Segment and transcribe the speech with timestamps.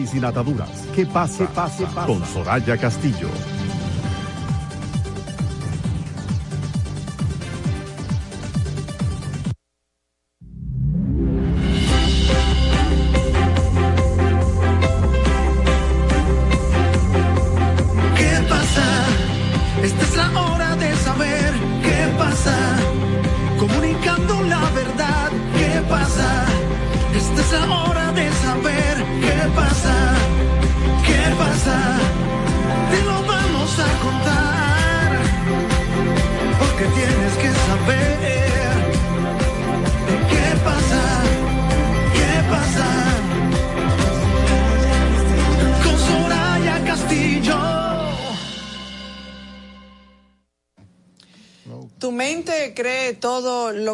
[0.00, 0.70] y sin ataduras.
[0.94, 1.46] ¿Qué pasa?
[1.54, 2.12] pase, pase.
[2.12, 3.28] Con Soraya Castillo.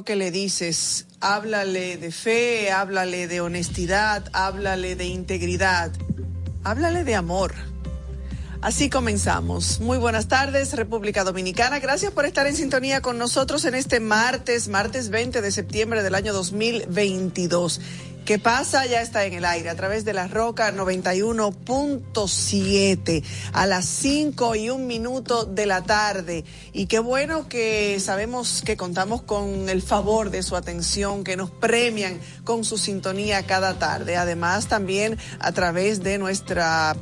[0.06, 5.90] Que le dices, háblale de fe, háblale de honestidad, háblale de integridad,
[6.62, 7.52] háblale de amor.
[8.62, 9.80] Así comenzamos.
[9.80, 11.80] Muy buenas tardes, República Dominicana.
[11.80, 16.14] Gracias por estar en sintonía con nosotros en este martes, martes 20 de septiembre del
[16.14, 17.80] año 2022.
[18.26, 18.84] ¿Qué pasa?
[18.86, 24.68] Ya está en el aire a través de la Roca 91.7 a las 5 y
[24.68, 26.44] un minuto de la tarde.
[26.72, 31.52] Y qué bueno que sabemos que contamos con el favor de su atención, que nos
[31.52, 34.16] premian con su sintonía cada tarde.
[34.16, 36.96] Además, también a través de nuestra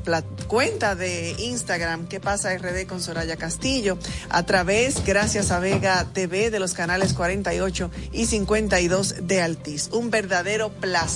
[0.46, 3.96] cuenta de Instagram, ¿Qué pasa RD con Soraya Castillo?
[4.28, 9.88] A través, gracias a Vega TV, de los canales 48 y 52 de Altiz.
[9.90, 11.13] Un verdadero placer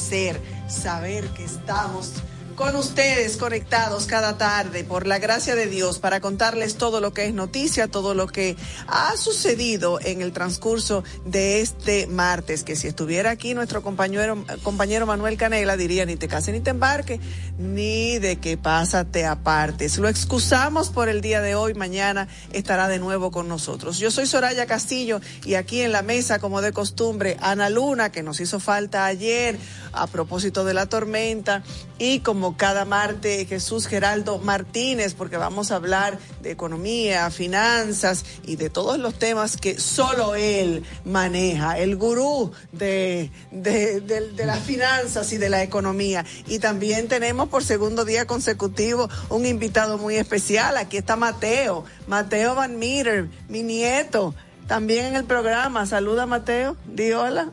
[0.68, 2.14] saber que estamos
[2.58, 7.26] con ustedes conectados cada tarde por la gracia de Dios para contarles todo lo que
[7.26, 8.56] es noticia, todo lo que
[8.88, 15.06] ha sucedido en el transcurso de este martes, que si estuviera aquí nuestro compañero, compañero
[15.06, 17.20] Manuel Canela diría ni te cases ni te embarque,
[17.58, 19.96] ni de qué pasa te apartes.
[19.98, 24.00] Lo excusamos por el día de hoy, mañana estará de nuevo con nosotros.
[24.00, 28.24] Yo soy Soraya Castillo y aquí en la mesa, como de costumbre, Ana Luna, que
[28.24, 29.56] nos hizo falta ayer
[29.92, 31.62] a propósito de la tormenta,
[31.98, 38.56] y como cada martes Jesús Geraldo Martínez, porque vamos a hablar de economía, finanzas y
[38.56, 45.32] de todos los temas que solo él maneja, el gurú de, de, de las finanzas
[45.32, 46.24] y de la economía.
[46.46, 50.76] Y también tenemos por segundo día consecutivo un invitado muy especial.
[50.76, 54.34] Aquí está Mateo, Mateo Van Meter, mi nieto
[54.68, 55.86] también en el programa.
[55.86, 57.50] Saluda Mateo, di hola.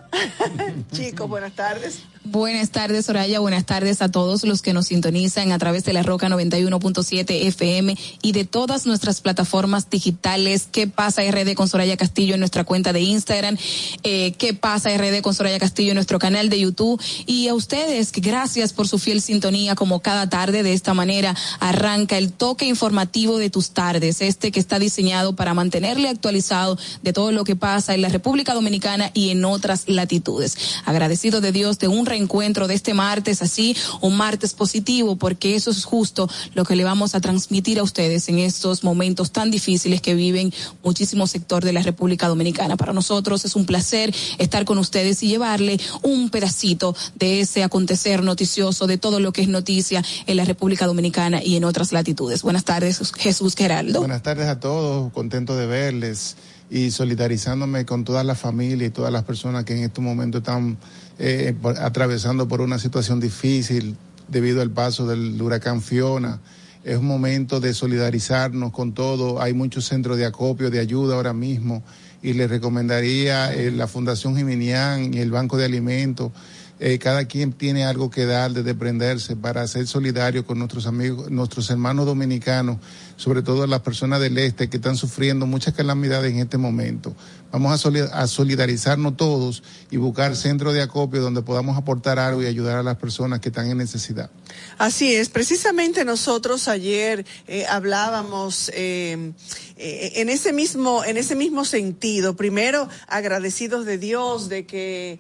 [0.92, 2.04] Chicos, buenas tardes.
[2.28, 3.40] Buenas tardes, Soraya.
[3.40, 7.96] Buenas tardes a todos los que nos sintonizan a través de la Roca 91.7 FM
[8.24, 10.68] y de todas nuestras plataformas digitales.
[10.72, 13.58] ¿Qué pasa RD con Soraya Castillo en nuestra cuenta de Instagram?
[14.02, 17.00] Eh, ¿Qué pasa RD con Soraya Castillo en nuestro canal de YouTube?
[17.28, 20.64] Y a ustedes, gracias por su fiel sintonía como cada tarde.
[20.64, 25.54] De esta manera arranca el toque informativo de tus tardes, este que está diseñado para
[25.54, 30.58] mantenerle actualizado de todo lo que pasa en la República Dominicana y en otras latitudes.
[30.86, 35.72] Agradecido de Dios de un encuentro de este martes así, un martes positivo, porque eso
[35.72, 40.02] es justo lo que le vamos a transmitir a ustedes en estos momentos tan difíciles
[40.02, 40.54] que viven
[40.84, 42.78] muchísimo sector de la República Dominicana.
[42.78, 48.24] Para nosotros es un placer estar con ustedes y llevarle un pedacito de ese acontecer
[48.24, 52.42] noticioso, de todo lo que es noticia en la República Dominicana y en otras latitudes.
[52.42, 54.00] Buenas tardes, Jesús Geraldo.
[54.00, 56.36] Buenas tardes a todos, contento de verles
[56.70, 60.78] y solidarizándome con toda la familia y todas las personas que en este momento están
[61.20, 63.96] eh, atravesando por una situación difícil
[64.28, 66.40] debido al paso del huracán Fiona.
[66.84, 69.42] Es un momento de solidarizarnos con todo.
[69.42, 71.84] Hay muchos centros de acopio, de ayuda ahora mismo.
[72.22, 76.32] Y les recomendaría eh, la Fundación Jiminián y el Banco de Alimentos
[76.78, 81.32] eh, cada quien tiene algo que dar de desprenderse para ser solidario con nuestros amigos,
[81.32, 82.80] nuestros hermanos dominicanos,
[83.16, 87.16] sobre todo las personas del este que están sufriendo muchas calamidades en este momento.
[87.56, 92.78] Vamos a, solidarizarnos todos y buscar centros de acopio donde podamos aportar algo y ayudar
[92.78, 94.30] a las personas que están en necesidad.
[94.78, 99.32] Así es, precisamente nosotros ayer eh, hablábamos eh,
[99.78, 102.36] eh, en ese mismo en ese mismo sentido.
[102.36, 105.20] Primero agradecidos de Dios de que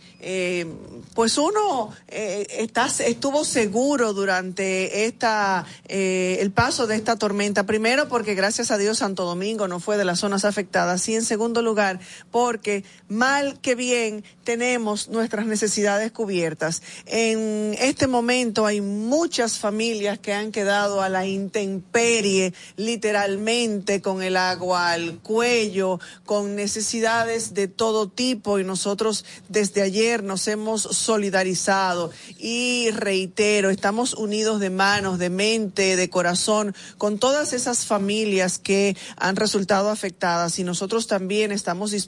[1.14, 7.66] pues uno está, estuvo seguro durante esta el paso de esta tormenta.
[7.66, 11.14] Primero Primero porque gracias a Dios Santo Domingo no fue de las zonas afectadas y
[11.14, 12.00] en segundo lugar
[12.32, 16.82] porque mal que bien tenemos nuestras necesidades cubiertas.
[17.06, 24.38] En este momento hay muchas familias que han quedado a la intemperie literalmente con el
[24.38, 32.12] agua al cuello, con necesidades de todo tipo y nosotros desde ayer nos hemos solidarizado
[32.38, 38.96] y reitero, estamos unidos de manos, de mente, de corazón con todas esas familias que
[39.18, 42.05] han resultado afectadas y nosotros también estamos dispuestos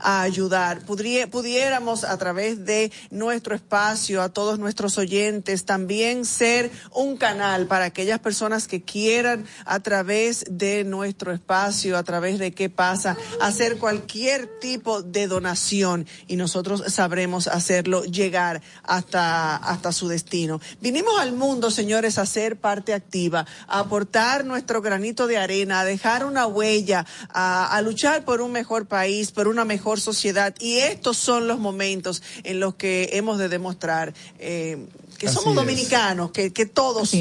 [0.00, 0.80] a ayudar.
[0.84, 7.86] pudiéramos a través de nuestro espacio, a todos nuestros oyentes, también ser un canal para
[7.86, 13.78] aquellas personas que quieran a través de nuestro espacio, a través de qué pasa, hacer
[13.78, 20.60] cualquier tipo de donación y nosotros sabremos hacerlo llegar hasta, hasta su destino.
[20.80, 25.84] Vinimos al mundo, señores, a ser parte activa, a aportar nuestro granito de arena, a
[25.84, 30.54] dejar una huella, a, luchar por un mejor país, por una mejor sociedad.
[30.60, 34.86] Y estos son los momentos en los que hemos de demostrar eh,
[35.18, 37.12] que somos dominicanos, que, que todos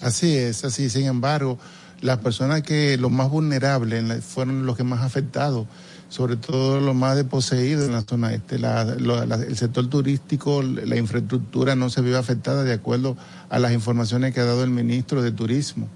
[0.00, 0.90] Así es, así.
[0.90, 1.58] Sin embargo,
[2.00, 5.66] las personas que los más vulnerables fueron los que más afectados
[6.12, 8.56] sobre todo lo más desposeído en la zona este.
[8.56, 13.16] el sector turístico, la infraestructura no se vio afectada de acuerdo
[13.48, 15.88] a las informaciones que ha dado el ministro de Turismo.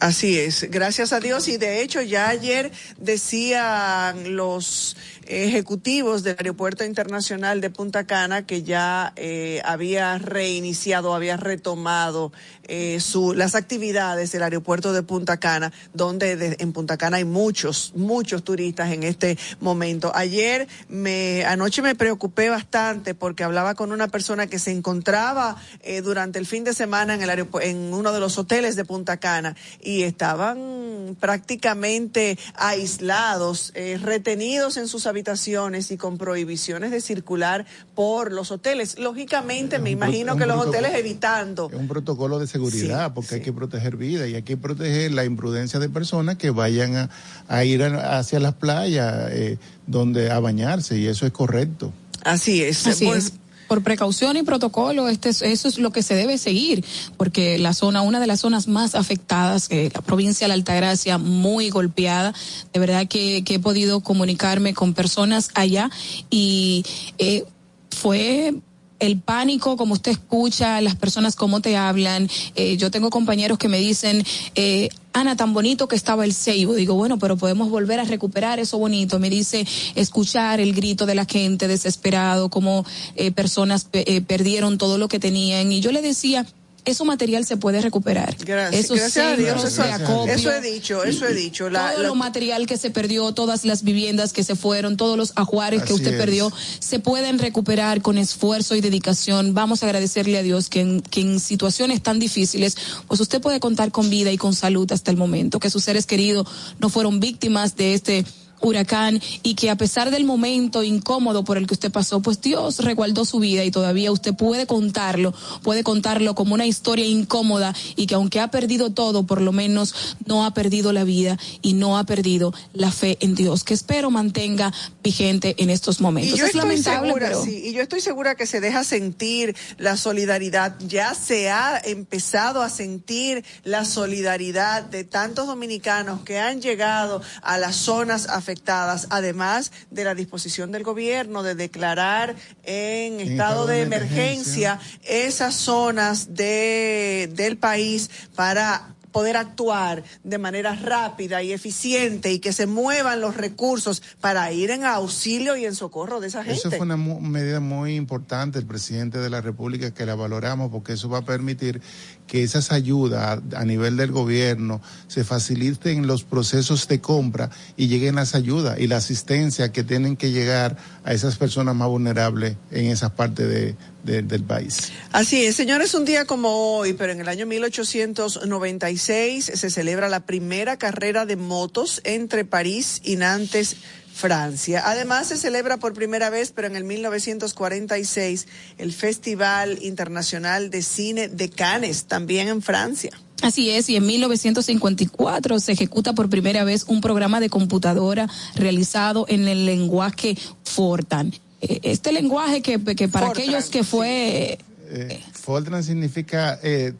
[0.00, 1.48] Así es, gracias a Dios.
[1.48, 8.62] Y de hecho, ya ayer decían los ejecutivos del Aeropuerto Internacional de Punta Cana que
[8.62, 12.32] ya eh, había reiniciado, había retomado
[12.68, 17.92] eh, su, las actividades del aeropuerto de Punta Cana, donde en Punta Cana hay muchos,
[17.96, 20.12] muchos turistas en este momento.
[20.14, 26.02] Ayer, me, anoche me preocupé bastante porque hablaba con una persona que se encontraba eh,
[26.02, 29.56] durante el fin de semana en, el en uno de los hoteles de Punta Cana
[29.86, 38.32] y estaban prácticamente aislados, eh, retenidos en sus habitaciones y con prohibiciones de circular por
[38.32, 38.98] los hoteles.
[38.98, 41.70] Lógicamente, me imagino que los hoteles evitando.
[41.72, 45.24] Es un protocolo de seguridad, porque hay que proteger vida y hay que proteger la
[45.24, 47.08] imprudencia de personas que vayan
[47.46, 51.92] a, ir hacia las playas eh, donde a bañarse y eso es correcto.
[52.24, 52.84] Así es.
[52.88, 53.32] Así pues, es
[53.66, 56.84] por precaución y protocolo, este, eso es lo que se debe seguir,
[57.16, 61.18] porque la zona, una de las zonas más afectadas, eh, la provincia de la Altagracia,
[61.18, 62.34] muy golpeada,
[62.72, 65.90] de verdad que, que he podido comunicarme con personas allá
[66.30, 66.84] y
[67.18, 67.44] eh,
[67.90, 68.54] fue
[68.98, 72.28] el pánico, como usted escucha, las personas cómo te hablan.
[72.54, 74.24] Eh, yo tengo compañeros que me dicen,
[74.54, 76.74] eh, Ana, tan bonito que estaba el ceibo.
[76.74, 79.18] Digo, bueno, pero podemos volver a recuperar eso bonito.
[79.18, 82.84] Me dice, escuchar el grito de la gente desesperado, como
[83.14, 85.72] eh, personas eh, perdieron todo lo que tenían.
[85.72, 86.46] Y yo le decía,
[86.86, 88.36] eso material se puede recuperar.
[88.38, 89.64] Gracias, gracias a Dios.
[89.64, 91.68] Eso, eso, he dicho, eso he dicho.
[91.68, 95.82] todo lo material que se perdió, todas las viviendas que se fueron, todos los ajuares
[95.82, 99.52] que usted perdió, se pueden recuperar con esfuerzo y dedicación.
[99.52, 102.76] Vamos a agradecerle a Dios que en, que en situaciones tan difíciles,
[103.08, 106.06] pues usted puede contar con vida y con salud hasta el momento, que sus seres
[106.06, 106.46] queridos
[106.78, 108.24] no fueron víctimas de este
[108.68, 112.80] huracán y que a pesar del momento incómodo por el que usted pasó, pues Dios
[112.80, 115.32] reguardó su vida y todavía usted puede contarlo,
[115.62, 119.94] puede contarlo como una historia incómoda y que aunque ha perdido todo, por lo menos
[120.26, 124.10] no ha perdido la vida y no ha perdido la fe en Dios, que espero
[124.10, 126.38] mantenga vigente en estos momentos.
[126.40, 127.44] es lamentable, pero...
[127.46, 132.70] y yo estoy segura que se deja sentir la solidaridad, ya se ha empezado a
[132.70, 139.70] sentir la solidaridad de tantos dominicanos que han llegado a las zonas afectadas afectadas, además
[139.90, 142.34] de la disposición del gobierno de declarar
[142.64, 151.42] en, estado, de, emergencia, esas zonas de, del país para poder actuar de manera rápida
[151.42, 156.20] y eficiente y que se muevan los recursos para ir en auxilio y en socorro
[156.20, 156.58] de esa gente.
[156.58, 160.92] Eso fue una medida muy importante el presidente de la República que la valoramos porque
[160.92, 161.80] eso va a permitir
[162.26, 168.16] que esas ayudas a, nivel del gobierno se faciliten los procesos de compra y lleguen
[168.16, 172.86] las ayudas y la asistencia que tienen que llegar a esas personas más vulnerables en
[172.86, 174.92] esa parte de, del país.
[175.12, 180.20] Así es, señores, un día como hoy, pero en el año 1896 se celebra la
[180.20, 183.76] primera carrera de motos entre París y Nantes.
[184.16, 184.82] Francia.
[184.86, 188.46] Además, se celebra por primera vez, pero en el 1946,
[188.78, 193.10] el Festival Internacional de Cine de Cannes, también en Francia.
[193.42, 199.26] Así es, y en 1954 se ejecuta por primera vez un programa de computadora realizado
[199.28, 201.34] en el lenguaje Fortran.
[201.60, 204.58] Eh, este lenguaje que, para aquellos que fue...
[204.88, 206.94] Eh, Fortran significa eh,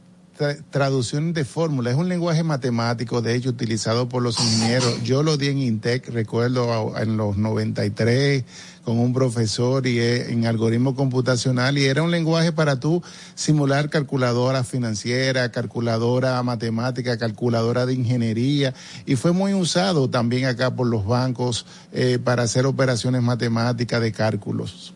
[0.70, 5.02] traducción de fórmula, es un lenguaje matemático, de hecho, utilizado por los ingenieros.
[5.02, 8.44] Yo lo di en Intec, recuerdo, en los 93
[8.86, 13.02] con un profesor y en algoritmo computacional y era un lenguaje para tú
[13.34, 18.74] simular calculadora financiera, calculadora matemática, calculadora de ingeniería
[19.04, 24.12] y fue muy usado también acá por los bancos eh, para hacer operaciones matemáticas de
[24.12, 24.94] cálculos.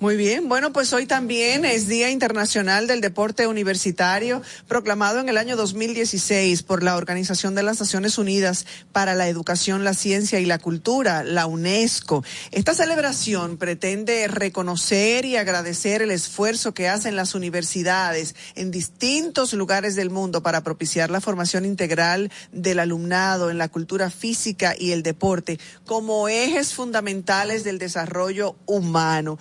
[0.00, 5.36] Muy bien, bueno, pues hoy también es Día Internacional del Deporte Universitario, proclamado en el
[5.36, 10.46] año 2016 por la Organización de las Naciones Unidas para la Educación, la Ciencia y
[10.46, 12.24] la Cultura, la UNESCO.
[12.50, 19.96] Esta celebración pretende reconocer y agradecer el esfuerzo que hacen las universidades en distintos lugares
[19.96, 25.02] del mundo para propiciar la formación integral del alumnado en la cultura física y el
[25.02, 29.38] deporte como ejes fundamentales del desarrollo humano.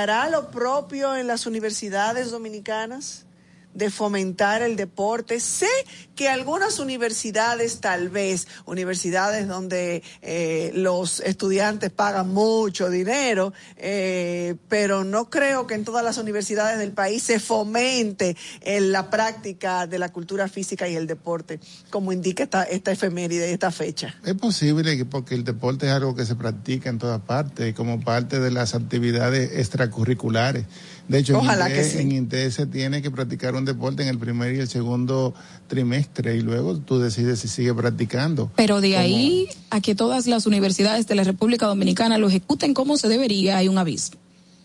[0.00, 3.26] Hará lo propio en las universidades dominicanas?
[3.74, 5.40] De fomentar el deporte.
[5.40, 5.68] Sé
[6.14, 15.04] que algunas universidades, tal vez, universidades donde eh, los estudiantes pagan mucho dinero, eh, pero
[15.04, 19.98] no creo que en todas las universidades del país se fomente en la práctica de
[19.98, 21.60] la cultura física y el deporte,
[21.90, 24.14] como indica esta, esta efeméride, esta fecha.
[24.24, 28.40] Es posible porque el deporte es algo que se practica en todas partes, como parte
[28.40, 30.66] de las actividades extracurriculares.
[31.10, 34.68] De hecho, en, Inté, se tiene que practicar un deporte en el primer y el
[34.68, 35.34] segundo
[35.66, 38.52] trimestre y luego tú decides si sigue practicando.
[38.54, 42.96] Pero de ahí a que todas las universidades de la República Dominicana lo ejecuten como
[42.96, 44.12] se debería, hay un aviso.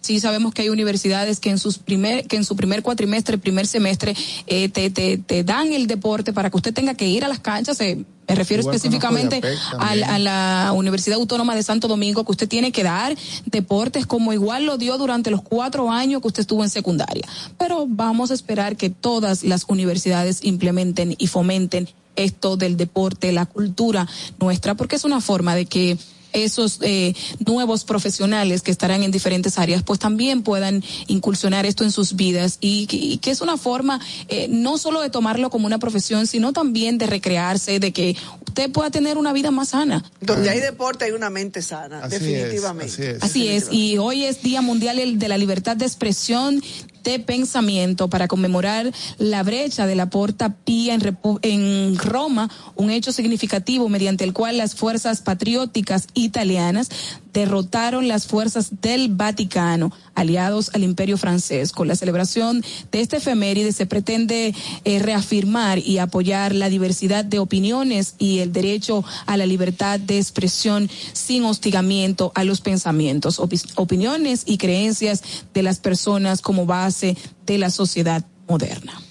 [0.05, 3.65] Sí sabemos que hay universidades que en sus primer que en su primer cuatrimestre, primer
[3.65, 7.27] semestre eh, te, te, te dan el deporte para que usted tenga que ir a
[7.27, 7.81] las canchas.
[7.81, 9.41] Eh, me refiero específicamente
[9.79, 14.67] a, la Universidad Autónoma de Santo Domingo, que usted tiene que dar deportes como igual
[14.67, 17.27] lo dio durante los cuatro años que usted estuvo en secundaria.
[17.57, 23.47] Pero vamos a esperar que todas las universidades implementen y fomenten esto del deporte, la
[23.47, 24.07] cultura
[24.39, 25.97] nuestra, porque es una forma de que
[26.35, 27.13] esos eh,
[27.45, 32.57] nuevos profesionales que estarán en diferentes áreas, pues también puedan incursionar esto en sus vidas
[32.61, 36.97] y, que es una forma eh, no solo de tomarlo como una profesión, sino también
[36.97, 38.15] de recrearse, de que
[38.47, 40.03] usted pueda tener una vida más sana.
[40.21, 43.17] Donde hay deporte hay una mente sana, definitivamente.
[43.21, 43.67] así es.
[43.71, 46.61] Y hoy es Día Mundial de la Libertad de Expresión
[47.05, 53.13] de pensamiento para conmemorar la brecha de la Porta Pía en, en Roma, un hecho
[53.13, 56.89] significativo mediante el cual las fuerzas patrióticas italianas
[57.31, 59.91] derrotaron las fuerzas del Vaticano.
[60.15, 61.71] Aliados al imperio francés.
[61.71, 64.53] Con la celebración de este efeméride se pretende
[64.83, 70.17] eh, reafirmar y apoyar la diversidad de opiniones y el derecho a la libertad de
[70.17, 73.39] expresión sin hostigamiento a los pensamientos,
[73.75, 75.21] opiniones y creencias
[75.53, 79.01] de las personas como base de la sociedad moderna.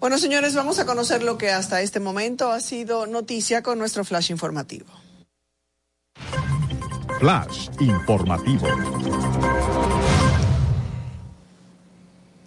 [0.00, 4.04] Bueno, señores, vamos a conocer lo que hasta este momento ha sido noticia con nuestro
[4.04, 4.86] flash informativo.
[7.20, 8.68] Flash informativo.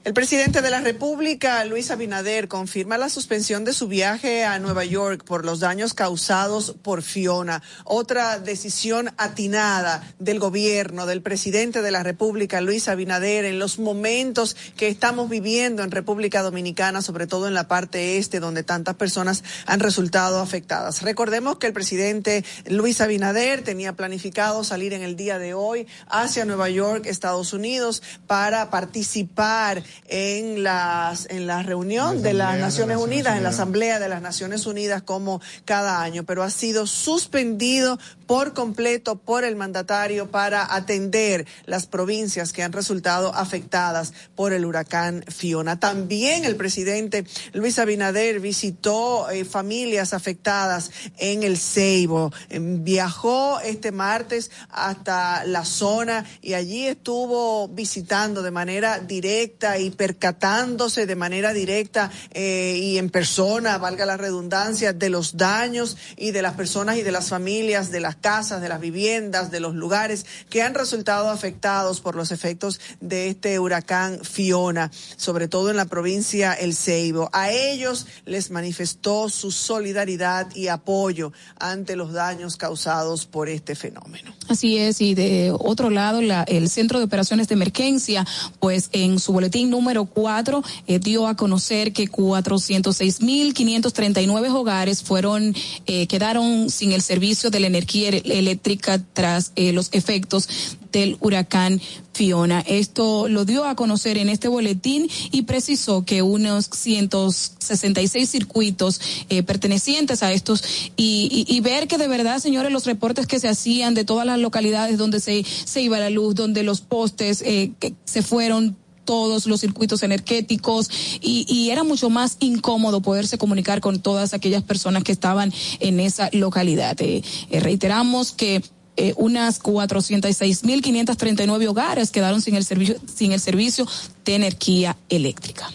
[0.08, 4.86] El presidente de la República, Luis Abinader, confirma la suspensión de su viaje a Nueva
[4.86, 7.62] York por los daños causados por Fiona.
[7.84, 14.56] Otra decisión atinada del gobierno, del presidente de la República, Luis Abinader, en los momentos
[14.78, 19.44] que estamos viviendo en República Dominicana, sobre todo en la parte este, donde tantas personas
[19.66, 21.02] han resultado afectadas.
[21.02, 26.46] Recordemos que el presidente Luis Abinader tenía planificado salir en el día de hoy hacia
[26.46, 33.38] Nueva York, Estados Unidos, para participar en las en la reunión de las Naciones Unidas,
[33.38, 38.54] en la Asamblea de las Naciones Unidas como cada año, pero ha sido suspendido por
[38.54, 45.24] completo por el mandatario para atender las provincias que han resultado afectadas por el huracán
[45.28, 45.80] Fiona.
[45.80, 52.32] También el presidente Luis Abinader visitó eh, familias afectadas en el Ceibo.
[52.50, 59.87] Em, viajó este martes hasta la zona y allí estuvo visitando de manera directa y
[59.92, 66.32] percatándose de manera directa eh, y en persona, valga la redundancia, de los daños y
[66.32, 69.76] de las personas y de las familias de las casas, de las viviendas, de los
[69.76, 75.78] lugares que han resultado afectados por los efectos de este huracán Fiona, sobre todo en
[75.78, 77.30] la provincia El Ceibo.
[77.34, 84.34] A ellos les manifestó su solidaridad y apoyo ante los daños causados por este fenómeno.
[84.50, 88.26] Así es, y de otro lado, la, el Centro de Operaciones de Emergencia,
[88.60, 95.56] pues en su boletín número 4 eh, dio a conocer que 406.539 hogares fueron,
[95.86, 101.82] eh, quedaron sin el servicio de la energía eléctrica tras eh, los efectos del huracán
[102.14, 102.62] Fiona.
[102.62, 109.44] Esto lo dio a conocer en este boletín y precisó que unos 166 circuitos eh,
[109.44, 110.64] pertenecientes a estos
[110.96, 114.40] y, y, ver que de verdad, señores, los reportes que se hacían de todas las
[114.40, 118.76] localidades donde se, se iba la luz, donde los postes eh, que se fueron
[119.08, 120.92] todos los circuitos energéticos
[121.22, 126.30] y, era mucho más incómodo poderse comunicar con todas aquellas personas que estaban en esa
[126.34, 127.00] localidad.
[127.02, 128.62] Eh, eh, reiteramos que
[128.98, 133.88] eh, unas 406.539 hogares quedaron sin el servicio sin el servicio
[134.26, 135.72] de energía eléctrica.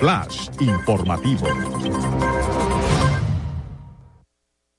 [0.00, 1.46] Flash informativo.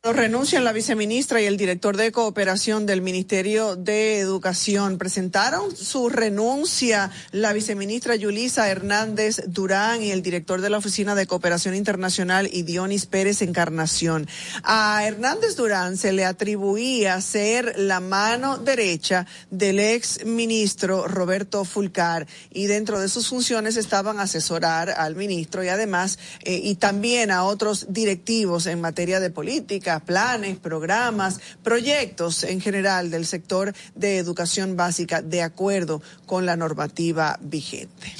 [0.03, 4.97] Renuncian la viceministra y el director de cooperación del Ministerio de Educación.
[4.97, 11.27] Presentaron su renuncia la viceministra Yulisa Hernández Durán y el director de la Oficina de
[11.27, 12.65] Cooperación Internacional y
[13.11, 14.27] Pérez Encarnación.
[14.63, 22.25] A Hernández Durán se le atribuía ser la mano derecha del ex ministro Roberto Fulcar
[22.49, 27.43] y dentro de sus funciones estaban asesorar al ministro y además eh, y también a
[27.43, 34.75] otros directivos en materia de política planes, programas, proyectos en general del sector de educación
[34.75, 38.13] básica de acuerdo con la normativa vigente.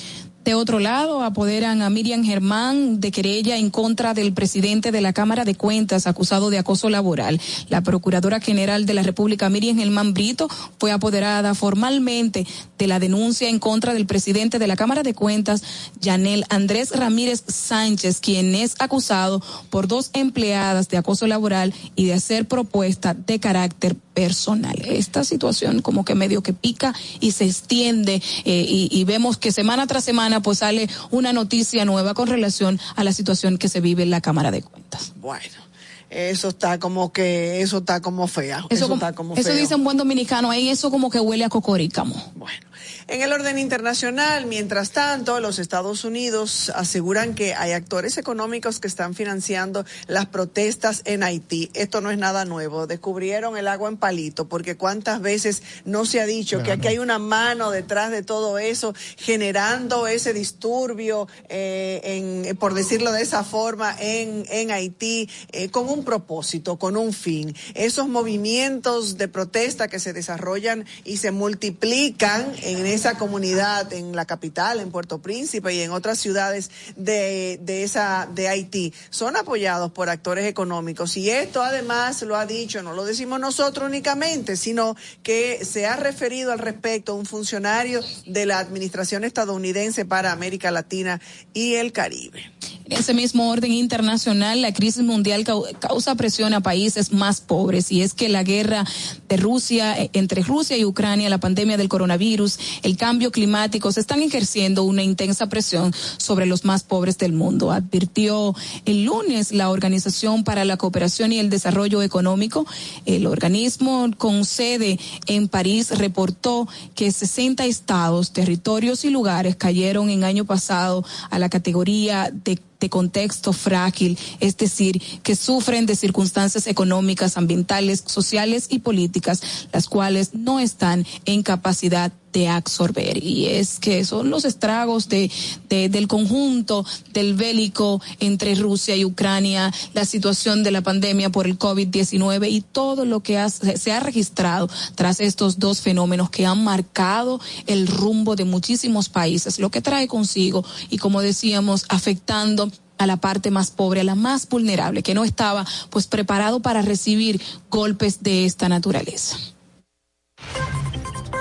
[0.44, 5.14] De otro lado, apoderan a Miriam Germán de querella en contra del presidente de la
[5.14, 7.40] Cámara de Cuentas acusado de acoso laboral.
[7.70, 10.48] La Procuradora General de la República, Miriam Germán Brito,
[10.80, 12.48] fue apoderada formalmente
[12.80, 15.62] de la denuncia en contra del presidente de la Cámara de Cuentas,
[16.00, 22.14] Yanel Andrés Ramírez Sánchez, quien es acusado por dos empleadas de acoso laboral y de
[22.14, 24.76] hacer propuesta de carácter personal.
[24.86, 29.52] Esta situación como que medio que pica y se extiende eh, y, y vemos que
[29.52, 33.82] semana tras semana pues sale una noticia nueva con relación a la situación que se
[33.82, 35.14] vive en la Cámara de Cuentas.
[35.22, 35.72] Bueno
[36.12, 38.66] eso está como que, eso está como fea.
[38.70, 41.50] Eso, eso está como Eso dice un buen dominicano, ahí eso como que huele a
[41.50, 42.14] cocorícamo.
[42.36, 42.71] Bueno.
[43.12, 48.88] En el orden internacional, mientras tanto, los Estados Unidos aseguran que hay actores económicos que
[48.88, 51.70] están financiando las protestas en Haití.
[51.74, 52.88] Esto no es nada nuevo.
[52.88, 57.00] Descubrieron el agua en palito, porque cuántas veces no se ha dicho que aquí hay
[57.00, 63.44] una mano detrás de todo eso, generando ese disturbio, eh, en, por decirlo de esa
[63.44, 67.54] forma, en, en Haití, eh, con un propósito, con un fin.
[67.74, 74.16] Esos movimientos de protesta que se desarrollan y se multiplican en ese esa comunidad en
[74.16, 79.36] la capital, en Puerto Príncipe y en otras ciudades de, de esa de Haití son
[79.36, 84.56] apoyados por actores económicos y esto además lo ha dicho, no lo decimos nosotros únicamente,
[84.56, 90.70] sino que se ha referido al respecto un funcionario de la administración estadounidense para América
[90.70, 91.20] Latina
[91.56, 92.52] y el Caribe.
[92.92, 95.46] En ese mismo orden internacional, la crisis mundial
[95.80, 98.86] causa presión a países más pobres y es que la guerra
[99.30, 104.00] de Rusia, eh, entre Rusia y Ucrania, la pandemia del coronavirus, el cambio climático, se
[104.00, 107.72] están ejerciendo una intensa presión sobre los más pobres del mundo.
[107.72, 112.66] Advirtió el lunes la Organización para la Cooperación y el Desarrollo Económico.
[113.06, 120.24] El organismo con sede en París reportó que 60 estados, territorios y lugares cayeron en
[120.24, 126.68] año pasado a la categoría de de contexto frágil, es decir, que sufren de circunstancias
[126.68, 129.42] económicas, ambientales, sociales y políticas,
[129.72, 133.24] las cuales no están en capacidad de absorber.
[133.24, 135.30] Y es que son los estragos de,
[135.70, 141.60] del conjunto del bélico entre Rusia y Ucrania, la situación de la pandemia por el
[141.60, 147.40] COVID-19 y todo lo que se ha registrado tras estos dos fenómenos que han marcado
[147.68, 152.71] el rumbo de muchísimos países, lo que trae consigo y como decíamos afectando
[153.02, 156.82] a la parte más pobre, a la más vulnerable, que no estaba pues preparado para
[156.82, 159.38] recibir golpes de esta naturaleza.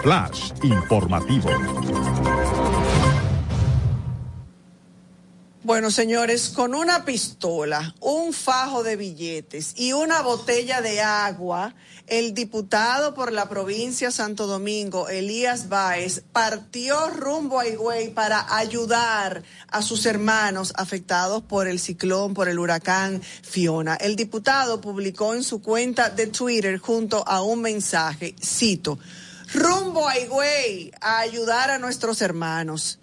[0.03, 1.51] Flash informativo.
[5.71, 11.77] Bueno, señores, con una pistola, un fajo de billetes y una botella de agua,
[12.09, 19.45] el diputado por la provincia Santo Domingo, Elías Báez, partió rumbo a Higüey para ayudar
[19.69, 23.95] a sus hermanos afectados por el ciclón, por el huracán Fiona.
[23.95, 28.99] El diputado publicó en su cuenta de Twitter junto a un mensaje, cito,
[29.55, 33.00] rumbo a Higüey a ayudar a nuestros hermanos.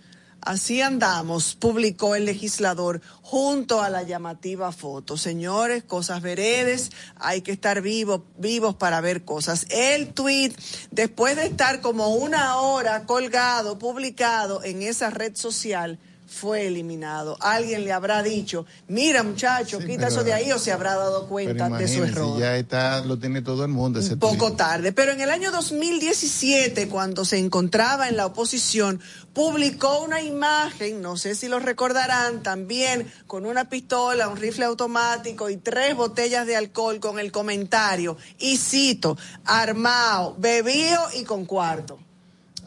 [0.47, 5.17] Así andamos, publicó el legislador junto a la llamativa foto.
[5.17, 9.65] Señores, cosas veredes, hay que estar vivos, vivos para ver cosas.
[9.69, 10.53] El tweet,
[10.89, 17.37] después de estar como una hora colgado, publicado en esa red social, fue eliminado.
[17.39, 21.69] Alguien le habrá dicho, mira muchacho, quita eso de ahí o se habrá dado cuenta
[21.69, 22.39] de su error.
[22.39, 23.99] Ya está, lo tiene todo el mundo.
[23.99, 28.99] Un poco tarde, pero en el año 2017, cuando se encontraba en la oposición,
[29.33, 35.49] publicó una imagen, no sé si lo recordarán, también con una pistola, un rifle automático
[35.49, 41.99] y tres botellas de alcohol con el comentario, y cito, armado, bebido y con cuarto.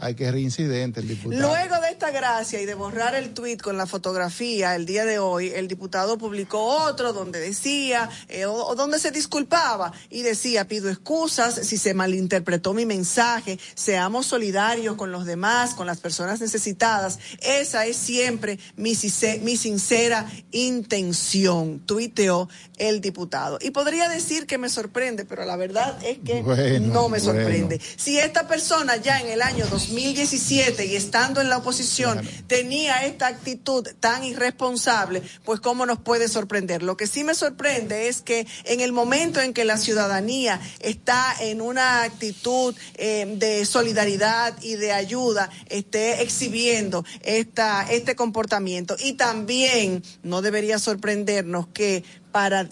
[0.03, 1.43] Hay que reincidente el diputado.
[1.43, 5.19] Luego de esta gracia y de borrar el tuit con la fotografía el día de
[5.19, 10.89] hoy, el diputado publicó otro donde decía, eh, o, donde se disculpaba y decía, pido
[10.89, 17.19] excusas si se malinterpretó mi mensaje, seamos solidarios con los demás, con las personas necesitadas.
[17.43, 18.97] Esa es siempre mi,
[19.43, 23.59] mi sincera intención, tuiteó el diputado.
[23.61, 27.79] Y podría decir que me sorprende, pero la verdad es que no me sorprende.
[27.97, 33.27] Si esta persona ya en el año 2017 y estando en la oposición tenía esta
[33.27, 36.83] actitud tan irresponsable, pues cómo nos puede sorprender.
[36.83, 41.35] Lo que sí me sorprende es que en el momento en que la ciudadanía está
[41.41, 48.97] en una actitud eh, de solidaridad y de ayuda, esté exhibiendo esta, este comportamiento.
[48.99, 52.05] Y también no debería sorprendernos que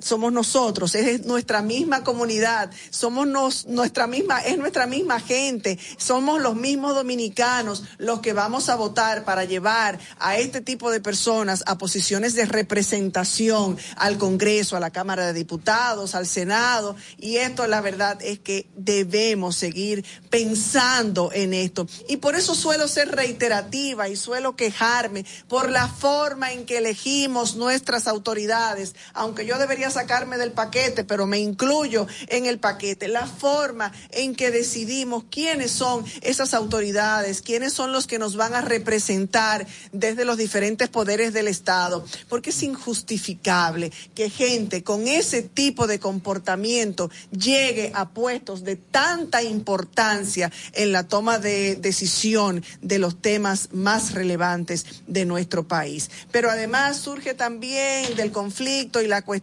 [0.00, 3.26] somos nosotros, es nuestra misma comunidad, somos
[3.66, 9.24] nuestra misma, es nuestra misma gente, somos los mismos dominicanos los que vamos a votar
[9.24, 14.90] para llevar a este tipo de personas a posiciones de representación al Congreso, a la
[14.90, 21.54] Cámara de Diputados, al Senado, y esto la verdad es que debemos seguir pensando en
[21.54, 21.86] esto.
[22.08, 27.56] Y por eso suelo ser reiterativa y suelo quejarme por la forma en que elegimos
[27.56, 33.08] nuestras autoridades, aunque yo debería sacarme del paquete, pero me incluyo en el paquete.
[33.08, 38.54] La forma en que decidimos quiénes son esas autoridades, quiénes son los que nos van
[38.54, 45.40] a representar desde los diferentes poderes del Estado, porque es injustificable que gente con ese
[45.40, 52.98] tipo de comportamiento llegue a puestos de tanta importancia en la toma de decisión de
[52.98, 56.10] los temas más relevantes de nuestro país.
[56.30, 59.37] Pero además surge también del conflicto y la cuestión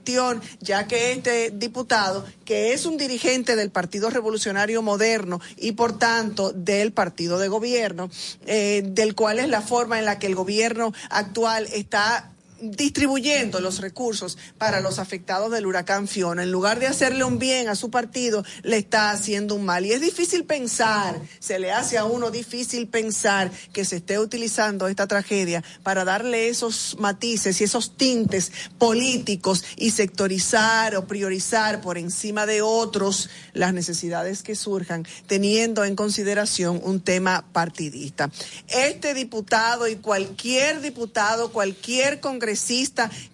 [0.59, 6.51] ya que este diputado, que es un dirigente del Partido Revolucionario Moderno y por tanto
[6.51, 8.09] del partido de gobierno,
[8.45, 13.79] eh, del cual es la forma en la que el gobierno actual está distribuyendo los
[13.79, 16.43] recursos para los afectados del huracán Fiona.
[16.43, 19.85] En lugar de hacerle un bien a su partido, le está haciendo un mal.
[19.85, 24.87] Y es difícil pensar, se le hace a uno difícil pensar que se esté utilizando
[24.87, 31.97] esta tragedia para darle esos matices y esos tintes políticos y sectorizar o priorizar por
[31.97, 38.29] encima de otros las necesidades que surjan, teniendo en consideración un tema partidista.
[38.67, 42.44] Este diputado y cualquier diputado, cualquier congresista,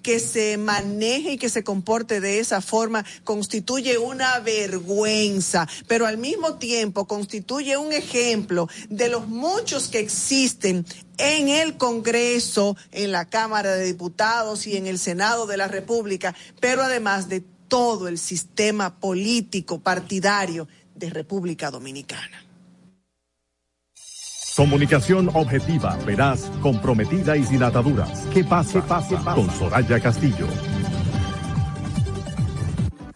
[0.01, 6.17] que se maneje y que se comporte de esa forma constituye una vergüenza, pero al
[6.17, 10.85] mismo tiempo constituye un ejemplo de los muchos que existen
[11.17, 16.35] en el Congreso, en la Cámara de Diputados y en el Senado de la República,
[16.59, 22.50] pero además de todo el sistema político partidario de República Dominicana.
[24.55, 28.27] Comunicación objetiva, veraz, comprometida y sin ataduras.
[28.33, 28.85] ¿Qué pasa?
[28.85, 29.41] pase, pase.
[29.41, 30.47] Con Soraya Castillo.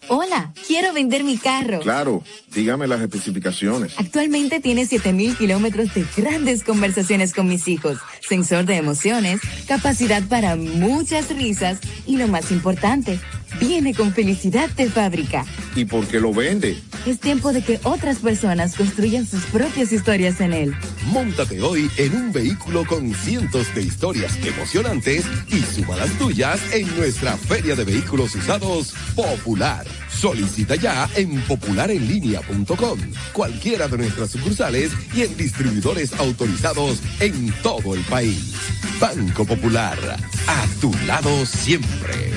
[0.08, 1.80] Hola, quiero vender mi carro.
[1.80, 2.22] Claro,
[2.54, 3.94] dígame las especificaciones.
[3.98, 10.56] Actualmente tiene 7000 kilómetros de grandes conversaciones con mis hijos, sensor de emociones, capacidad para
[10.56, 13.18] muchas risas y lo más importante,
[13.60, 15.44] viene con felicidad de fábrica.
[15.74, 16.76] ¿Y por qué lo vende?
[17.06, 20.74] Es tiempo de que otras personas construyan sus propias historias en él.
[21.12, 26.94] Móntate hoy en un vehículo con cientos de historias emocionantes y suma las tuyas en
[26.96, 29.86] nuestra Feria de Vehículos Usados Popular.
[30.08, 32.98] Solicita ya en popularenlinea.com,
[33.32, 38.54] cualquiera de nuestras sucursales y en distribuidores autorizados en todo el país.
[38.98, 39.98] Banco Popular,
[40.46, 42.32] a tu lado siempre.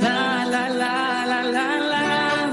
[0.00, 2.50] La, la, la, la, la, la.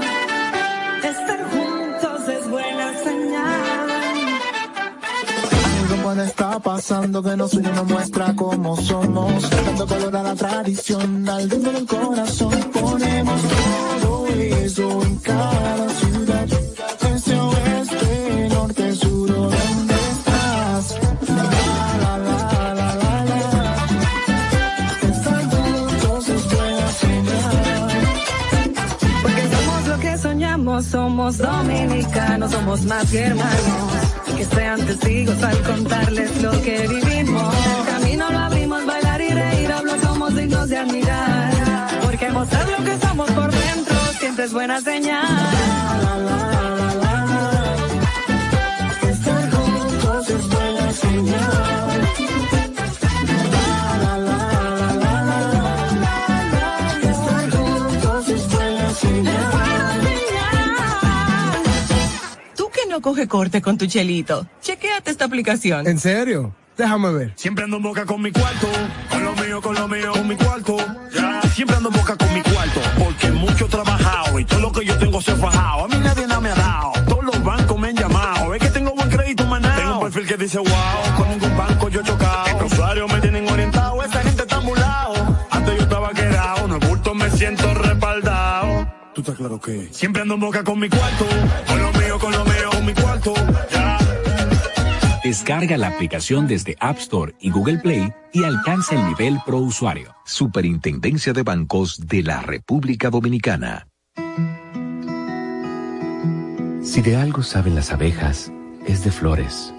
[1.02, 3.90] Estar juntos es buena señal.
[5.80, 9.50] Algo bueno está pasando que nos une nos muestra cómo somos.
[9.50, 12.52] Dando color a la tradición, al ritmo del corazón.
[12.72, 13.40] Ponemos
[14.02, 16.11] todo eso en cada ciudad.
[31.38, 33.92] Dominicanos, somos más que hermanos.
[34.36, 37.54] Que sean testigos al contarles lo que vivimos.
[37.86, 42.00] Camino lo abrimos, bailar y reír, hablo somos dignos de admirar.
[42.02, 45.91] Porque mostrar lo que somos por dentro siempre es buena señal.
[63.02, 65.86] Coge corte con tu chelito, chequéate esta aplicación.
[65.86, 66.54] ¿En serio?
[66.76, 67.32] Déjame ver.
[67.36, 68.66] Siempre ando en boca con mi cuarto,
[69.10, 70.76] con lo mío, con lo mío, con mi cuarto.
[71.14, 74.72] Ya, siempre ando en boca con mi cuarto, porque mucho he trabajado y todo lo
[74.72, 75.84] que yo tengo se ha fajado.
[75.84, 78.54] A mí nadie nada me ha dado, todos los bancos me han llamado.
[78.54, 79.80] Es que tengo buen crédito manado.
[79.80, 82.58] Tengo un perfil que dice wow, con ningún banco yo he chocado.
[82.58, 83.61] Los usuarios me tienen orientado,
[89.42, 91.26] claro que siempre ando en boca con mi cuarto,
[91.66, 93.34] con lo mío, con lo mío, con mi cuarto.
[93.72, 93.98] Ya.
[95.24, 100.14] Descarga la aplicación desde App Store y Google Play y alcanza el nivel Pro Usuario.
[100.24, 103.88] Superintendencia de Bancos de la República Dominicana.
[106.84, 108.52] Si de algo saben las abejas,
[108.86, 109.74] es de flores.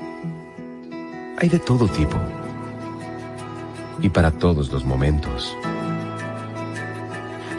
[1.40, 2.18] Hay de todo tipo.
[4.02, 5.56] Y para todos los momentos.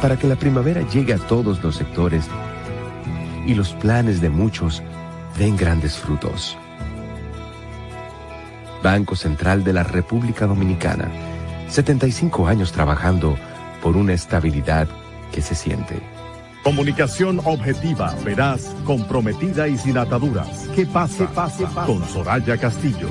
[0.00, 2.26] Para que la primavera llegue a todos los sectores
[3.46, 4.82] y los planes de muchos
[5.38, 6.56] den grandes frutos.
[8.82, 11.10] Banco Central de la República Dominicana.
[11.68, 13.36] 75 años trabajando
[13.82, 14.88] por una estabilidad
[15.32, 16.00] que se siente.
[16.64, 20.68] Comunicación objetiva, veraz, comprometida y sin ataduras.
[20.74, 21.26] ¿Qué pasa?
[21.28, 21.92] pase, pase.
[21.92, 23.08] Con Soraya Castillo.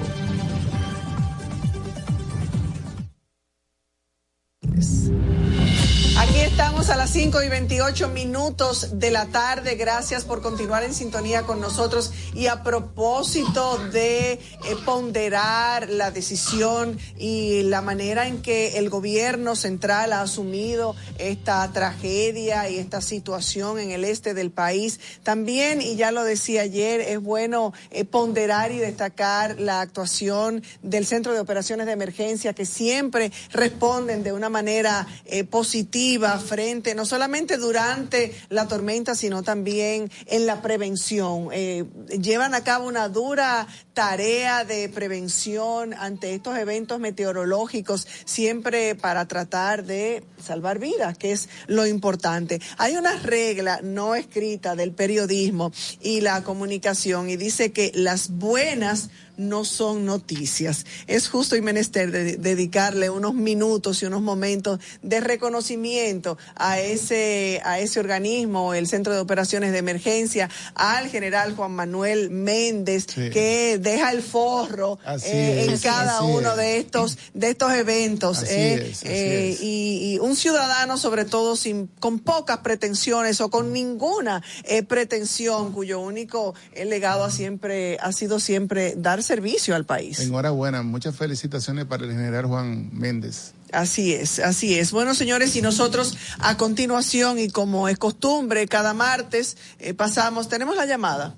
[6.60, 9.76] Estamos a las 5 y 28 minutos de la tarde.
[9.76, 12.12] Gracias por continuar en sintonía con nosotros.
[12.34, 14.40] Y a propósito de eh,
[14.84, 22.70] ponderar la decisión y la manera en que el gobierno central ha asumido esta tragedia
[22.70, 27.22] y esta situación en el este del país, también, y ya lo decía ayer, es
[27.22, 33.32] bueno eh, ponderar y destacar la actuación del Centro de Operaciones de Emergencia que siempre
[33.54, 40.48] responden de una manera eh, positiva frente, no solamente durante la tormenta, sino también en
[40.48, 41.50] la prevención.
[41.52, 41.86] Eh,
[42.20, 49.84] llevan a cabo una dura tarea de prevención ante estos eventos meteorológicos, siempre para tratar
[49.84, 52.62] de salvar vidas, que es lo importante.
[52.78, 55.72] Hay una regla no escrita del periodismo
[56.02, 60.86] y la comunicación y dice que las buenas no son noticias.
[61.08, 67.80] Es justo y menester dedicarle unos minutos y unos momentos de reconocimiento a ese, a
[67.80, 74.12] ese organismo, el Centro de Operaciones de Emergencia, al general Juan Manuel Méndez, que deja
[74.12, 78.44] el forro eh, en cada uno de estos, de estos eventos.
[78.44, 84.44] Eh, eh, y, y, un ciudadano, sobre todo, sin, con pocas pretensiones o con ninguna
[84.88, 90.20] pretensión, cuyo único legado ha siempre, ha sido siempre darse servicio al país.
[90.20, 93.54] Enhorabuena, muchas felicitaciones para el general Juan Méndez.
[93.72, 94.92] Así es, así es.
[94.92, 100.76] Bueno, señores, y nosotros a continuación, y como es costumbre, cada martes eh, pasamos, ¿tenemos
[100.76, 101.36] la llamada?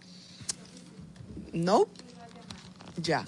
[1.51, 1.87] No.
[2.95, 3.25] Ya.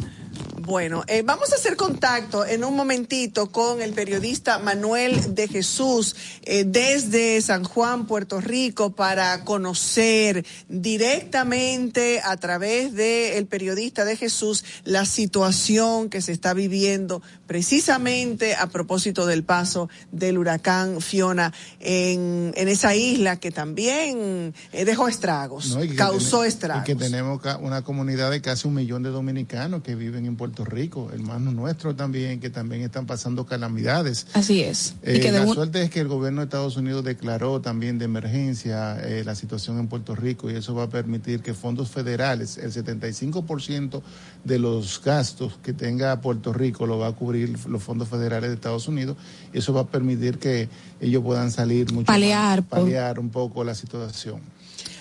[0.65, 6.15] Bueno, eh, vamos a hacer contacto en un momentito con el periodista Manuel de Jesús
[6.43, 14.63] eh, desde San Juan, Puerto Rico, para conocer directamente a través del periodista de Jesús
[14.85, 22.53] la situación que se está viviendo precisamente a propósito del paso del huracán Fiona en,
[22.55, 26.83] en esa isla que también eh, dejó estragos, causó estragos.
[26.83, 30.65] Y que tenemos una comunidad de casi un millón de dominicanos que viven en Puerto
[30.65, 34.27] Rico, hermanos nuestros también, que también están pasando calamidades.
[34.33, 34.95] Así es.
[35.03, 39.23] Eh, la suerte es que el gobierno de Estados Unidos declaró también de emergencia eh,
[39.25, 44.01] la situación en Puerto Rico y eso va a permitir que fondos federales, el 75%
[44.43, 48.55] de los gastos que tenga Puerto Rico lo va a cubrir los fondos federales de
[48.55, 49.17] Estados Unidos
[49.53, 53.75] y eso va a permitir que ellos puedan salir mucho palear, paliar un poco la
[53.75, 54.39] situación.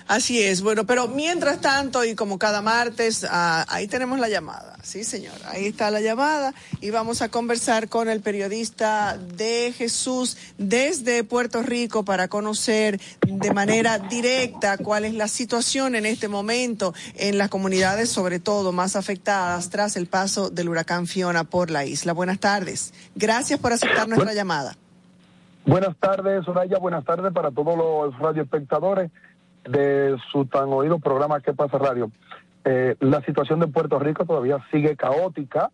[0.07, 4.75] Así es, bueno, pero mientras tanto y como cada martes, ah, ahí tenemos la llamada,
[4.83, 6.53] sí señor, ahí está la llamada.
[6.81, 13.53] Y vamos a conversar con el periodista de Jesús desde Puerto Rico para conocer de
[13.53, 18.97] manera directa cuál es la situación en este momento en las comunidades, sobre todo más
[18.97, 22.11] afectadas tras el paso del huracán Fiona por la isla.
[22.11, 24.75] Buenas tardes, gracias por aceptar nuestra llamada.
[25.65, 29.11] Buenas tardes, Soraya, buenas tardes para todos los radioespectadores
[29.65, 32.11] de su tan oído programa ¿Qué pasa radio?
[32.65, 35.69] Eh, la situación de Puerto Rico todavía sigue caótica.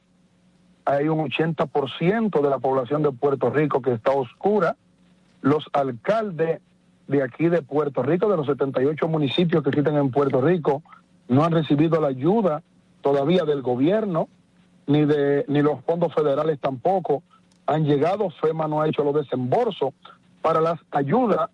[0.86, 4.76] Hay un 80% de la población de Puerto Rico que está oscura.
[5.42, 6.62] Los alcaldes
[7.08, 10.82] de aquí de Puerto Rico, de los 78 municipios que existen en Puerto Rico,
[11.28, 12.64] no han recibido la ayuda
[13.02, 14.28] todavía del gobierno,
[14.88, 17.24] ni de ni los fondos federales tampoco
[17.68, 18.30] han llegado.
[18.42, 19.94] FEMA no ha hecho los desembolsos
[20.42, 21.50] para las ayudas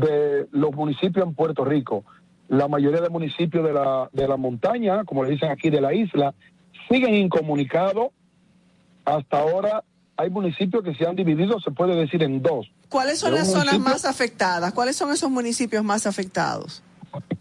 [0.00, 2.04] de los municipios en Puerto Rico.
[2.48, 5.94] La mayoría de municipios de la, de la montaña, como le dicen aquí, de la
[5.94, 6.34] isla,
[6.90, 8.08] siguen incomunicados.
[9.04, 9.84] Hasta ahora
[10.16, 12.70] hay municipios que se han dividido, se puede decir, en dos.
[12.88, 14.72] ¿Cuáles son las zonas más afectadas?
[14.72, 16.82] ¿Cuáles son esos municipios más afectados?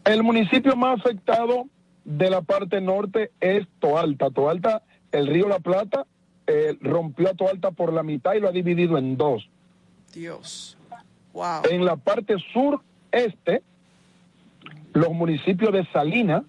[0.05, 1.67] El municipio más afectado
[2.05, 4.29] de la parte norte es Toalta.
[4.29, 6.05] Toalta, el río La Plata,
[6.47, 9.49] eh, rompió a Toalta por la mitad y lo ha dividido en dos.
[10.13, 10.77] Dios.
[11.69, 13.63] En la parte sur-este,
[14.93, 16.43] los municipios de Salina,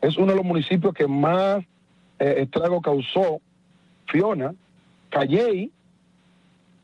[0.00, 1.64] es uno de los municipios que más
[2.18, 3.40] eh, estrago causó
[4.06, 4.54] Fiona,
[5.10, 5.72] Calley,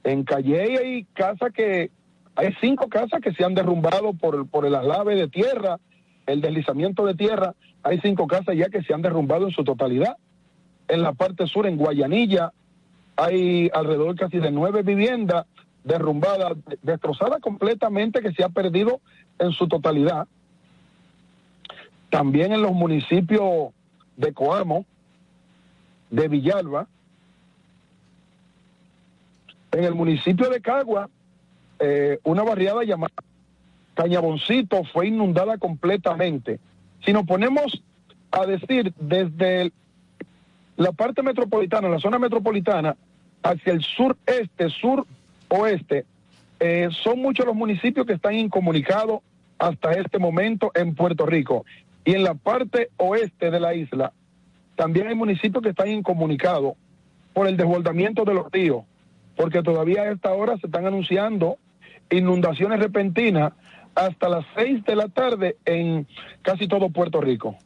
[0.02, 1.90] en Calley hay casas que,
[2.34, 5.78] hay cinco casas que se han derrumbado por, por el aslave de tierra,
[6.26, 10.16] el deslizamiento de tierra, hay cinco casas ya que se han derrumbado en su totalidad.
[10.88, 12.52] En la parte sur, en Guayanilla,
[13.16, 15.46] hay alrededor casi de nueve viviendas
[15.84, 19.00] derrumbada, destrozada completamente, que se ha perdido
[19.38, 20.26] en su totalidad.
[22.10, 23.72] También en los municipios
[24.16, 24.84] de Coamo,
[26.10, 26.86] de Villalba,
[29.72, 31.08] en el municipio de Cagua,
[31.78, 33.14] eh, una barriada llamada
[33.94, 36.58] Cañaboncito fue inundada completamente.
[37.04, 37.82] Si nos ponemos
[38.30, 39.72] a decir desde
[40.76, 42.96] la parte metropolitana, la zona metropolitana,
[43.42, 45.06] hacia el sureste, sur
[45.50, 46.06] oeste,
[46.58, 49.20] eh, son muchos los municipios que están incomunicados
[49.58, 51.64] hasta este momento en Puerto Rico.
[52.04, 54.12] Y en la parte oeste de la isla,
[54.76, 56.74] también hay municipios que están incomunicados
[57.34, 58.84] por el desbordamiento de los ríos,
[59.36, 61.58] porque todavía a esta hora se están anunciando
[62.10, 63.52] inundaciones repentinas
[63.94, 66.06] hasta las seis de la tarde en
[66.42, 67.56] casi todo Puerto Rico.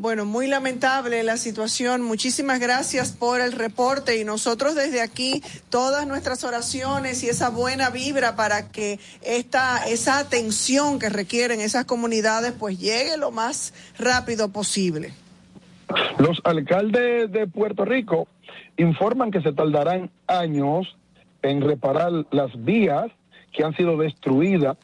[0.00, 2.02] Bueno, muy lamentable la situación.
[2.02, 7.90] Muchísimas gracias por el reporte y nosotros desde aquí todas nuestras oraciones y esa buena
[7.90, 14.50] vibra para que esta esa atención que requieren esas comunidades pues llegue lo más rápido
[14.50, 15.14] posible.
[16.18, 18.28] Los alcaldes de Puerto Rico
[18.76, 20.96] informan que se tardarán años
[21.42, 23.10] en reparar las vías
[23.52, 24.76] que han sido destruidas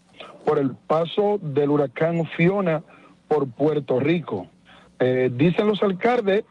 [0.45, 2.83] por el paso del huracán Fiona
[3.29, 4.49] por Puerto Rico.
[4.99, 6.45] Eh, dicen los alcaldes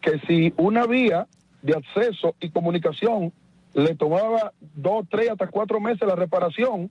[0.00, 1.26] que si una vía
[1.62, 3.32] de acceso y comunicación
[3.74, 6.90] le tomaba dos, tres, hasta cuatro meses la reparación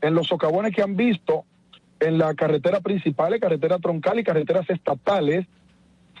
[0.00, 1.44] en los socavones que han visto
[1.98, 5.46] en la carretera principal, carretera troncal y carreteras estatales,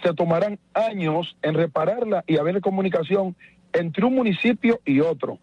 [0.02, 3.36] se tomarán años en repararla y haber comunicación
[3.72, 5.38] entre un municipio y otro.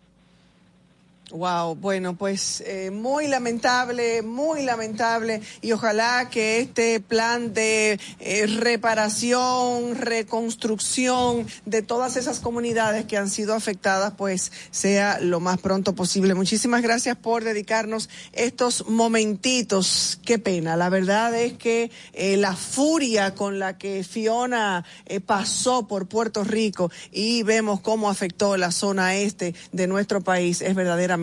[1.32, 8.48] Wow, bueno, pues eh, muy lamentable, muy lamentable y ojalá que este plan de eh,
[8.48, 15.94] reparación, reconstrucción de todas esas comunidades que han sido afectadas, pues sea lo más pronto
[15.96, 16.34] posible.
[16.34, 20.22] Muchísimas gracias por dedicarnos estos momentitos.
[20.24, 24.86] Qué pena, la verdad es que eh, la furia con la que Fiona
[25.26, 30.74] pasó por Puerto Rico y vemos cómo afectó la zona este de nuestro país es
[30.74, 31.17] verdaderamente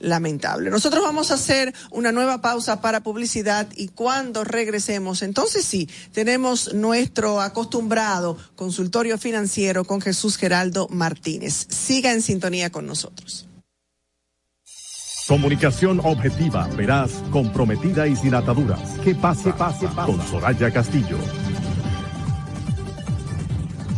[0.00, 0.70] lamentable.
[0.70, 6.74] Nosotros vamos a hacer una nueva pausa para publicidad y cuando regresemos, entonces sí, tenemos
[6.74, 11.66] nuestro acostumbrado consultorio financiero con Jesús Geraldo Martínez.
[11.68, 13.46] Siga en sintonía con nosotros.
[15.26, 18.80] Comunicación objetiva, veraz, comprometida y sin ataduras.
[19.02, 20.12] Que pase, pase, pase.
[20.12, 21.18] Con Soraya Castillo.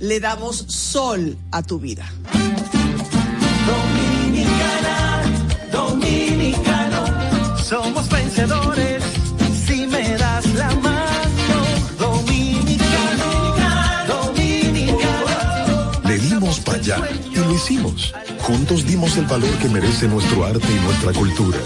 [0.00, 2.04] le damos sol a tu vida.
[3.66, 5.22] Dominicana,
[5.72, 7.04] dominicano,
[7.62, 9.02] somos vencedores
[9.66, 11.58] si me das la mano.
[11.98, 13.54] Dominicano,
[14.06, 16.00] dominicano.
[16.04, 16.98] Le dimos para allá
[17.32, 18.14] y lo hicimos.
[18.40, 21.58] Juntos dimos el valor que merece nuestro arte y nuestra cultura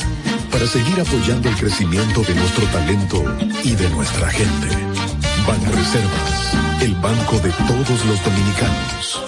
[0.50, 3.24] para seguir apoyando el crecimiento de nuestro talento
[3.62, 5.01] y de nuestra gente.
[5.46, 9.22] Banreservas, el banco de todos los dominicanos.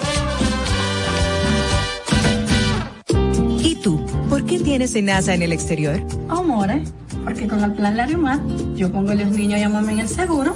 [4.29, 6.01] ¿Por qué tienes NASA en el exterior?
[6.27, 6.83] Amore,
[7.23, 8.39] porque con el plan Larimar
[8.75, 10.55] yo pongo a los niños y a mamá en el seguro.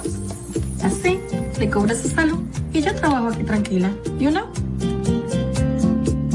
[0.82, 1.18] Así,
[1.58, 2.40] le cobra su salud
[2.72, 3.90] y yo trabajo aquí tranquila.
[4.18, 5.19] You know?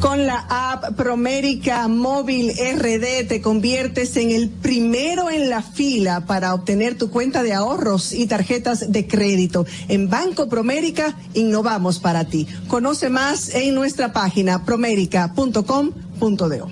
[0.00, 6.54] Con la app Promérica Móvil RD te conviertes en el primero en la fila para
[6.54, 9.66] obtener tu cuenta de ahorros y tarjetas de crédito.
[9.88, 12.46] En Banco Promérica innovamos para ti.
[12.68, 16.68] Conoce más en nuestra página promérica.com.do.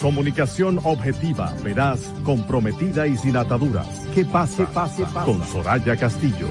[0.00, 3.86] Comunicación objetiva, veraz, comprometida y sin ataduras.
[4.14, 5.30] Que pase, pase, pase.
[5.30, 6.48] Con Soraya Castillo.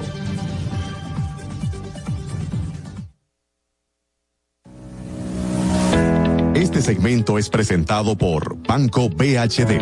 [6.79, 9.81] Este segmento es presentado por Banco BHD.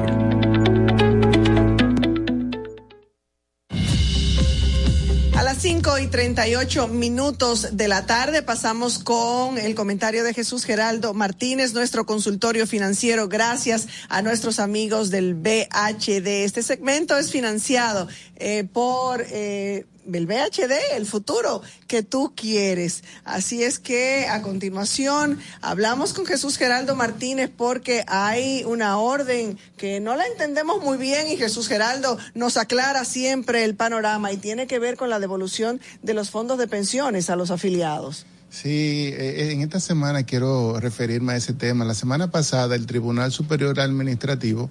[5.36, 10.66] A las 5 y 38 minutos de la tarde pasamos con el comentario de Jesús
[10.66, 13.30] Geraldo Martínez, nuestro consultorio financiero.
[13.30, 16.46] Gracias a nuestros amigos del BHD.
[16.46, 19.24] Este segmento es financiado eh, por...
[19.30, 23.04] Eh, el VHD, el futuro que tú quieres.
[23.24, 30.00] Así es que a continuación hablamos con Jesús Geraldo Martínez porque hay una orden que
[30.00, 34.68] no la entendemos muy bien y Jesús Geraldo nos aclara siempre el panorama y tiene
[34.68, 38.26] que ver con la devolución de los fondos de pensiones a los afiliados.
[38.50, 41.84] Sí, eh, en esta semana quiero referirme a ese tema.
[41.84, 44.70] La semana pasada el Tribunal Superior Administrativo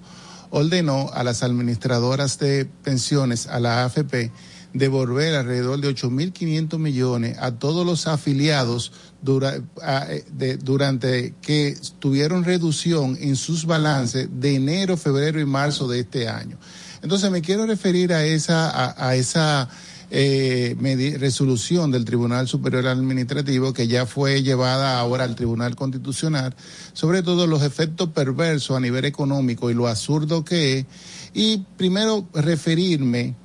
[0.49, 4.31] ordenó a las administradoras de pensiones, a la AFP,
[4.77, 13.35] devolver alrededor de 8.500 millones a todos los afiliados de, durante que tuvieron reducción en
[13.35, 16.57] sus balances de enero, febrero y marzo de este año.
[17.01, 19.69] Entonces me quiero referir a esa, a esa
[20.09, 26.55] eh, resolución del Tribunal Superior Administrativo que ya fue llevada ahora al Tribunal Constitucional,
[26.93, 30.85] sobre todo los efectos perversos a nivel económico y lo absurdo que es.
[31.33, 33.35] Y primero referirme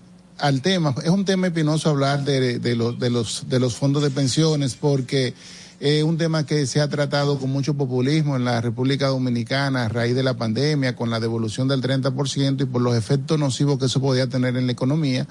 [0.42, 4.10] al tema, es un tema espinoso hablar de, los, de, los, de los fondos de
[4.10, 5.34] pensiones porque
[5.82, 9.88] es un tema que se ha tratado con mucho populismo en la República Dominicana a
[9.88, 13.86] raíz de la pandemia, con la devolución del 30% y por los efectos nocivos que
[13.86, 15.26] eso podía tener en la economía.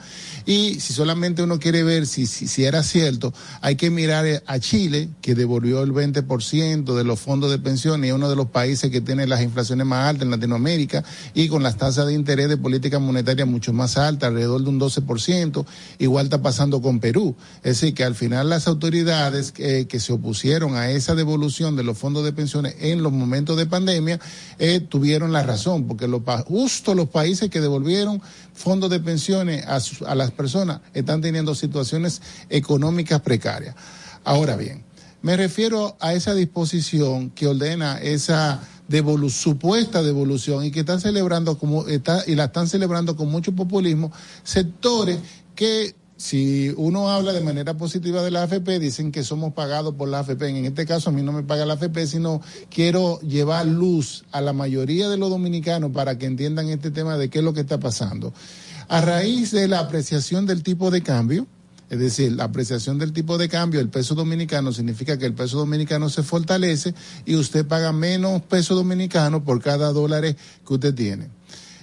[0.45, 4.59] Y si solamente uno quiere ver si, si, si era cierto, hay que mirar a
[4.59, 8.47] Chile, que devolvió el 20% de los fondos de pensiones y es uno de los
[8.47, 12.49] países que tiene las inflaciones más altas en Latinoamérica y con las tasas de interés
[12.49, 15.65] de política monetaria mucho más altas, alrededor de un 12%.
[15.99, 17.37] Igual está pasando con Perú.
[17.63, 21.83] Es decir, que al final las autoridades eh, que se opusieron a esa devolución de
[21.83, 24.19] los fondos de pensiones en los momentos de pandemia,
[24.57, 28.21] eh, tuvieron la razón, porque los, justo los países que devolvieron
[28.53, 33.75] fondos de pensiones a, las personas están teniendo situaciones económicas precarias.
[34.23, 34.83] Ahora bien,
[35.21, 38.61] me refiero a esa disposición que ordena esa
[39.29, 44.11] supuesta devolución y que están celebrando como está y la están celebrando con mucho populismo
[44.43, 45.19] sectores
[45.55, 50.07] que si uno habla de manera positiva de la AFP, dicen que somos pagados por
[50.07, 50.49] la AFP.
[50.49, 54.39] En este caso a mí no me paga la AFP, sino quiero llevar luz a
[54.39, 57.61] la mayoría de los dominicanos para que entiendan este tema de qué es lo que
[57.61, 58.35] está pasando.
[58.87, 61.47] A raíz de la apreciación del tipo de cambio,
[61.89, 65.57] es decir, la apreciación del tipo de cambio, el peso dominicano significa que el peso
[65.57, 66.93] dominicano se fortalece
[67.25, 71.29] y usted paga menos peso dominicano por cada dólar que usted tiene.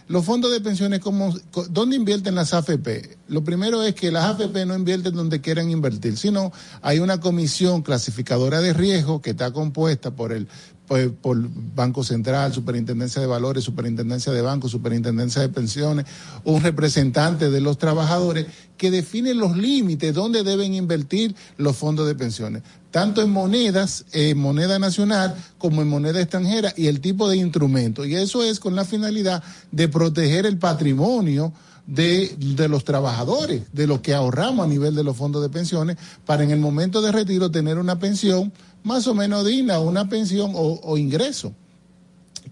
[0.09, 1.34] Los fondos de pensiones, como,
[1.68, 3.18] ¿dónde invierten las AFP?
[3.28, 6.50] Lo primero es que las AFP no invierten donde quieran invertir, sino
[6.80, 10.48] hay una comisión clasificadora de riesgo que está compuesta por el
[10.88, 11.36] pues, por
[11.74, 16.06] Banco Central, Superintendencia de Valores, Superintendencia de Bancos, Superintendencia de Pensiones,
[16.44, 18.46] un representante de los trabajadores
[18.78, 24.39] que define los límites donde deben invertir los fondos de pensiones, tanto en monedas, en
[24.39, 28.05] moneda nacional como en moneda extranjera y el tipo de instrumento.
[28.05, 31.53] Y eso es con la finalidad de proteger el patrimonio
[31.86, 35.97] de, de, los trabajadores, de lo que ahorramos a nivel de los fondos de pensiones,
[36.26, 40.53] para en el momento de retiro tener una pensión más o menos digna, una pensión
[40.55, 41.53] o, o ingreso.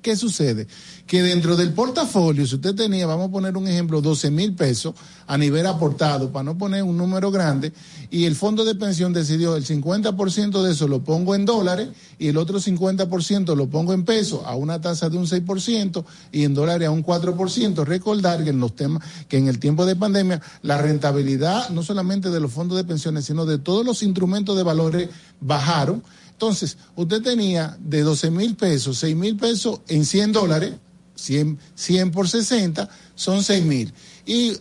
[0.06, 0.68] ¿Qué sucede?
[1.04, 4.94] Que dentro del portafolio, si usted tenía, vamos a poner un ejemplo, 12 mil pesos
[5.26, 7.72] a nivel aportado, para no poner un número grande,
[8.08, 11.88] y el fondo de pensión decidió el 50% de eso lo pongo en dólares
[12.20, 16.44] y el otro 50% lo pongo en pesos a una tasa de un 6% y
[16.44, 17.84] en dólares a un 4%.
[17.84, 22.30] Recordar que en los temas, que en el tiempo de pandemia, la rentabilidad no solamente
[22.30, 25.08] de los fondos de pensiones, sino de todos los instrumentos de valores
[25.40, 26.04] bajaron
[26.36, 30.74] entonces, usted tenía de 12 mil pesos, 6 mil pesos en 100 dólares,
[31.14, 33.90] 100, 100 por 60, son 6 mil.
[34.26, 34.52] Y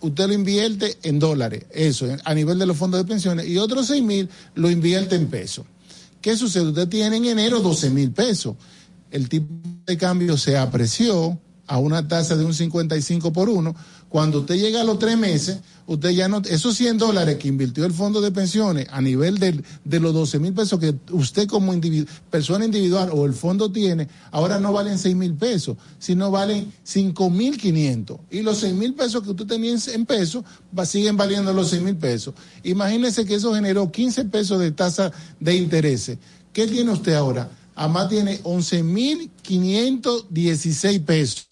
[0.00, 3.86] usted lo invierte en dólares, eso, a nivel de los fondos de pensiones, y otros
[3.86, 5.66] 6 mil lo invierte en pesos.
[6.20, 6.66] ¿Qué sucede?
[6.66, 8.56] Usted tiene en enero 12 mil pesos.
[9.12, 9.46] El tipo
[9.86, 13.72] de cambio se apreció a una tasa de un 55 por 1
[14.10, 17.84] cuando usted llega a los tres meses, usted ya no, esos 100 dólares que invirtió
[17.84, 21.72] el fondo de pensiones a nivel de, de los 12 mil pesos que usted como
[21.72, 26.72] individu persona individual o el fondo tiene, ahora no valen 6 mil pesos, sino valen
[26.82, 28.18] 5 mil 500.
[28.32, 30.44] Y los 6 mil pesos que usted tenía en pesos
[30.76, 32.34] va, siguen valiendo los 6 mil pesos.
[32.64, 36.18] Imagínese que eso generó 15 pesos de tasa de intereses.
[36.52, 37.48] ¿Qué tiene usted ahora?
[37.76, 41.46] Además tiene 11 mil 516 pesos.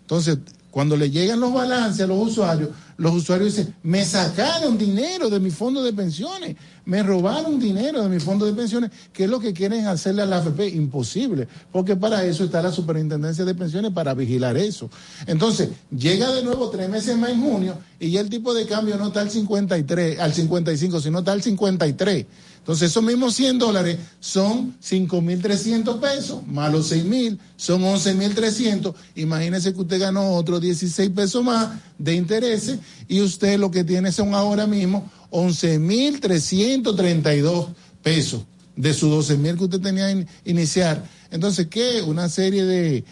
[0.00, 0.38] Entonces,
[0.76, 2.68] cuando le llegan los balances a los usuarios,
[2.98, 6.54] los usuarios dicen, me sacaron dinero de mi fondo de pensiones,
[6.84, 10.26] me robaron dinero de mi fondo de pensiones, ¿qué es lo que quieren hacerle a
[10.26, 10.68] la AFP?
[10.74, 14.90] Imposible, porque para eso está la superintendencia de pensiones, para vigilar eso.
[15.26, 18.98] Entonces, llega de nuevo tres meses más en junio y ya el tipo de cambio
[18.98, 22.26] no está al 53, al 55, sino está al 53.
[22.66, 28.92] Entonces, esos mismos 100 dólares son 5.300 pesos, más los 6.000 son 11.300.
[29.14, 34.10] Imagínese que usted ganó otros 16 pesos más de intereses y usted lo que tiene
[34.10, 37.68] son ahora mismo 11.332
[38.02, 38.42] pesos
[38.74, 41.04] de sus 12.000 que usted tenía iniciar.
[41.30, 42.02] Entonces, ¿qué?
[42.02, 43.04] Una serie de,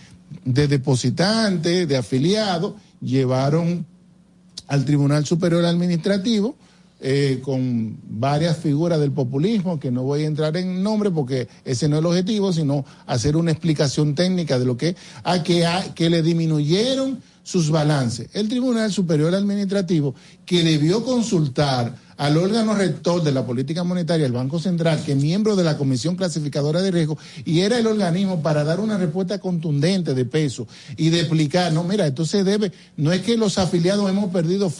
[0.44, 3.86] de depositantes, de afiliados, llevaron
[4.66, 6.56] al Tribunal Superior Administrativo
[7.06, 11.86] eh, con varias figuras del populismo, que no voy a entrar en nombre porque ese
[11.86, 15.92] no es el objetivo, sino hacer una explicación técnica de lo que, a que, a,
[15.92, 18.30] que le disminuyeron sus balances.
[18.32, 20.14] El Tribunal Superior Administrativo,
[20.46, 25.18] que debió consultar al órgano rector de la política monetaria, el Banco Central, que es
[25.18, 29.38] miembro de la Comisión Clasificadora de Riesgo, y era el organismo para dar una respuesta
[29.38, 33.58] contundente de peso y de explicar, no, mira, esto se debe, no es que los
[33.58, 34.72] afiliados hemos perdido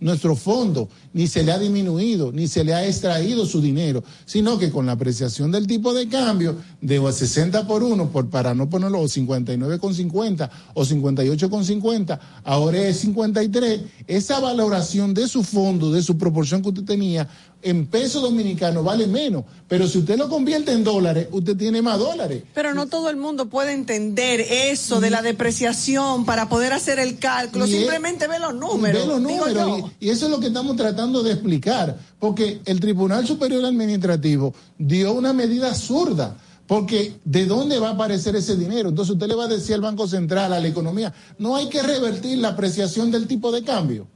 [0.00, 4.58] nuestro fondo, ni se le ha disminuido, ni se le ha extraído su dinero, sino
[4.58, 8.68] que con la apreciación del tipo de cambio de 60 por 1, por, para no
[8.68, 16.62] ponerlo 59,50 o 58,50, ahora es 53, esa valoración de su fondo, de su proporción
[16.62, 17.28] que tenía
[17.66, 21.98] en peso dominicano vale menos, pero si usted lo convierte en dólares, usted tiene más
[21.98, 22.44] dólares.
[22.54, 27.18] Pero no todo el mundo puede entender eso de la depreciación para poder hacer el
[27.18, 29.02] cálculo, simplemente ve los números.
[29.02, 32.78] Ve los números y, y, eso es lo que estamos tratando de explicar, porque el
[32.78, 36.36] Tribunal Superior Administrativo dio una medida absurda.
[36.68, 38.88] Porque ¿de dónde va a aparecer ese dinero?
[38.88, 41.80] Entonces usted le va a decir al Banco Central, a la economía, no hay que
[41.80, 44.08] revertir la apreciación del tipo de cambio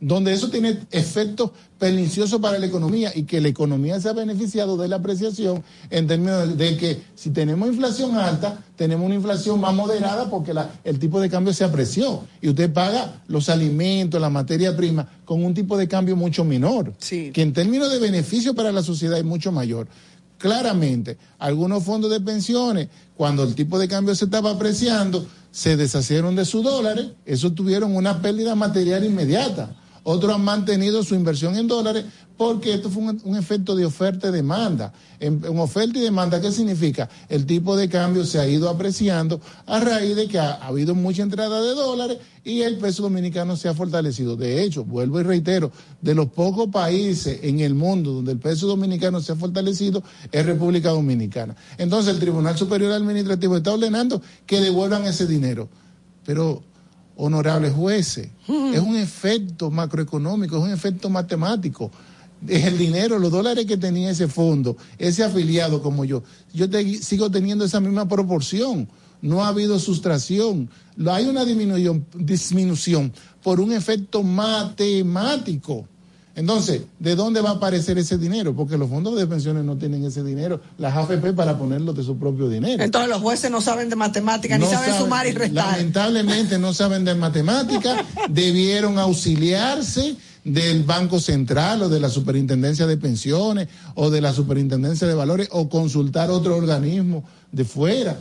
[0.00, 4.76] donde eso tiene efectos perniciosos para la economía y que la economía se ha beneficiado
[4.76, 9.74] de la apreciación en términos de que si tenemos inflación alta, tenemos una inflación más
[9.74, 10.52] moderada porque
[10.84, 15.44] el tipo de cambio se apreció y usted paga los alimentos, la materia prima con
[15.44, 19.24] un tipo de cambio mucho menor, que en términos de beneficio para la sociedad es
[19.24, 19.88] mucho mayor.
[20.38, 26.36] Claramente, algunos fondos de pensiones, cuando el tipo de cambio se estaba apreciando, se deshacieron
[26.36, 29.74] de sus dólares, eso tuvieron una pérdida material inmediata
[30.10, 32.06] otros han mantenido su inversión en dólares
[32.38, 34.90] porque esto fue un, efecto de oferta y demanda.
[35.20, 37.10] En, oferta y demanda, ¿qué significa?
[37.28, 41.22] El tipo de cambio se ha ido apreciando a raíz de que ha, habido mucha
[41.22, 44.34] entrada de dólares y el peso dominicano se ha fortalecido.
[44.34, 48.66] De hecho, vuelvo y reitero, de los pocos países en el mundo donde el peso
[48.66, 50.02] dominicano se ha fortalecido
[50.32, 51.54] es República Dominicana.
[51.76, 55.68] Entonces el Tribunal Superior Administrativo está ordenando que devuelvan ese dinero.
[56.24, 56.62] Pero
[57.18, 58.28] honorables jueces.
[58.46, 61.90] Es un efecto macroeconómico, es un efecto matemático.
[62.46, 66.22] Es el dinero, los dólares que tenía ese fondo, ese afiliado como yo,
[66.54, 66.66] yo
[67.00, 68.88] sigo teniendo esa misma proporción.
[69.20, 70.70] No ha habido sustracción.
[71.10, 73.12] Hay una disminución, disminución
[73.42, 75.88] por un efecto matemático.
[76.38, 78.54] Entonces, ¿de dónde va a aparecer ese dinero?
[78.54, 82.16] Porque los fondos de pensiones no tienen ese dinero, las AFP para ponerlo de su
[82.16, 82.80] propio dinero.
[82.80, 85.72] Entonces los jueces no saben de matemáticas, ni saben, sumar y restar.
[85.72, 90.14] Lamentablemente no saben de matemáticas, debieron auxiliarse
[90.44, 93.66] del Banco Central o de la Superintendencia de Pensiones
[93.96, 98.16] o de la Superintendencia de Valores o consultar otro organismo de fuera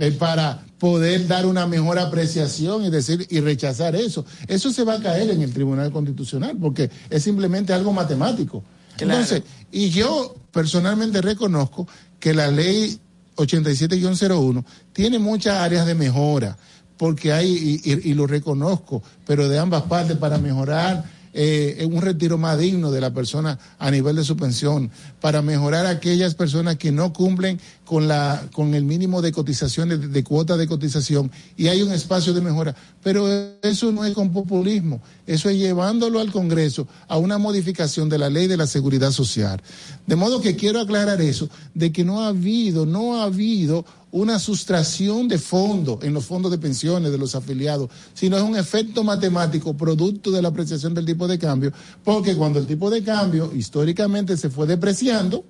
[0.00, 4.24] eh, para poder dar una mejor apreciación y decir y rechazar eso.
[4.48, 8.64] Eso se va a caer en el Tribunal Constitucional porque es simplemente algo matemático.
[8.98, 11.86] Entonces, y yo personalmente reconozco
[12.18, 12.98] que la ley
[13.36, 16.56] 87-01 tiene muchas áreas de mejora
[16.96, 22.58] porque hay, y lo reconozco, pero de ambas partes para mejorar eh, un retiro más
[22.58, 26.92] digno de la persona a nivel de su pensión, para mejorar a aquellas personas que
[26.92, 31.68] no cumplen con, la, con el mínimo de cotizaciones, de, de cuota de cotización, y
[31.68, 32.74] hay un espacio de mejora.
[33.02, 33.26] Pero
[33.62, 38.28] eso no es con populismo, eso es llevándolo al Congreso a una modificación de la
[38.28, 39.62] ley de la seguridad social.
[40.06, 44.38] De modo que quiero aclarar eso, de que no ha habido, no ha habido una
[44.38, 49.04] sustracción de fondos en los fondos de pensiones de los afiliados, sino es un efecto
[49.04, 53.52] matemático producto de la apreciación del tipo de cambio, porque cuando el tipo de cambio
[53.54, 55.44] históricamente se fue depreciando,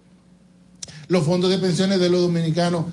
[1.08, 2.86] los fondos de pensiones de los dominicanos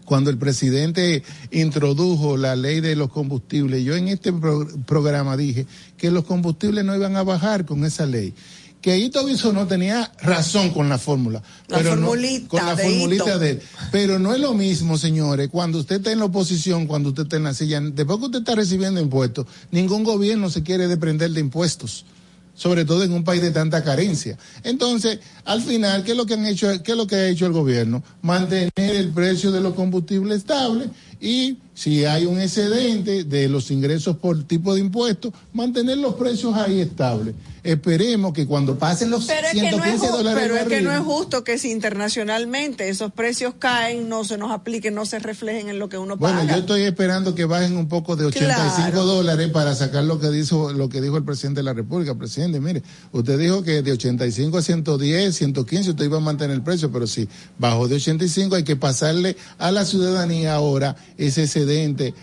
[0.05, 5.65] cuando el presidente introdujo la ley de los combustibles, yo en este pro programa dije
[5.97, 8.35] que los combustibles no iban a bajar con esa ley.
[8.81, 11.43] Que Biso no tenía razón con la fórmula.
[11.67, 13.61] La pero no- formulita con la de formulita de él.
[13.91, 17.37] Pero no es lo mismo, señores, cuando usted está en la oposición, cuando usted está
[17.37, 17.79] en la silla.
[17.79, 22.05] Después que usted está recibiendo impuestos, ningún gobierno se quiere desprender de impuestos
[22.53, 24.37] sobre todo en un país de tanta carencia.
[24.63, 27.45] Entonces, al final, ¿qué es lo que han hecho, qué es lo que ha hecho
[27.47, 28.03] el gobierno?
[28.21, 34.15] Mantener el precio de los combustibles estable y si hay un excedente de los ingresos
[34.17, 37.33] por tipo de impuestos, mantener los precios ahí estables.
[37.63, 40.81] Esperemos que cuando pasen los Pero es que no es, 115 dólares pero es que
[40.81, 45.19] no es justo que si internacionalmente esos precios caen, no se nos apliquen, no se
[45.19, 46.53] reflejen en lo que uno Bueno, paga.
[46.53, 49.05] yo estoy esperando que bajen un poco de 85 Claro.
[49.05, 52.13] dólares para sacar lo que dijo lo que dijo el presidente de la República.
[52.15, 56.61] Presidente, mire, usted dijo que de 85 a 110, 115 usted iba a mantener el
[56.63, 57.27] precio, pero si
[57.59, 61.70] bajó de 85 hay que pasarle a la ciudadanía ahora ese excedente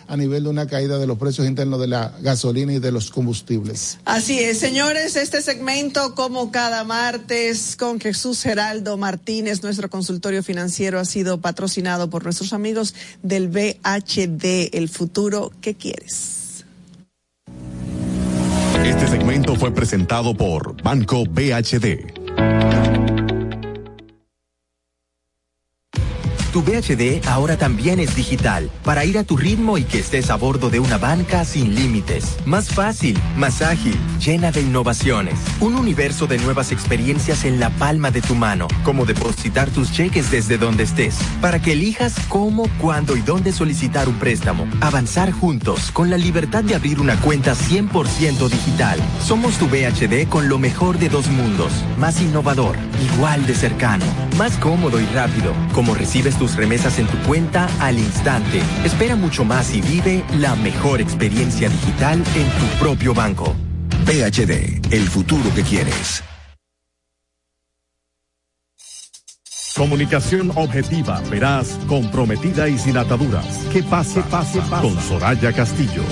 [0.07, 3.11] a nivel de una caída de los precios internos de la gasolina y de los
[3.11, 3.99] combustibles.
[4.05, 11.01] Así es, señores, este segmento, como cada martes, con Jesús Geraldo Martínez, nuestro consultorio financiero,
[11.01, 16.65] ha sido patrocinado por nuestros amigos del BHD, el futuro que quieres.
[18.85, 22.88] Este segmento fue presentado por Banco BHD.
[26.53, 30.37] Tu VHD ahora también es digital, para ir a tu ritmo y que estés a
[30.37, 32.39] bordo de una banca sin límites.
[32.47, 35.35] Más fácil, más ágil, llena de innovaciones.
[35.61, 40.31] Un universo de nuevas experiencias en la palma de tu mano, como depositar tus cheques
[40.31, 44.67] desde donde estés, para que elijas cómo, cuándo y dónde solicitar un préstamo.
[44.81, 48.99] Avanzar juntos, con la libertad de abrir una cuenta 100% digital.
[49.23, 52.77] Somos tu VHD con lo mejor de dos mundos, más innovador,
[53.13, 54.07] igual de cercano,
[54.39, 58.63] más cómodo y rápido, como recibes tus remesas en tu cuenta al instante.
[58.85, 63.55] Espera mucho más y vive la mejor experiencia digital en tu propio banco.
[64.07, 66.23] PHD, el futuro que quieres.
[69.77, 73.47] Comunicación objetiva, veraz, comprometida y sin ataduras.
[73.73, 74.89] Que pase, pase, pase.
[74.89, 76.03] Con Soraya Castillo.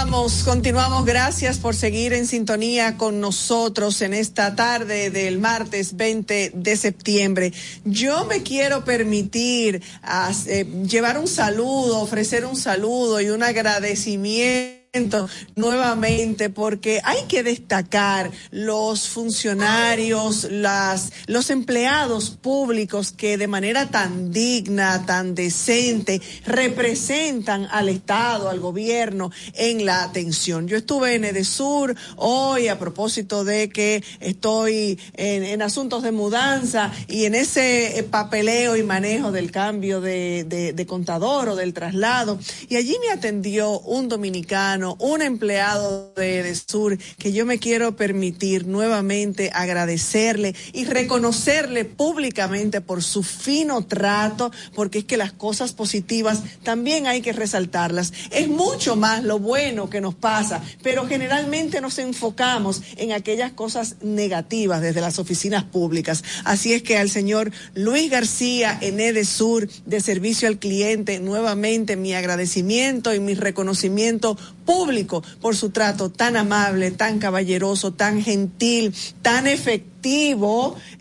[0.00, 1.04] Continuamos, continuamos.
[1.04, 7.52] Gracias por seguir en sintonía con nosotros en esta tarde del martes 20 de septiembre.
[7.84, 9.82] Yo me quiero permitir
[10.46, 14.79] eh, llevar un saludo, ofrecer un saludo y un agradecimiento
[15.54, 24.32] nuevamente porque hay que destacar los funcionarios, las, los empleados públicos que de manera tan
[24.32, 30.66] digna, tan decente, representan al Estado, al gobierno en la atención.
[30.66, 36.90] Yo estuve en Edesur hoy a propósito de que estoy en, en asuntos de mudanza
[37.06, 41.74] y en ese eh, papeleo y manejo del cambio de, de, de contador o del
[41.74, 42.40] traslado.
[42.68, 48.66] Y allí me atendió un dominicano, un empleado de Edesur, que yo me quiero permitir
[48.66, 56.42] nuevamente agradecerle y reconocerle públicamente por su fino trato, porque es que las cosas positivas
[56.62, 58.12] también hay que resaltarlas.
[58.30, 63.96] Es mucho más lo bueno que nos pasa, pero generalmente nos enfocamos en aquellas cosas
[64.02, 66.24] negativas desde las oficinas públicas.
[66.44, 72.14] Así es que al señor Luis García en Edesur de Servicio al Cliente, nuevamente mi
[72.14, 74.36] agradecimiento y mi reconocimiento
[74.70, 79.89] público por su trato tan amable, tan caballeroso, tan gentil, tan efectivo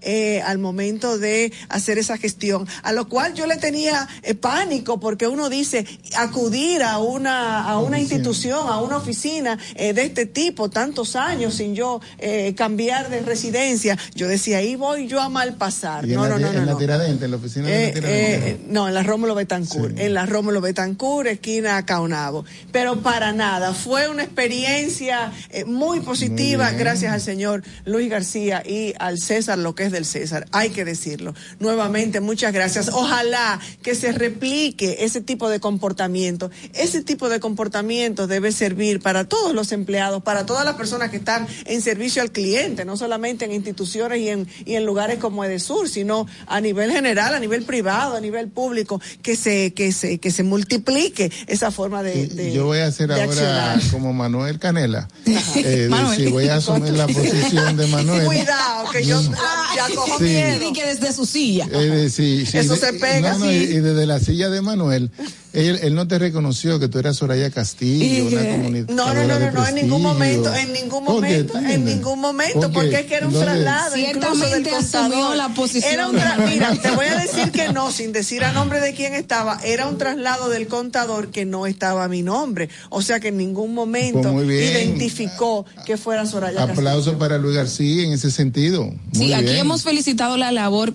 [0.02, 5.00] eh, al momento de hacer esa gestión, a lo cual yo le tenía eh, pánico
[5.00, 5.86] porque uno dice
[6.18, 11.56] acudir a una a una institución, a una oficina eh, de este tipo tantos años
[11.56, 16.08] sin yo eh, cambiar de residencia, yo decía ahí voy yo a mal pasar.
[16.08, 16.78] No, la, no, no, en no, la no.
[16.78, 21.86] Tiradentes, en la oficina de no, en la Rómulo Betancourt, en la Rómulo Betancourt, esquina
[21.86, 22.46] Caonabo.
[22.72, 25.32] Pero para nada, fue una experiencia
[25.66, 30.06] muy positiva, gracias al señor Luis García y aquí al César lo que es del
[30.06, 31.34] César, hay que decirlo.
[31.60, 32.90] Nuevamente, muchas gracias.
[32.90, 36.50] Ojalá que se replique ese tipo de comportamiento.
[36.74, 41.18] Ese tipo de comportamiento debe servir para todos los empleados, para todas las personas que
[41.18, 45.44] están en servicio al cliente, no solamente en instituciones y en, y en lugares como
[45.44, 50.20] Edesur, sino a nivel general, a nivel privado, a nivel público, que se, que se,
[50.20, 53.80] que se multiplique esa forma de, de Yo voy a hacer ahora accionar.
[53.92, 55.08] como Manuel Canela.
[55.26, 58.26] Eh, de- si voy a asumir la posición de Manuel.
[58.26, 60.24] Cuidado, que yo ya cojo Sí.
[60.26, 60.70] miedo.
[60.70, 61.68] Y que desde su silla.
[61.72, 63.52] Eh, de- sí, sí, Eso de- se pega, no, no, sí.
[63.52, 65.10] y, y desde la silla de Manuel,
[65.54, 68.88] él, él no te reconoció que tú eras Soraya Castillo, una comunidad.
[68.90, 73.00] No, no, no, no, no, en ningún momento, en ningún momento, en ningún momento, porque
[73.00, 75.38] es que era un traslado, incluso del Ciertamente asumió contador.
[75.38, 76.16] la posición Era un
[76.50, 79.88] mira, te voy a decir que no, sin decir a nombre de quién estaba, era
[79.88, 83.74] un traslado del contador que no estaba a mi nombre, o sea que en ningún
[83.74, 86.80] momento Pues identificó que fuera Soraya Castillo.
[86.80, 88.86] Aplauso para Luis García en ese sentido.
[88.86, 90.94] Muy Sí, aquí hemos felicitado la labor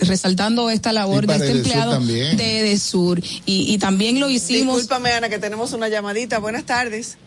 [0.00, 5.28] resaltando esta labor de este empleado de Edesur y, y también lo hicimos Discúlpame, Ana,
[5.28, 6.38] que tenemos una llamadita.
[6.38, 7.18] Buenas tardes.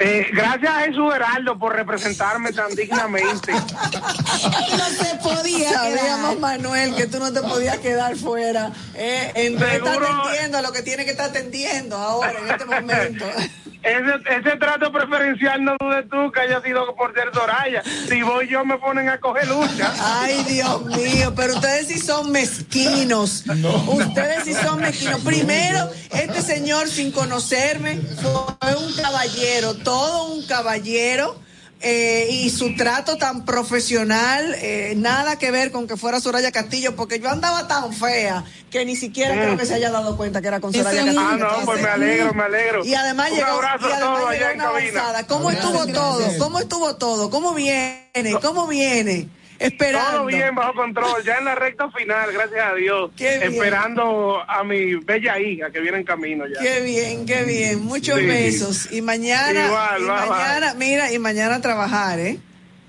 [0.00, 3.52] Eh, gracias a Jesús Heraldo por representarme tan dignamente.
[3.52, 8.70] no se podía Sabíamos, Manuel, que tú no te podías quedar fuera.
[8.94, 10.22] Eh, en vez de estar Seguro.
[10.22, 13.24] atendiendo a lo que tiene que estar atendiendo ahora, en este momento.
[13.88, 17.82] Ese, ese trato preferencial no dudes tú que haya sido por ser Soraya.
[18.08, 19.92] Si voy yo me ponen a coger lucha.
[20.00, 23.44] Ay, Dios mío, pero ustedes sí son mezquinos.
[23.86, 25.20] Ustedes sí son mezquinos.
[25.20, 31.47] Primero, este señor, sin conocerme, fue un caballero, todo un caballero.
[31.80, 36.96] Eh, y su trato tan profesional, eh, nada que ver con que fuera Soraya Castillo,
[36.96, 39.38] porque yo andaba tan fea que ni siquiera Mm.
[39.38, 41.20] creo que se haya dado cuenta que era con Soraya Castillo.
[41.20, 42.84] Ah, no, pues me alegro, me alegro.
[42.84, 44.68] Y además Un llegó, abrazo y a además todos allá en cabina.
[44.68, 45.26] avanzada.
[45.26, 46.38] ¿Cómo Abrazo, estuvo todo?
[46.38, 47.30] ¿Cómo estuvo todo?
[47.30, 48.02] ¿Cómo viene?
[48.42, 49.28] ¿Cómo viene?
[49.58, 50.10] Esperando.
[50.18, 53.10] Todo bien, bajo control, ya en la recta final, gracias a Dios.
[53.16, 53.52] Qué bien.
[53.52, 56.60] Esperando a mi bella hija que viene en camino ya.
[56.60, 57.84] Qué bien, qué bien.
[57.84, 58.26] Muchos Sí.
[58.26, 58.92] besos.
[58.92, 62.38] Y mañana, Igual, y mira, y mañana a trabajar, ¿eh?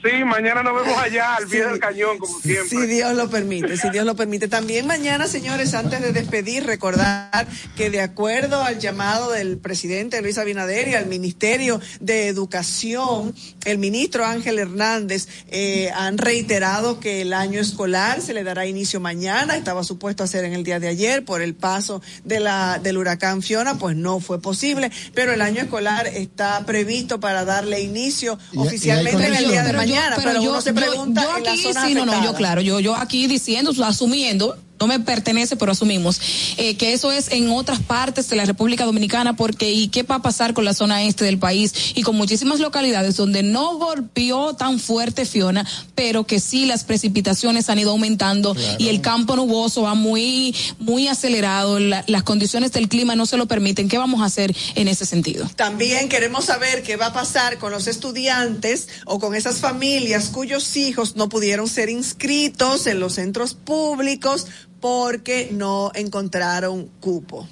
[0.04, 2.70] Sí, mañana nos vemos allá, al pie del cañón, como siempre.
[2.70, 4.48] Si Dios lo permite, si Dios lo permite.
[4.48, 7.46] También mañana, señores, antes de despedir, recordar
[7.76, 13.36] que de acuerdo al llamado del presidente Luis Abinader y al Ministerio de Educación,
[13.66, 19.00] el ministro Ángel Hernández eh, han reiterado que el año escolar se le dará inicio
[19.00, 19.58] mañana.
[19.58, 22.98] Estaba supuesto a ser en el día de ayer por el paso de la, del
[22.98, 28.40] huracán Fiona, pues no fue posible, pero el año escolar está previsto para darle inicio
[28.52, 30.76] Y- y hay oficialmente en el día de yo- mañana, pero, yo- uno se yo-
[30.76, 33.72] pregunta yo en la aquí zona sí, no, no, yo claro, yo, yo aquí diciendo,
[33.84, 36.20] asumiendo, no me pertenece, pero asumimos
[36.58, 40.16] eh, que eso es en otras partes de la República Dominicana, porque ¿y qué va
[40.16, 44.56] a pasar con la zona este del país y con muchísimas localidades donde no golpeó
[44.56, 45.66] tan fuerte Fiona,
[45.96, 51.08] pero que sí las precipitaciones han ido aumentando y el campo nuboso va muy, muy
[51.08, 53.90] acelerado, la- las condiciones del clima no se lo permiten.
[53.90, 55.50] ¿Qué vamos a hacer en ese sentido?
[55.56, 60.76] También queremos saber qué va a pasar con los estudiantes o con esas familias cuyos
[60.78, 64.48] hijos no pudieron ser inscritos en los centros públicos
[64.80, 67.48] porque no encontraron cupo.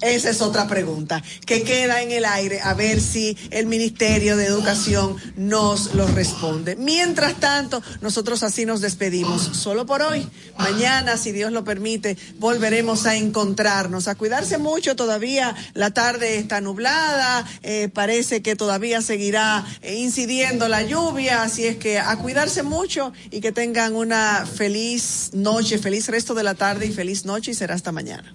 [0.00, 4.46] Esa es otra pregunta que queda en el aire a ver si el Ministerio de
[4.46, 6.74] Educación nos lo responde.
[6.76, 10.26] Mientras tanto, nosotros así nos despedimos solo por hoy.
[10.58, 14.96] Mañana, si Dios lo permite, volveremos a encontrarnos, a cuidarse mucho.
[14.96, 21.66] Todavía la tarde está nublada, eh, parece que todavía seguirá eh, incidiendo la lluvia, así
[21.66, 26.54] es que a cuidarse mucho y que tengan una feliz noche, feliz resto de la
[26.54, 28.34] tarde y feliz noche y será hasta mañana.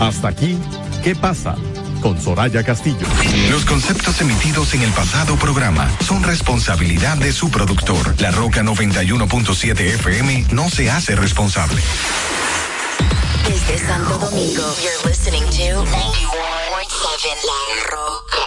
[0.00, 0.58] Hasta aquí,
[1.02, 1.56] ¿qué pasa?
[2.02, 3.06] Con Soraya Castillo.
[3.50, 8.14] Los conceptos emitidos en el pasado programa son responsabilidad de su productor.
[8.20, 11.80] La Roca 91.7 FM no se hace responsable.
[13.48, 15.90] Desde Santo Domingo, you're listening to 91.7
[17.46, 18.46] La Roca.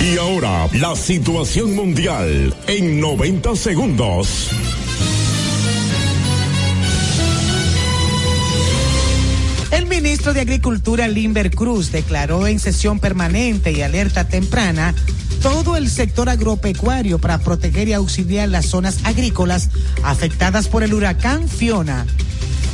[0.00, 4.50] Y ahora, la situación mundial en 90 segundos.
[9.70, 14.94] El ministro de Agricultura, Limber Cruz, declaró en sesión permanente y alerta temprana
[15.42, 19.68] todo el sector agropecuario para proteger y auxiliar las zonas agrícolas
[20.02, 22.06] afectadas por el huracán Fiona.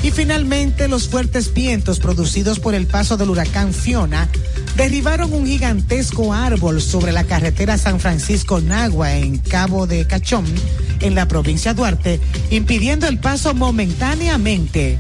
[0.05, 4.28] Y finalmente, los fuertes vientos producidos por el paso del huracán Fiona
[4.76, 10.44] derribaron un gigantesco árbol sobre la carretera San Francisco-Nagua en Cabo de Cachón,
[11.00, 14.98] en la provincia de Duarte, impidiendo el paso momentáneamente.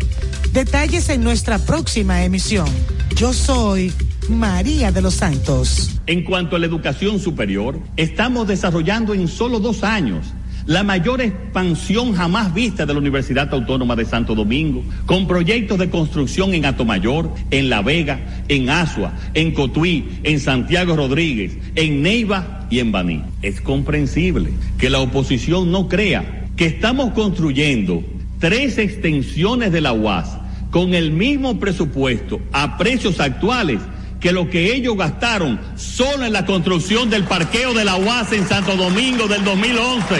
[0.54, 2.68] Detalles en nuestra próxima emisión.
[3.14, 3.92] Yo soy
[4.30, 6.00] María de los Santos.
[6.06, 10.24] En cuanto a la educación superior, estamos desarrollando en solo dos años
[10.66, 15.90] la mayor expansión jamás vista de la Universidad Autónoma de Santo Domingo, con proyectos de
[15.90, 22.66] construcción en Atomayor, en La Vega, en Asua, en Cotuí, en Santiago Rodríguez, en Neiva
[22.70, 23.22] y en Baní.
[23.42, 28.02] Es comprensible que la oposición no crea que estamos construyendo
[28.38, 30.38] tres extensiones de la UAS
[30.70, 33.80] con el mismo presupuesto a precios actuales
[34.24, 38.48] que lo que ellos gastaron solo en la construcción del parqueo de la UAS en
[38.48, 40.14] Santo Domingo del 2011.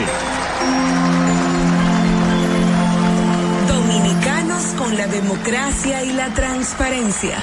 [3.67, 7.43] Dominicanos con la democracia y la transparencia.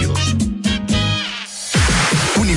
[0.00, 0.49] Dios.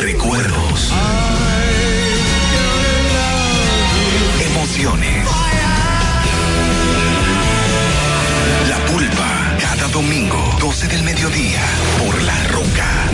[0.00, 0.92] Recuerdos.
[4.40, 5.24] Emociones.
[8.68, 9.56] La pulpa.
[9.60, 11.62] Cada domingo, 12 del mediodía.
[11.98, 12.47] Por La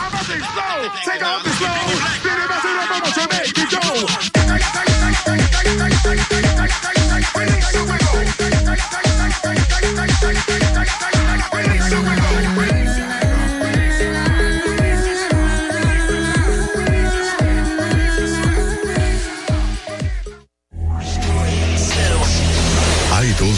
[6.20, 6.37] Hay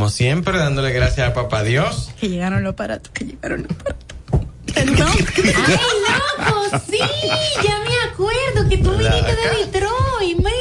[0.00, 2.10] Como siempre dándole gracias a Papá Dios.
[2.18, 4.06] Que llegaron los aparatos, que llegaron los aparatos.
[4.76, 6.98] Ay, loco, sí,
[7.62, 10.52] ya me acuerdo que tú viniste de Detroit, man.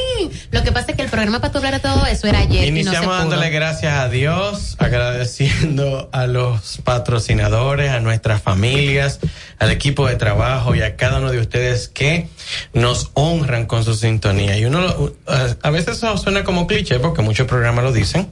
[0.51, 2.67] Lo que pasa es que el programa para tu hablar de todo eso era ayer.
[2.67, 3.17] Iniciamos y no se pudo.
[3.17, 9.19] dándole gracias a Dios, agradeciendo a los patrocinadores, a nuestras familias,
[9.59, 12.27] al equipo de trabajo y a cada uno de ustedes que
[12.73, 14.57] nos honran con su sintonía.
[14.57, 15.13] Y uno, lo-
[15.61, 18.27] a veces eso suena como cliché porque muchos programas lo dicen,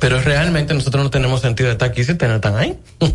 [0.00, 2.78] pero realmente nosotros no tenemos sentido de estar aquí si no están ahí.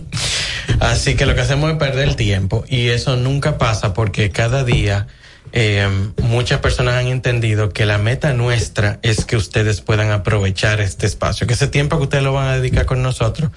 [0.80, 4.64] Así que lo que hacemos es perder el tiempo y eso nunca pasa porque cada
[4.64, 5.08] día
[5.52, 5.88] eh,
[6.22, 11.48] muchas personas han entendido que la meta nuestra es que ustedes puedan aprovechar este espacio,
[11.48, 13.50] que ese tiempo que ustedes lo van a dedicar con nosotros,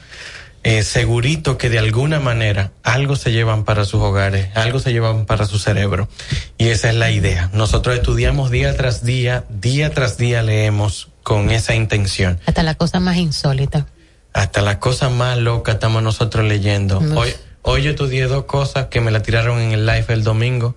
[0.65, 5.27] eh, segurito que de alguna manera algo se llevan para sus hogares, algo se llevan
[5.27, 6.09] para su cerebro.
[6.57, 7.51] Y esa es la idea.
[7.53, 12.39] Nosotros estudiamos día tras día, día tras día leemos con esa intención.
[12.47, 13.87] Hasta la cosa más insólita.
[14.33, 16.99] Hasta las cosas más locas estamos nosotros leyendo.
[16.99, 17.17] Uf.
[17.17, 17.31] Hoy,
[17.63, 20.75] hoy yo estudié dos cosas que me la tiraron en el live el domingo.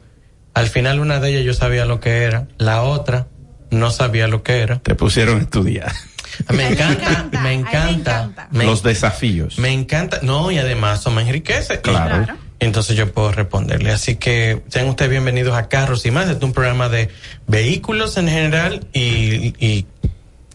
[0.53, 3.27] Al final una de ellas yo sabía lo que era, la otra
[3.71, 4.79] no sabía lo que era.
[4.79, 5.91] Te pusieron a estudiar.
[6.53, 8.49] Me encanta, me encanta.
[8.51, 9.57] me- Los desafíos.
[9.57, 11.79] Me encanta, no, y además eso me enriquece.
[11.79, 12.27] Claro.
[12.59, 13.91] Entonces yo puedo responderle.
[13.91, 16.25] Así que sean ustedes bienvenidos a Carros y más.
[16.25, 17.09] Este es un programa de
[17.47, 19.87] vehículos en general y, y-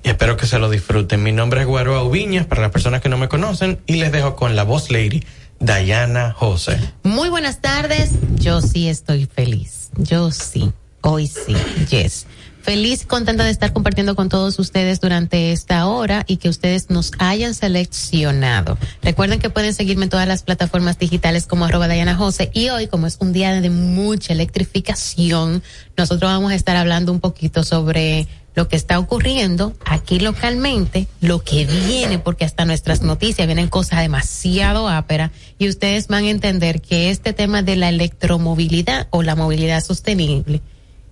[0.02, 1.22] y espero que se lo disfruten.
[1.22, 4.36] Mi nombre es Guaroa Ubiñas para las personas que no me conocen y les dejo
[4.36, 5.24] con la voz lady,
[5.58, 6.78] Diana José.
[7.02, 8.12] Muy buenas tardes.
[8.36, 9.90] Yo sí estoy feliz.
[9.96, 10.72] Yo sí.
[11.02, 11.54] Hoy sí.
[11.90, 12.26] Yes.
[12.62, 16.90] Feliz y contenta de estar compartiendo con todos ustedes durante esta hora y que ustedes
[16.90, 18.76] nos hayan seleccionado.
[19.02, 22.86] Recuerden que pueden seguirme en todas las plataformas digitales como arroba Diana Jose y hoy
[22.86, 25.62] como es un día de mucha electrificación,
[25.96, 28.28] nosotros vamos a estar hablando un poquito sobre
[28.60, 34.00] lo que está ocurriendo aquí localmente, lo que viene, porque hasta nuestras noticias vienen cosas
[34.00, 39.34] demasiado áperas y ustedes van a entender que este tema de la electromovilidad o la
[39.34, 40.60] movilidad sostenible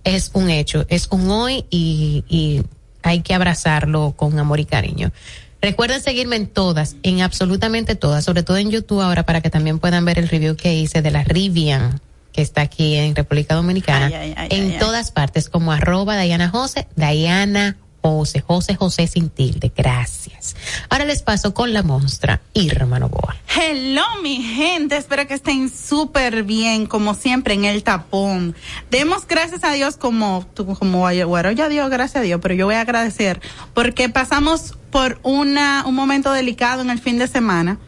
[0.03, 2.61] es un hecho, es un hoy y, y
[3.01, 5.11] hay que abrazarlo con amor y cariño.
[5.59, 9.79] Recuerden seguirme en todas, en absolutamente todas, sobre todo en YouTube ahora para que también
[9.79, 11.99] puedan ver el review que hice de la Rivian
[12.39, 16.47] que está aquí en República Dominicana, Ay, ay, ay, en todas partes como arroba Diana
[16.47, 20.55] Jose, Diana Jose, Jose José sin tilde, gracias.
[20.89, 23.35] Ahora les paso con la monstrua Irma Novoa.
[23.53, 24.95] Hello, mi gente.
[24.95, 28.55] Espero que estén súper bien, como siempre, en el tapón.
[28.89, 32.67] Demos gracias a Dios como, tú- como, bueno, ya Dios, gracias a Dios, pero yo
[32.67, 33.41] voy a agradecer
[33.73, 37.79] porque pasamos por una, un momento delicado en el fin de semana.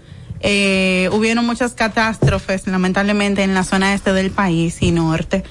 [0.44, 5.44] Eh, hubieron muchas catástrofes, lamentablemente, en la zona este del país y norte.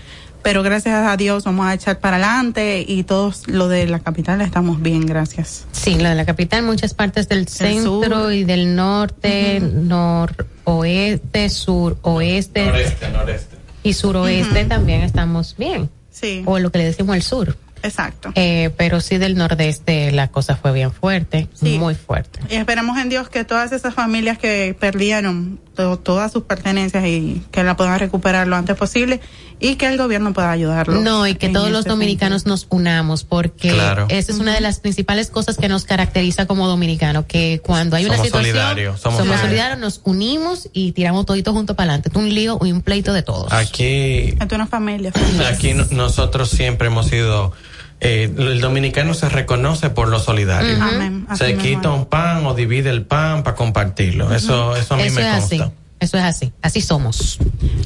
[0.42, 4.40] Pero gracias a Dios vamos a echar para adelante y todos lo de la capital
[4.40, 5.66] estamos bien, gracias.
[5.70, 8.32] Sí, lo de la capital, muchas partes del centro sur.
[8.32, 13.56] y del norte, noroeste, suroeste Noreste, noreste.
[13.82, 15.90] y suroeste también estamos bien.
[16.10, 16.42] Sí.
[16.46, 17.56] O lo que le decimos el sur.
[17.82, 18.32] Exacto.
[18.34, 22.40] Eh, pero sí del nordeste la cosa fue bien fuerte, muy fuerte.
[22.50, 27.42] Y esperamos en Dios que todas esas familias que perdieron to- todas sus pertenencias y
[27.50, 29.20] que la puedan recuperar lo antes posible
[29.60, 31.02] y que el gobierno pueda ayudarlos.
[31.02, 34.06] No, y que todos los dominicanos nos unamos, porque Claro.
[34.08, 38.06] esa es una de las principales cosas que nos caracteriza como dominicanos, que cuando hay
[38.06, 39.78] una Somos situación, solidarios, somos somos solidarios.
[39.78, 42.08] nos unimos y tiramos todito junto para adelante.
[42.08, 43.52] Es un lío y un pleito de todos.
[43.52, 44.56] Aquí, sentido.
[44.56, 45.12] una familia.
[45.50, 47.52] aquí no- nosotros siempre hemos sido,
[48.00, 50.82] eh, el dominicano se reconoce por lo solidario.
[50.82, 51.26] Amén.
[51.36, 51.94] Se quita es.
[51.98, 54.34] un pan o divide el pan para compartirlo.
[54.34, 55.62] Eso, eso a mí Eso me es así.
[56.00, 56.52] Eso es así.
[56.62, 57.38] Así somos.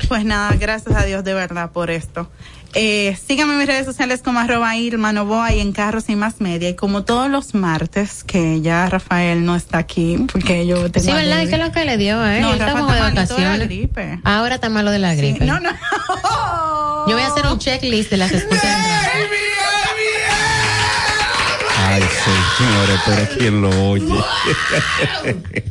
[0.09, 2.31] Pues nada, gracias a Dios de verdad por esto.
[2.77, 6.41] Eh, síganme en mis redes sociales como arroba Irma Novoa y en Carros y Más
[6.41, 6.69] Media.
[6.69, 11.07] Y como todos los martes, que ya Rafael no está aquí, porque yo tengo...
[11.07, 11.47] Sí, ¿verdad?
[11.49, 12.41] ¿Qué es lo que le dio, eh?
[12.41, 13.69] No, Él está como de está malito de la vacaciones.
[13.69, 14.21] gripe.
[14.25, 15.45] Ahora está malo de la gripe.
[15.45, 15.71] No, no.
[17.07, 18.65] Yo voy a hacer un checklist de las excusas.
[21.79, 22.03] Ay,
[22.59, 24.25] señores, pero ¿quién lo oye?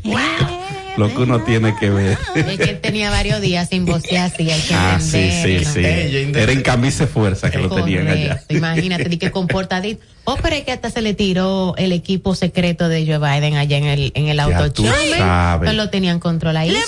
[0.98, 2.18] lo que uno tiene que ver.
[2.36, 5.80] Es que él tenía varios días sin vocear así, hay que Ah, sí, sí, sí.
[5.84, 8.42] Era en camisa de fuerza que lo tenían allá.
[8.50, 10.04] Imagínate, di que comportadito.
[10.26, 13.76] Oh, pero es que hasta se le tiró el equipo secreto de Joe Biden allá
[13.78, 14.72] en el, en el auto.
[14.72, 15.66] tú sabes.
[15.66, 16.86] No lo tenían controladísimo.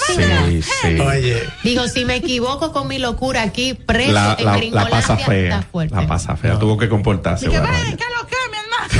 [0.47, 0.99] Sí, sí.
[1.01, 5.17] Oye, Digo, si me equivoco con mi locura aquí, preso La, en la, la pasa
[5.17, 5.67] fea.
[5.91, 6.57] La pasa fea.
[6.57, 7.49] Tuvo que comportarse.
[7.49, 7.67] bueno.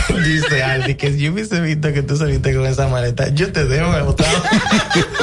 [0.25, 3.65] dice Aldi que si yo hubiese visto que tú saliste con esa maleta, yo te
[3.65, 4.43] dejo botado.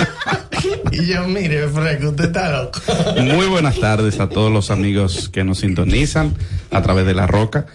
[0.92, 2.80] y yo, mire, Frank, usted está loco.
[3.20, 6.34] Muy buenas tardes a todos los amigos que nos sintonizan
[6.70, 7.66] a través de la roca.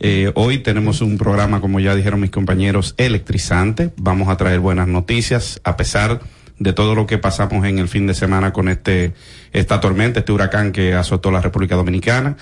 [0.00, 3.92] Eh, hoy tenemos un programa, como ya dijeron mis compañeros, electrizante.
[3.96, 6.20] Vamos a traer buenas noticias, a pesar
[6.58, 9.14] de todo lo que pasamos en el fin de semana con este,
[9.52, 12.36] esta tormenta, este huracán que azotó la República Dominicana.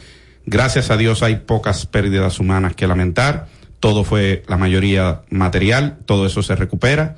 [0.46, 3.46] Gracias a Dios hay pocas pérdidas humanas que lamentar.
[3.80, 7.16] Todo fue, la mayoría material, todo eso se recupera.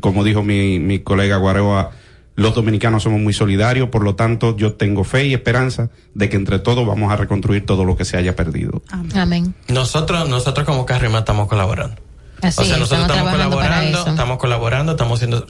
[0.00, 1.90] Como dijo mi, mi colega Guaroa,
[2.36, 6.36] los dominicanos somos muy solidarios, por lo tanto yo tengo fe y esperanza de que
[6.36, 8.82] entre todos vamos a reconstruir todo lo que se haya perdido.
[9.14, 9.54] Amén.
[9.68, 11.96] Nosotros, nosotros como Carrima estamos colaborando.
[12.42, 15.46] Así o sea, es, nosotros estamos, colaborando, estamos colaborando, estamos lo-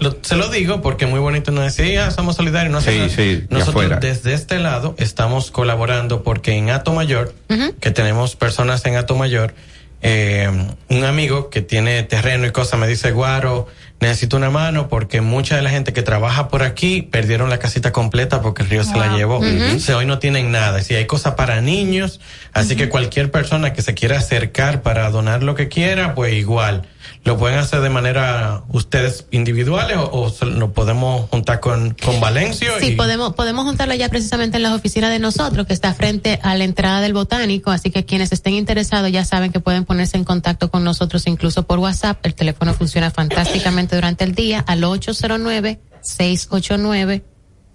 [0.00, 3.10] lo- se lo digo porque muy bonito nos decía, "Ah, somos solidarios, no Sí, hacemos
[3.10, 3.22] nada".
[3.22, 3.96] sí, Nosotros afuera.
[3.98, 7.34] desde este lado estamos colaborando porque en Ato Mayor,
[7.80, 9.52] que tenemos personas en Ato Mayor,
[10.00, 10.48] eh,
[10.88, 13.66] un amigo que tiene terreno y cosas me dice, Guaro,
[14.00, 17.90] necesito una mano porque mucha de la gente que trabaja por aquí perdieron la casita
[17.90, 19.38] completa porque el río se la llevó.
[19.38, 20.82] O sea, hoy no tienen nada.
[20.82, 22.20] Si hay cosas para niños,
[22.52, 26.86] así que cualquier persona que se quiera acercar para donar lo que quiera, pues igual.
[27.28, 32.70] Lo pueden hacer de manera ustedes individuales o, o lo podemos juntar con, con Valencio.
[32.80, 36.40] Sí, y- podemos, podemos juntarlo ya precisamente en las oficinas de nosotros, que está frente
[36.42, 40.16] a la entrada del botánico, así que quienes estén interesados ya saben que pueden ponerse
[40.16, 42.18] en contacto con nosotros incluso por WhatsApp.
[42.24, 47.24] El teléfono funciona fantásticamente durante el día al 809-689.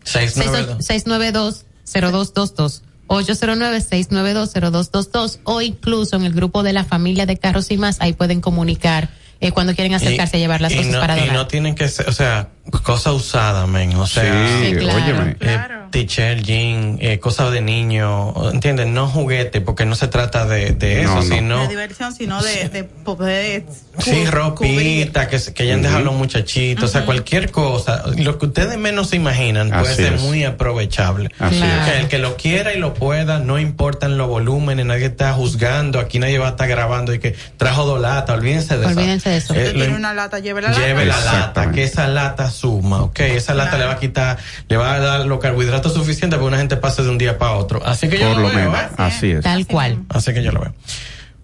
[0.03, 1.63] 692.
[1.85, 2.81] 692-0222.
[3.07, 8.41] 809-692-0222 o incluso en el grupo de la familia de Carros y más, ahí pueden
[8.41, 9.09] comunicar
[9.39, 11.35] eh, cuando quieren acercarse a llevar las y cosas no, para y donar.
[11.35, 12.47] no tienen que ser, o sea,
[12.83, 13.95] cosa usada, men.
[13.95, 15.03] O sea, Sí, Sí, claro.
[15.03, 15.35] óyeme.
[15.41, 15.59] eh,
[15.91, 18.87] t-shirt, jean, eh, cosas de niño, ¿entiendes?
[18.87, 21.35] No juguete, porque no se trata de, de eso, No, no.
[21.35, 21.61] sino.
[21.63, 23.65] de diversión, sino de, de poder
[23.99, 28.47] Sí, ropita, que, se- que hayan dejado los muchachitos, o sea, cualquier cosa, lo que
[28.47, 30.21] ustedes menos se imaginan puede Así ser es.
[30.21, 31.29] muy aprovechable.
[31.37, 31.85] Así Claro.
[31.91, 35.99] Que el que lo quiera y lo pueda, no importan los volúmenes, nadie está juzgando,
[35.99, 39.37] aquí nadie va a estar grabando y que trajo dos latas, olvídense de Olvídense de
[39.39, 39.53] eso.
[39.53, 40.81] Eh, tiene una lata, lleve la lata.
[40.85, 44.37] Lleve la lata, que esa lata suma, ok, esa lata le va a quitar,
[44.69, 47.37] le va a dar los carbohidratos suficientes para que una gente pase de un día
[47.37, 47.85] para otro.
[47.85, 48.95] Así que yo lo, lo veo, menos, ¿eh?
[48.97, 49.43] así es.
[49.43, 49.99] Tal cual.
[50.09, 50.73] Así que yo lo veo.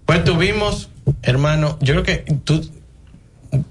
[0.05, 0.89] Pues tuvimos,
[1.21, 2.67] hermano, yo creo que tú,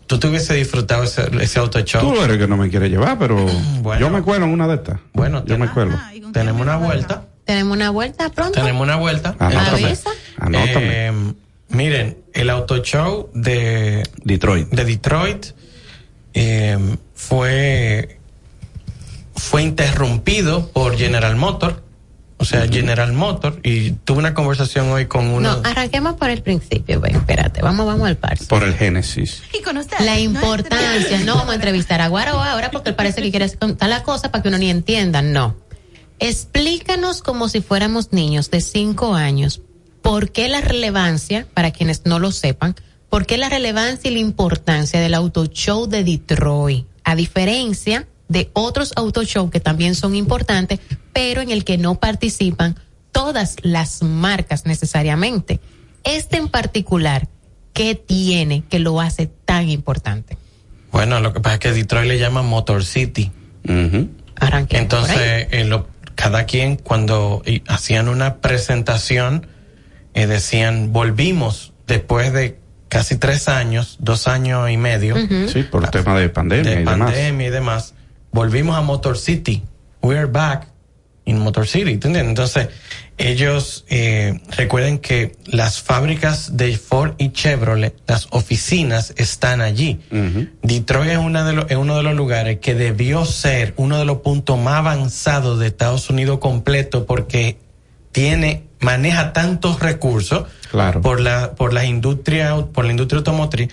[0.07, 2.01] tú te hubiese disfrutado ese, ese auto show.
[2.01, 3.45] Tú eres que no me quieres llevar, pero
[3.81, 4.01] Bueno.
[4.01, 4.99] yo me cuelo en una de estas.
[5.13, 5.99] Bueno, yo me cuelo.
[6.33, 8.53] Tenemos una vuelta, Tenemos una vuelta pronto.
[8.61, 9.35] tenemos una vuelta.
[9.39, 9.85] Anótame.
[9.87, 10.11] Avisa.
[10.39, 11.07] Anótame.
[11.09, 11.13] Eh,
[11.71, 14.69] miren, el auto show de Detroit.
[14.69, 15.47] de Detroit
[16.35, 16.79] eh,
[17.15, 18.19] fue
[19.35, 21.83] fue interrumpido por General Motor,
[22.37, 25.57] o sea, General Motor, y tuve una conversación hoy con uno.
[25.57, 28.39] No, arranquemos por el principio, ven, espérate, vamos, vamos al par.
[28.49, 29.43] Por el Génesis.
[29.53, 29.99] Y con usted.
[30.01, 33.89] La importancia, no vamos a entrevistar a Guaro ahora porque él parece que quiere contar
[33.89, 35.57] la cosa para que uno ni entienda, no.
[36.21, 39.63] Explícanos como si fuéramos niños de cinco años,
[40.03, 42.75] por qué la relevancia, para quienes no lo sepan,
[43.11, 48.51] por qué la relevancia y la importancia del auto show de Detroit, a diferencia de
[48.53, 50.81] otros auto show que también son importantes,
[51.13, 52.77] pero en el que no participan
[53.13, 55.61] todas las marcas necesariamente.
[56.05, 57.27] Este en particular,
[57.73, 60.37] ¿qué tiene que lo hace tan importante?
[60.93, 63.31] Bueno, lo que pasa es que Detroit le llama Motor City.
[64.79, 65.17] Entonces,
[65.51, 69.47] eh, lo- cada quien cuando hacían una presentación,
[70.19, 72.59] eh, decían, volvimos después de
[72.89, 75.15] casi tres años, dos años y medio.
[75.53, 76.99] Sí, por tema de pandemia de y demás.
[76.99, 77.95] pandemia y demás,
[78.33, 79.63] volvimos a Motor City.
[80.03, 80.69] We're back
[81.25, 82.25] in Motor City, ¿entiendes?
[82.25, 82.69] Entonces,
[83.19, 90.01] ellos eh, recuerden que las fábricas de Ford y Chevrolet, las oficinas están allí.
[90.63, 94.05] Detroit es, una de los- es uno de los lugares que debió ser uno de
[94.07, 97.59] los puntos más avanzados de Estados Unidos completo porque
[98.13, 101.01] tiene maneja tantos recursos Claro.
[101.01, 103.71] por la por la industria por la industria automotriz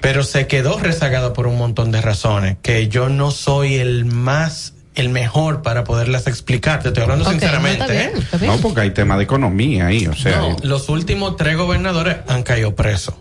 [0.00, 4.72] pero se quedó rezagado por un montón de razones que yo no soy el más
[4.96, 8.18] el mejor para poderlas explicar te estoy hablando sinceramente no, está bien, ¿eh?
[8.20, 8.52] está bien.
[8.52, 12.42] No, porque hay tema de economía ahí, o sea, No, los últimos tres gobernadores han
[12.42, 13.14] caído presos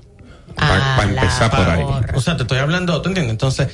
[0.55, 1.83] para A la empezar por ahí.
[2.13, 3.31] o sea, te estoy hablando, ¿tú entiendes?
[3.31, 3.69] Entonces,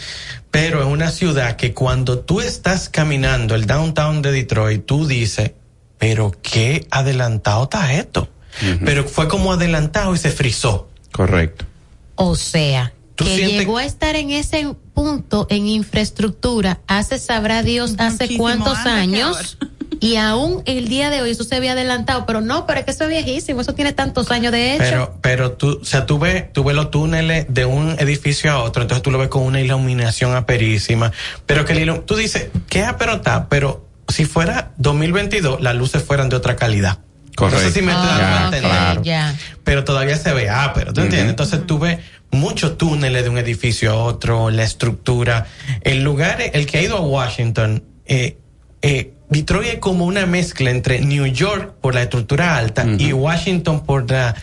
[0.50, 5.52] pero es una ciudad que cuando tú estás caminando el downtown de Detroit, tú dices,
[6.00, 8.28] pero qué adelantado está esto.
[8.84, 10.90] Pero fue como adelantado y se frizó.
[11.12, 11.66] Correcto.
[12.16, 17.64] O sea, ¿Tú que sientes- llegó a estar en ese punto en infraestructura hace sabrá
[17.64, 19.58] Dios hace Muchísimo cuántos años
[20.02, 22.92] y aún el día de hoy eso se había adelantado, pero no, pero es que
[22.92, 24.84] eso es viejísimo, eso tiene tantos años de hecho.
[24.84, 28.64] Pero, pero tú, o sea, tú ves, tú ves los túneles de un edificio a
[28.64, 31.12] otro, entonces tú lo ves con una iluminación aperísima.
[31.46, 36.36] Pero que el tú dices, qué aperota, pero si fuera 2022, las luces fueran de
[36.36, 37.00] otra calidad.
[37.40, 38.98] No sé si me Ah, entender.
[38.98, 39.34] ok, ya.
[39.64, 41.30] pero todavía se ve ápero, ¿tú entiendes?
[41.30, 42.00] Entonces tú ves
[42.32, 45.46] muchos túneles de un edificio a otro, la estructura,
[45.82, 48.38] el lugar, el que ha ido a Washington, eh,
[48.82, 53.86] eh, Detroit es como una mezcla entre New York por la estructura alta y Washington
[53.86, 54.36] por la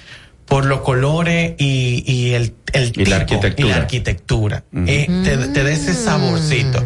[0.47, 3.69] por los colores y, y el, el Y la tipo, arquitectura.
[3.69, 4.65] y la arquitectura.
[4.87, 6.85] Eh, te, te da ese saborcito.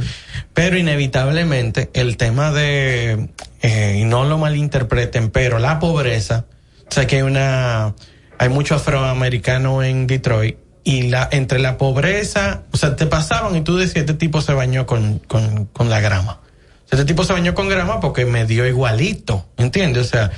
[0.54, 3.28] Pero inevitablemente el tema de,
[3.62, 6.46] eh, y no lo malinterpreten, pero la pobreza,
[6.88, 7.94] o sea que hay una,
[8.38, 13.60] hay mucho afroamericano en Detroit y la, entre la pobreza, o sea, te pasaban y
[13.60, 16.40] tú decías, este tipo se bañó con, con, con la grama.
[16.86, 20.06] O sea, este tipo se bañó con grama porque me dio igualito, ¿entiendes?
[20.06, 20.30] O sea,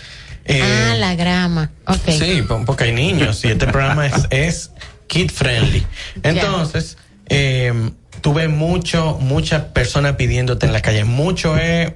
[0.45, 1.71] eh, Ah, la grama.
[1.87, 2.11] Ok.
[2.11, 4.71] Sí, po- porque hay niños y este programa es, es
[5.07, 5.87] kid friendly.
[6.23, 6.97] Entonces,
[7.27, 7.91] eh,
[8.21, 11.05] tuve mucho, muchas personas pidiéndote en la calle.
[11.05, 11.93] Mucho es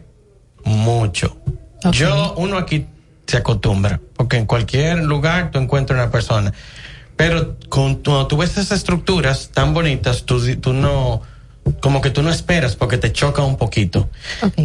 [0.65, 1.37] mucho.
[1.93, 2.87] Yo, uno aquí
[3.27, 6.53] se acostumbra, porque en cualquier lugar tú encuentras una persona.
[7.17, 11.23] Pero con, cuando tú ves esas estructuras tan bonitas, tú, tú no,
[11.81, 14.09] como que tú no esperas porque te choca un poquito.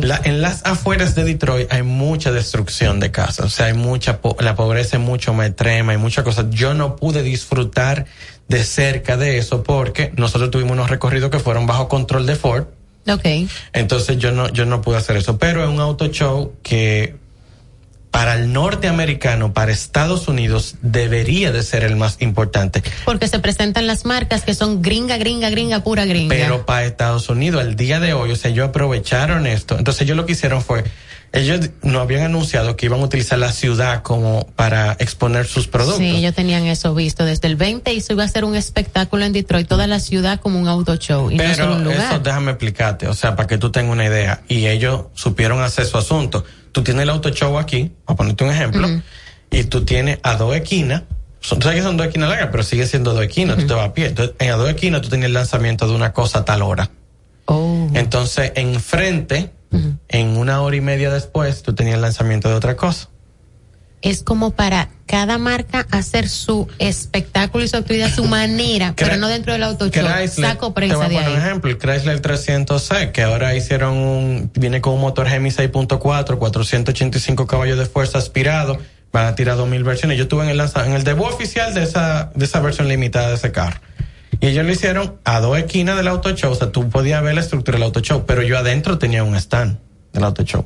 [0.07, 4.19] La- en las afueras de Detroit hay mucha destrucción de casas, o sea, hay mucha,
[4.21, 6.45] po- la pobreza es mucho más extrema, hay muchas cosas.
[6.51, 8.05] Yo no pude disfrutar
[8.47, 12.65] de cerca de eso porque nosotros tuvimos unos recorridos que fueron bajo control de Ford.
[13.07, 13.25] Ok.
[13.73, 15.37] Entonces yo no, yo no pude hacer eso.
[15.39, 17.15] Pero es un auto show que
[18.11, 22.83] para el norteamericano, para Estados Unidos, debería de ser el más importante.
[23.05, 26.35] Porque se presentan las marcas que son gringa, gringa, gringa, pura gringa.
[26.35, 29.77] Pero para Estados Unidos, al día de hoy, o sea, ellos aprovecharon esto.
[29.77, 30.83] Entonces ellos lo que hicieron fue,
[31.31, 35.99] ellos no habían anunciado que iban a utilizar la ciudad como para exponer sus productos.
[35.99, 39.23] Sí, ellos tenían eso visto desde el 20 y eso iba a ser un espectáculo
[39.23, 42.11] en Detroit, toda la ciudad como un auto show y no solo Pero un lugar.
[42.11, 44.41] eso déjame explicarte, o sea, para que tú tengas una idea.
[44.49, 46.43] Y ellos supieron hacer su asunto.
[46.71, 48.87] Tú tienes el auto show aquí, a ponerte un ejemplo,
[49.49, 51.03] y tú tienes a dos esquinas.
[51.39, 53.73] Son, tú sabes que son dos esquinas largas, pero sigue siendo dos esquinas, tú te
[53.73, 54.07] vas a pie.
[54.07, 56.89] Entonces, en a dos esquinas tú tienes el lanzamiento de una cosa a tal hora.
[57.45, 57.89] Oh.
[57.93, 59.51] Entonces, enfrente,
[60.07, 63.09] en una hora y media después, tú tenías el lanzamiento de otra cosa.
[64.01, 69.17] Es como para cada marca hacer su espectáculo y su actividad a su manera, pero
[69.17, 70.05] no dentro del auto show.
[70.05, 71.43] Chrysler, Saco te prensa voy a de poner un ahí.
[71.43, 77.47] ejemplo, el Chrysler 300C, que ahora hicieron un, viene con un motor Gemi 6.4, 485
[77.47, 78.79] caballos de fuerza aspirado,
[79.11, 80.17] van a tirar 2000 versiones.
[80.17, 83.35] Yo estuve en el, en el debut oficial de esa, de esa versión limitada de
[83.35, 83.79] ese carro.
[84.39, 87.35] Y ellos lo hicieron a dos esquinas del auto show, o sea, tú podías ver
[87.35, 89.77] la estructura del auto show, pero yo adentro tenía un stand
[90.13, 90.65] del auto show.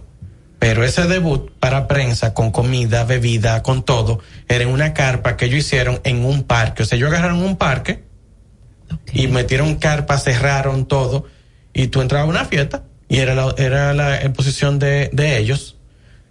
[0.60, 5.45] Pero ese debut para prensa, con comida, bebida, con todo, era en una carpa que
[5.45, 6.84] ellos hicieron en un parque.
[6.84, 8.03] O sea, ellos agarraron un parque
[9.14, 11.26] y metieron carpa, cerraron todo,
[11.73, 15.77] y tú entrabas a una fiesta y era la, era la exposición de, de ellos.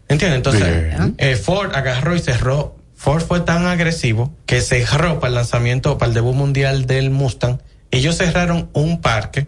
[0.09, 0.37] ¿Entiendes?
[0.37, 2.77] Entonces, eh, Ford agarró y cerró.
[2.95, 7.61] Ford fue tan agresivo que cerró para el lanzamiento, para el debut mundial del Mustang.
[7.91, 9.47] Ellos cerraron un parque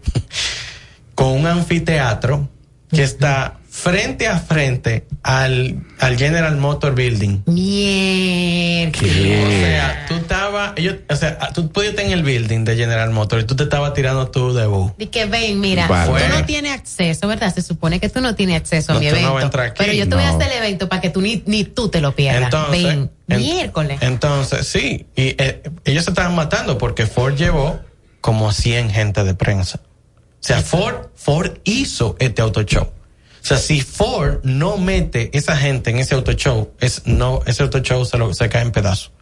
[1.15, 2.49] con un anfiteatro
[2.89, 7.43] que está frente a frente al, al General Motor Building.
[7.45, 8.97] Mierda.
[8.97, 10.73] O sea, tú estabas,
[11.09, 13.93] o sea, tú podías estar en el building de General Motor y tú te estabas
[13.93, 14.93] tirando tu debut.
[14.97, 16.11] Y que ven, mira, Vale.
[16.25, 17.53] tú no tienes acceso, ¿verdad?
[17.53, 19.59] Se supone que tú no tienes acceso No, a mi no evento.
[19.61, 19.73] aquí.
[19.77, 20.37] pero yo te voy a No.
[20.37, 22.45] hacer el evento para que tú ni, ni tú te lo pierdas.
[22.45, 23.99] Entonces, ven, en- miércoles.
[24.01, 27.79] Entonces, sí, y eh, ellos se estaban matando porque Ford llevó
[28.21, 29.79] como 100 gente de prensa.
[29.83, 32.89] O sea, Ford, Ford hizo este auto show.
[33.47, 37.63] O sea, si Ford no mete esa gente en ese auto show, es, no, ese
[37.63, 39.13] auto show se, lo, se cae en pedazos.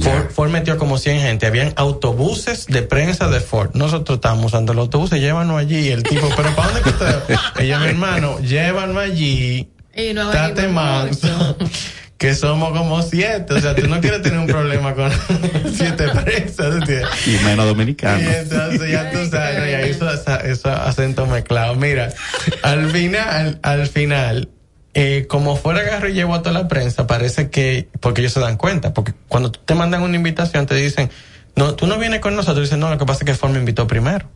[0.00, 1.46] Ford, Ford metió como 100 gente.
[1.46, 3.70] Habían autobuses de prensa de Ford.
[3.74, 5.90] Nosotros estábamos usando los autobuses, llévanos allí.
[5.90, 7.40] El tipo, pero ¿para dónde que ustedes?
[7.60, 9.68] Ellos, mi hermano, llévanme allí.
[9.94, 10.32] Y no
[10.72, 11.56] manso.
[12.18, 13.54] Que somos como siete.
[13.54, 15.10] O sea, tú no quieres tener un problema con
[15.74, 16.88] siete presas.
[17.26, 18.22] Y menos dominicano.
[18.22, 21.76] Y entonces ya tú sabes, ya hizo esos acentos mezclados.
[21.76, 22.12] Mira,
[22.62, 24.48] al final, al final,
[24.94, 28.40] eh, como fuera agarro y llevo a toda la prensa, parece que, porque ellos se
[28.40, 31.10] dan cuenta, porque cuando te mandan una invitación te dicen,
[31.54, 33.58] no, tú no vienes con nosotros, dicen, no, lo que pasa es que Ford me
[33.58, 34.26] invitó primero.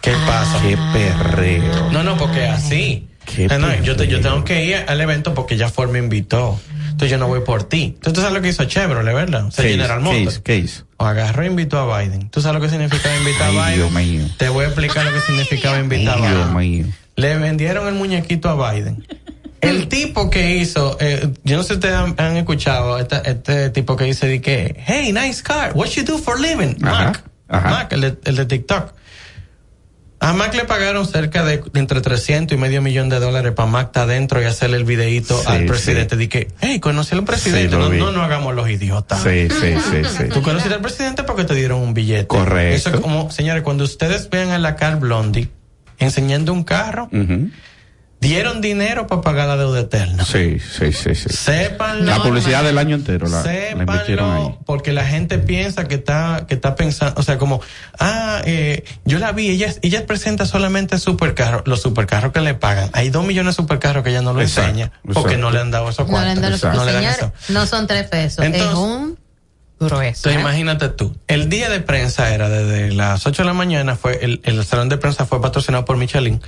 [0.00, 0.60] ¿Qué pasa?
[0.60, 1.90] Qué perreo.
[1.92, 3.08] No, no, porque así.
[3.50, 6.58] No, no, yo, te- yo tengo que ir al evento porque ya Ford me invitó.
[6.84, 7.94] Entonces yo no voy por ti.
[7.96, 9.46] Entonces tú sabes lo que hizo Chevrolet, ¿verdad?
[9.46, 10.20] O sea, ¿Qué General Motors.
[10.34, 10.42] hizo?
[10.44, 10.84] ¿Qué hizo?
[10.98, 12.30] Agarró e invitó a Biden.
[12.30, 13.74] ¿Tú sabes lo que significa invitar a Biden?
[13.74, 14.24] Dios mío.
[14.38, 16.56] Te voy a explicar lo que significaba invitar a Dios Biden.
[16.56, 16.86] mío.
[17.16, 19.04] Le vendieron el muñequito a Biden.
[19.60, 23.70] El tipo que hizo, eh, yo no sé si ustedes han, han escuchado esta- este
[23.70, 27.88] tipo que dice de que, hey, nice car, what you do for living, Mark, Mark,
[27.90, 28.92] el de, el de TikTok.
[30.24, 33.86] A Mac le pagaron cerca de entre 300 y medio millón de dólares para Mac
[33.88, 36.14] estar adentro y hacerle el videíto Sí, al presidente.
[36.16, 36.20] sí.
[36.26, 37.68] Dije, hey, conocí al presidente.
[37.68, 39.22] Sí, no, no, no hagamos los idiotas.
[39.22, 40.24] Sí, sí, sí, sí.
[40.32, 42.26] Tú conociste al presidente porque te dieron un billete.
[42.26, 42.74] Correcto.
[42.74, 45.50] Eso es como, señores, cuando ustedes vean a la Carl Blondie
[45.98, 47.50] enseñando un carro, Ujú.
[48.28, 50.24] Dieron dinero para pagar la deuda eterna.
[50.24, 51.28] Sí, sí, sí, sí.
[51.28, 52.04] Sépanlo.
[52.04, 54.38] La publicidad del año entero la, la invirtieron ahí.
[54.42, 57.60] Sépanlo, porque la gente piensa que está, que está pensando, o sea, como,
[58.00, 62.90] ah, eh, yo la vi, ella, ella presenta solamente supercarros, los supercarros que le pagan.
[62.94, 65.38] Hay dos millones de supercarros que ella no lo Exacto, enseña, porque exacto.
[65.38, 66.60] no le han dado esos No le han cuartos.
[66.62, 67.32] dado No le dan eso.
[67.50, 69.18] no son tres pesos, Entonces- es un
[69.80, 70.28] grueso.
[70.28, 70.40] Entonces, ¿eh?
[70.40, 74.40] imagínate tú, el día de prensa era desde las 8 de la mañana, fue el,
[74.44, 76.40] el salón de prensa fue patrocinado por Michelin.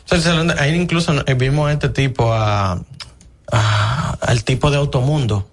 [0.00, 2.80] Entonces, el salón de- ahí incluso eh, vimos a este tipo, a,
[3.52, 5.48] a- al tipo de Automundo,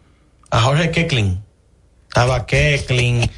[0.49, 1.43] a Jorge Keckling.
[2.07, 3.29] Estaba Keckling,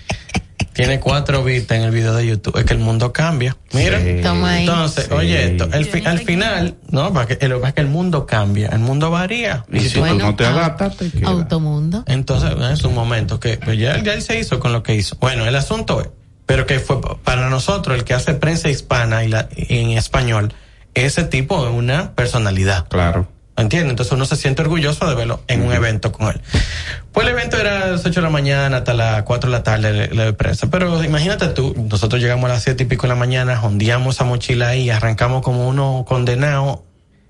[0.79, 2.57] tiene cuatro vistas en el video de YouTube.
[2.57, 3.55] Es que el mundo cambia.
[3.73, 4.19] Mira, Sí.
[4.23, 4.61] Toma ahí.
[4.61, 5.13] entonces, Sí.
[5.13, 7.87] oye esto, el fi- al final, no, para que, lo que pasa es que el
[7.87, 9.65] mundo cambia, el mundo varía.
[9.71, 11.29] Y si tú Bueno, no te ah, adaptas, te quedas.
[11.29, 12.03] Automundo.
[12.07, 15.17] Entonces, es un momento que pues, ya, ya él se hizo con lo que hizo.
[15.19, 16.09] Bueno, el asunto es,
[16.45, 20.53] pero que fue para nosotros, el que hace prensa hispana y la, en español,
[20.95, 22.87] ese tipo es una personalidad.
[22.89, 23.27] Claro.
[23.61, 23.91] ¿Entiendes?
[23.91, 26.41] Entonces uno se siente orgulloso de verlo en un evento con él.
[27.11, 29.63] Pues el evento era a las 8 de la mañana hasta las 4 de la
[29.63, 30.67] tarde la de prensa.
[30.69, 34.23] Pero imagínate tú, nosotros llegamos a las 7 y pico de la mañana, hondeamos esa
[34.23, 36.88] mochila ahí, arrancamos como uno condenado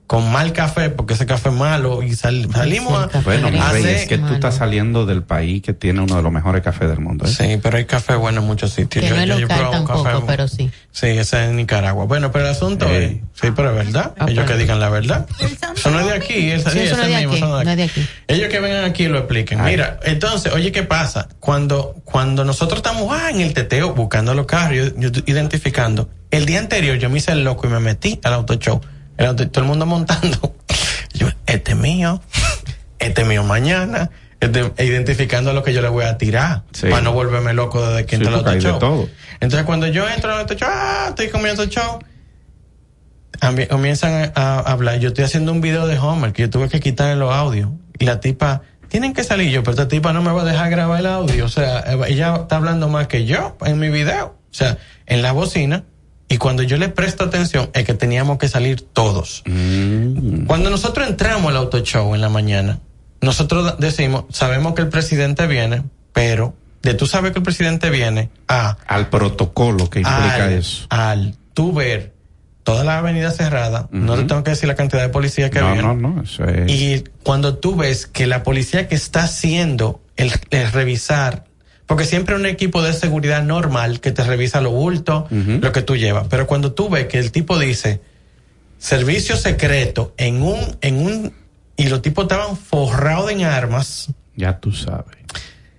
[0.10, 3.72] con mal café, porque ese café es malo, y sal- salimos a, Bueno, mi a
[3.72, 6.90] rey, es que tú estás saliendo del país que tiene uno de los mejores cafés
[6.90, 7.26] del mundo.
[7.26, 7.28] ¿eh?
[7.28, 9.04] Sí, pero hay café bueno en muchos sitios.
[9.04, 10.72] Que Yo- no es yo- yo local tampoco, café- pero sí.
[10.92, 12.06] Sí, ese es en Nicaragua.
[12.06, 14.16] Bueno, pero el asunto es, sí, pero es verdad.
[14.18, 15.28] Ah, Ellos pero- que digan la verdad.
[15.78, 17.76] Eso no es de aquí, ese, Sí, eso no ese es de mismo, aquí, no
[17.76, 17.90] de.
[18.30, 19.62] Ellos que vengan aquí y lo expliquen.
[19.62, 19.74] Ay.
[19.74, 21.30] Mira, entonces, oye, ¿qué pasa?
[21.40, 26.58] Cuando, cuando nosotros estamos ah, en el teteo buscando los carros, yo, identificando, el día
[26.58, 28.82] anterior yo me hice el loco y me metí al auto show.
[29.20, 30.56] El todo el mundo montando.
[31.14, 32.22] Yo, este es mío,
[33.00, 34.10] este es mío mañana.
[34.42, 36.88] este- identificando lo que yo le voy a tirar Sí.
[36.88, 39.10] para no volverme loco desde que Sí, auto hay de show.
[39.42, 42.00] Entonces cuando yo entro al auto show, ah, estoy comiendo el show,
[43.42, 45.00] ambi- comienzan a, a hablar.
[45.00, 47.70] Yo estoy haciendo un video de Homer que yo tuve que quitarle los audios.
[48.00, 50.70] Y la tipa, tienen que salir yo, pero esta tipa no me va a dejar
[50.70, 51.46] grabar el audio.
[51.46, 54.38] O sea, ella está hablando más que yo en mi video.
[54.50, 55.84] O sea, en la bocina.
[56.30, 59.42] Y cuando yo le presto atención, es que teníamos que salir todos.
[59.46, 60.46] Mm.
[60.46, 62.80] Cuando nosotros entramos al auto show en la mañana,
[63.22, 65.84] nosotros decimos, sabemos que el presidente viene,
[66.14, 66.54] pero
[66.84, 70.86] de tú sabes que el presidente viene a Al protocolo que implica al, eso.
[70.90, 72.14] al tú ver
[72.64, 75.68] toda la avenida cerrada, no te tengo que decir la cantidad de policías que No,
[75.70, 75.82] había.
[75.82, 76.72] no, no, eso es.
[76.72, 81.46] Y cuando tú ves que la policía que está haciendo el, el revisar,
[81.90, 85.58] porque siempre un equipo de seguridad normal que te revisa lo bulto, Ujú.
[85.60, 88.00] lo que tú llevas, pero cuando tú ves que el tipo dice
[88.78, 91.34] servicio secreto en un, en un,
[91.76, 95.18] y los tipos estaban forrados en armas, Ya tú sabes.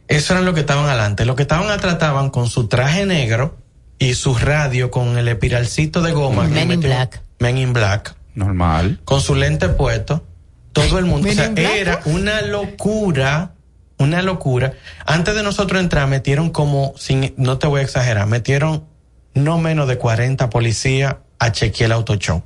[0.09, 1.25] eso eran los que estaban adelante.
[1.25, 3.57] Los que estaban atrás estaban con su traje negro
[3.99, 6.43] y su radio con el espiralcito de goma.
[6.49, 7.23] que Men in metió- Black.
[7.39, 8.15] Men in Black.
[8.35, 8.99] Normal.
[9.05, 10.25] Con su lente puesto.
[10.73, 11.29] Todo el mundo.
[11.29, 13.53] o sea, era una locura.
[14.01, 14.73] Una locura.
[15.05, 18.87] Antes de nosotros entrar, metieron como, sin, no te voy a exagerar, metieron
[19.35, 22.43] no menos de 40 policías a chequear el auto show.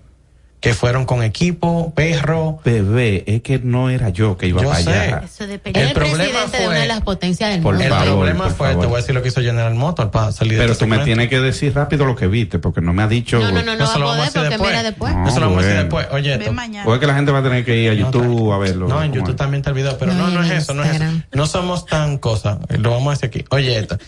[0.65, 2.59] Que fueron con equipo, perro.
[2.65, 4.91] Bebé, es que no era yo que iba Yo para sé.
[4.91, 5.23] allá.
[5.25, 5.79] Eso depende.
[5.79, 7.85] El el problema presidente de fue- una de las potencias del Por mundo.
[7.85, 8.81] El favor, problema fue, favor.
[8.81, 10.89] te voy a decir lo que hizo General Motors para salir de Pero este tú
[10.89, 13.39] me tienes que decir rápido lo que viste, porque no me ha dicho.
[13.41, 14.71] No, no, no, no Eso lo va a vamos a porque después.
[14.71, 15.15] mira después.
[15.15, 16.07] No, Eso lo vamos a decir después.
[16.13, 16.51] Oye, esto.
[16.87, 18.53] O es que la gente va a tener que ir a No, YouTube tranquilo.
[18.55, 18.89] a verlo.
[18.89, 19.37] No, en ¿Cómo YouTube es?
[19.37, 21.05] también está el video, pero No, no, no es eso, no es eso.
[21.35, 22.57] No somos tan cosas.
[22.79, 23.45] Lo vamos a decir aquí.
[23.51, 23.99] Oye, esto.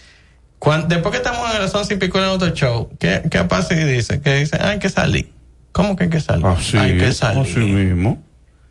[0.58, 3.44] Cuan- después que estamos en las once y pico en el otro show, ¿qué, qué
[3.44, 4.22] pasa y dice?
[4.22, 5.35] Que dice, hay que salir.
[5.76, 6.46] ¿Cómo que hay que salir?
[6.46, 7.42] Así, hay que salir.
[7.42, 8.24] así mismo.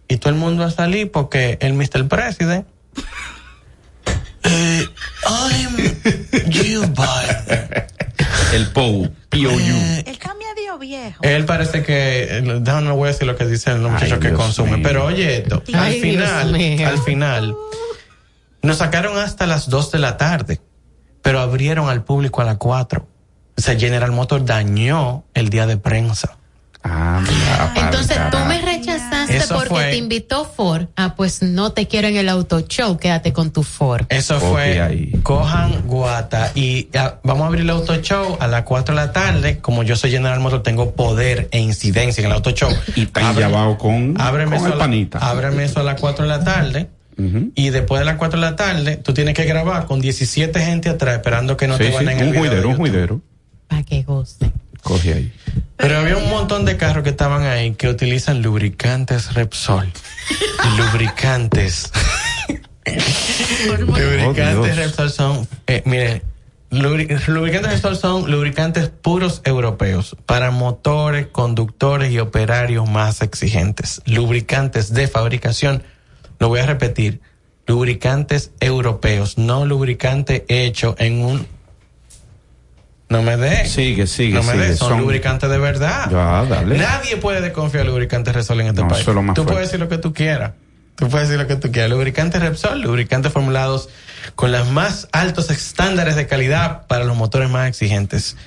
[0.07, 2.07] Y todo el mundo va a salir porque el Mr.
[2.07, 2.65] President.
[4.41, 4.87] eh,
[5.23, 5.75] I'm
[6.51, 7.85] Joe Biden.
[8.53, 9.07] El POU.
[9.29, 9.49] POU.
[10.03, 11.21] El cambia dio viejo.
[11.21, 14.17] Él parece que, eh, no, no voy a decir lo que dicen los Ay, muchachos
[14.17, 14.83] que Dios consumen, mío.
[14.83, 17.55] pero oye esto, al Ay, Dios final, al final,
[18.63, 20.59] nos sacaron hasta las 2 de la tarde,
[21.21, 23.07] pero abrieron al público a las 4.
[23.57, 26.39] O sea, General Motors dañó el día de prensa.
[26.87, 30.85] Ah, mira, Entonces tú me rechazaste Eso porque fue- te invitó Ford.
[30.95, 34.05] Ah, pues no te quiero en el auto show, quédate con tu Ford.
[34.09, 38.93] Eso fue, cojan guata y ah, vamos a abrir el auto show a las 4
[38.93, 39.57] de la tarde.
[39.57, 42.69] Como yo soy General Motors, tengo poder e incidencia en el auto show.
[42.95, 45.17] Y está Ábreme- llevado con, ábreme con eso el a la- panita.
[45.17, 46.89] ábreme eso a las 4 de la tarde.
[47.55, 50.89] Y después de las 4 de la tarde, tú tienes que grabar con 17 gente
[50.89, 53.21] atrás esperando que no sí, te sí, van en el un juidero, un juidero.
[53.69, 54.51] Para que goce.
[54.85, 55.33] Coge ahí.
[55.77, 59.91] Pero había un montón de carros que estaban ahí que utilizan lubricantes Repsol.
[60.77, 61.91] lubricantes.
[63.87, 64.75] lubricantes Oh.
[64.75, 66.21] Repsol son, eh, mire,
[66.69, 74.03] lubri- lubricantes Repsol son lubricantes puros europeos para motores, conductores y operarios más exigentes.
[74.05, 75.81] Lubricantes de fabricación,
[76.39, 77.21] lo voy a repetir,
[77.65, 81.47] lubricantes europeos, no lubricante hecho en un
[83.09, 83.65] no me dé.
[83.67, 86.09] Sigue, sigue, No me dé, son, Son- lubricantes de verdad.
[86.11, 86.77] Ya, dale.
[86.77, 89.01] Nadie puede desconfiar de lubricantes Repsol en este No, país.
[89.01, 89.53] eso es lo más tú fuerte.
[89.53, 90.51] puedes decir lo que tú quieras.
[90.95, 91.91] Tú puedes decir lo que tú quieras.
[91.91, 93.89] Lubricantes Repsol, lubricantes formulados
[94.35, 98.37] con los más altos estándares de calidad para los motores más exigentes.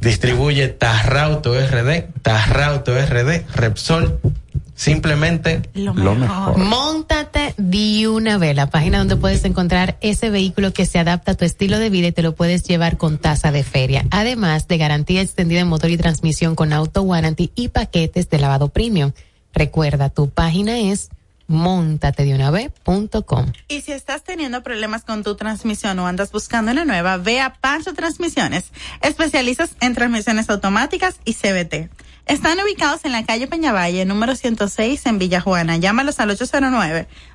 [0.00, 4.18] Distribuye Tarrauto RD, Tarrauto RD, Repsol.
[4.74, 6.58] Simplemente lo mejor.
[6.58, 11.34] Móntate de una vez, la página donde puedes encontrar ese vehículo que se adapta a
[11.34, 14.04] tu estilo de vida y te lo puedes llevar con tasa de feria.
[14.10, 18.68] Además de garantía extendida en motor y transmisión con auto warranty y paquetes de lavado
[18.68, 19.12] premium.
[19.52, 21.10] Recuerda, tu página es
[21.46, 23.52] montatedeunavez.com.
[23.68, 27.54] Y si estás teniendo problemas con tu transmisión o andas buscando una nueva, ve a
[27.54, 28.64] Pancho Transmisiones,
[29.02, 31.90] especialistas en transmisiones automáticas y CBT.
[32.26, 35.76] Están ubicados en la calle Peñavalle, número 106 en Villa Juana.
[35.76, 36.30] Llámalos al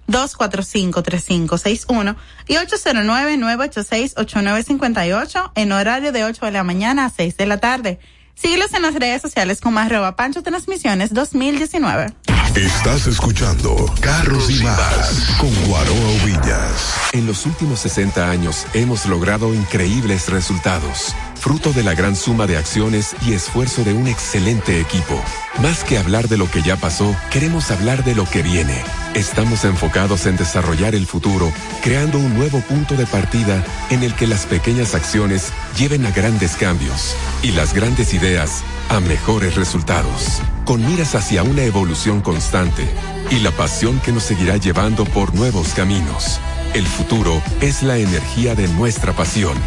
[0.08, 2.16] 809-245-3561
[2.48, 8.00] y 809-986-8958 en horario de 8 de la mañana a 6 de la tarde.
[8.34, 12.16] Síguelos en las redes sociales como arroba Pancho Transmisiones 2019.
[12.56, 17.10] Estás escuchando Carros y Más con Guaroa Villas.
[17.14, 22.58] En los últimos 60 años hemos logrado increíbles resultados, fruto de la gran suma de
[22.58, 25.20] acciones y esfuerzo de un excelente equipo.
[25.62, 28.84] Más que hablar de lo que ya pasó, queremos hablar de lo que viene.
[29.14, 31.52] Estamos enfocados en desarrollar el futuro,
[31.82, 36.58] creando un nuevo punto de partida en el que las pequeñas acciones lleven a grandes
[36.58, 42.86] cambios y las grandes ideas a mejores resultados, con miras hacia una evolución constante
[43.32, 46.40] y la pasión que nos seguirá llevando por nuevos caminos.
[46.74, 49.58] El futuro es la energía de nuestra pasión.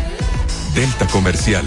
[0.74, 1.66] Delta Comercial,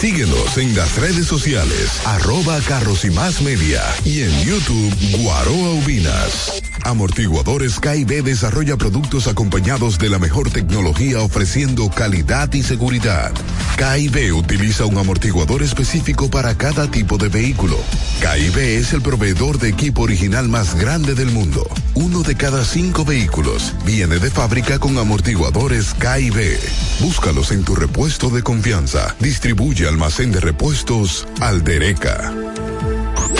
[0.00, 6.62] Síguenos en las redes sociales, arroba Carros y Más Media y en YouTube Guaroa Ubinas.
[6.84, 13.30] Amortiguadores KIB desarrolla productos acompañados de la mejor tecnología ofreciendo calidad y seguridad.
[13.76, 17.76] KIB utiliza un amortiguador específico para cada tipo de vehículo.
[18.20, 21.68] KIB es el proveedor de equipo original más grande del mundo.
[21.92, 26.58] Uno de cada cinco vehículos viene de fábrica con amortiguadores KIB.
[27.00, 29.14] Búscalos en tu repuesto de confianza.
[29.18, 32.32] Distribuye almacén de repuestos Aldereca.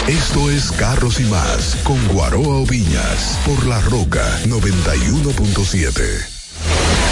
[0.08, 7.09] Esto es Carros y Más con Guaroa Oviñas por La Roca 91.7.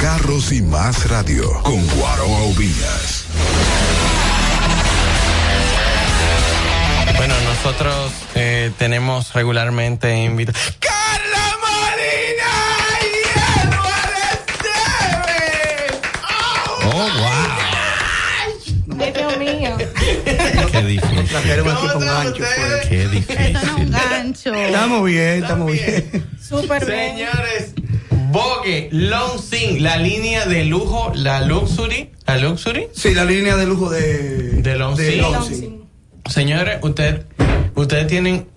[0.00, 3.24] Carros y Más Radio con Guaroa Ovillas.
[7.16, 10.78] Bueno, nosotros eh, tenemos regularmente invitados.
[20.88, 21.24] Difícil.
[21.26, 22.34] Trajeron aquí con gancho.
[22.38, 22.86] pues.
[22.88, 23.36] Qué difícil.
[23.38, 24.54] Esto no es un gancho.
[24.54, 26.26] Estamos bien, estamos bien.
[26.42, 27.16] Súper bien.
[27.16, 27.74] Señores,
[28.30, 32.88] Vogue, Long Sing, la línea de lujo, la Luxury, la Luxury.
[32.94, 35.22] Sí, la línea de lujo de, de Long de Sing.
[35.22, 35.78] Long Sing.
[36.28, 37.24] Señores, usted,
[37.74, 38.48] ustedes tienen.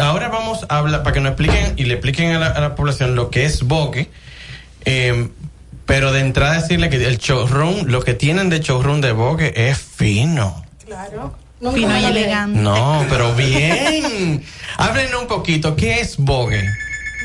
[0.00, 2.74] Ahora vamos a hablar para que nos expliquen y le expliquen a la, a la
[2.74, 4.08] población lo que es Vogue.
[4.84, 5.28] eh,
[5.86, 9.78] pero de entrada decirle que el showroom, lo que tienen de showroom de Vogue es
[9.78, 10.64] fino.
[10.86, 11.36] Claro.
[11.72, 12.58] Fino y elegante.
[12.58, 14.42] No, pero bien.
[14.78, 16.62] Háblenos un poquito, ¿qué es Vogue?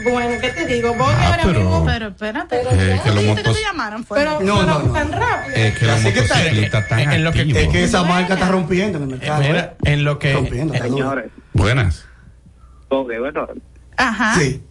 [0.04, 0.94] Bueno, ¿qué te digo?
[0.94, 1.84] Voy Ah, ahora pero- mismo.
[1.86, 2.58] Pero espérate.
[2.62, 4.04] Eh, que ¿Dijiste que motos- te llamaron?
[4.06, 4.20] Fue.
[4.20, 4.94] Pero, No, pero no, no.
[4.94, 5.56] tan rápido.
[5.56, 6.44] Es que Así que está-
[7.16, 7.42] en lo que-.
[7.42, 9.42] Es que esa marca está rompiendo en el mercado.
[9.42, 9.92] Mira, ¿eh?
[9.92, 10.76] en lo que Rompiendo.
[10.76, 12.06] Señores, Buenas.
[12.90, 13.48] ok, bueno.
[13.98, 14.36] Ajá.
[14.40, 14.62] Sí.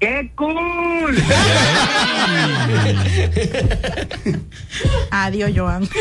[0.00, 1.16] ¡Qué cool!
[5.10, 5.88] Adiós, Joan.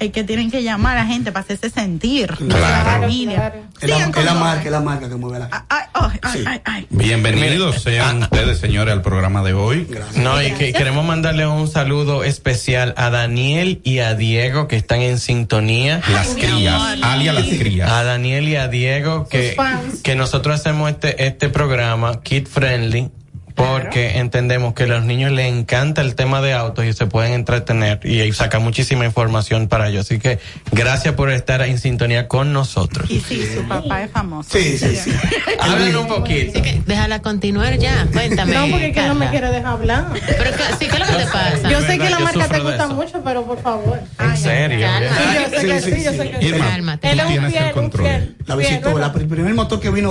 [0.00, 2.28] es que tienen que llamar a la gente para hacerse sentir.
[2.36, 2.60] Claro.
[2.60, 3.52] La familia.
[3.80, 3.98] Es la,
[4.34, 6.44] marca, es la marca que mueve la Ay, ay, ay, Sí.
[6.46, 6.86] ay, ay.
[6.90, 9.88] Bienvenidos sean ustedes, señores, al programa de hoy.
[10.16, 15.00] No, y que queremos mandarle un saludo especial a Daniel y a Diego que están
[15.00, 16.00] en sintonía.
[16.12, 17.90] Las crías, alias las crías.
[17.90, 19.56] A Daniel y a Diego que,
[20.02, 23.10] que nosotros hacemos este, este programa Kid Friendly
[23.58, 27.32] porque entendemos que a los niños les encanta el tema de autos y se pueden
[27.32, 30.06] entretener y ahí saca muchísima información para ellos.
[30.06, 30.38] Así que
[30.70, 33.10] gracias por estar en sintonía con nosotros.
[33.10, 34.48] Y sí, su papá es famoso.
[34.52, 35.10] Sí, sí, sí.
[35.60, 36.52] Hablen un poquito.
[36.52, 38.06] Así que déjala continuar ya.
[38.12, 38.54] Cuéntame.
[38.54, 40.06] No, porque es que no me quiere dejar hablar.
[40.12, 41.68] Pero que- sí, ¿qué es lo que te pasa?
[41.70, 44.00] Yo sé que la yo marca te gusta mucho, pero por favor.
[44.20, 44.86] En serio.
[44.86, 45.08] Calma.
[45.18, 46.16] Sí, yo sé que Sí, sí, sí, yo sí.
[46.18, 46.46] sé que sí.
[46.46, 46.98] Irma.
[47.02, 48.06] Él es un fiel, un control.
[48.06, 48.36] fiel.
[48.46, 50.08] La visitó, el primer motor que vino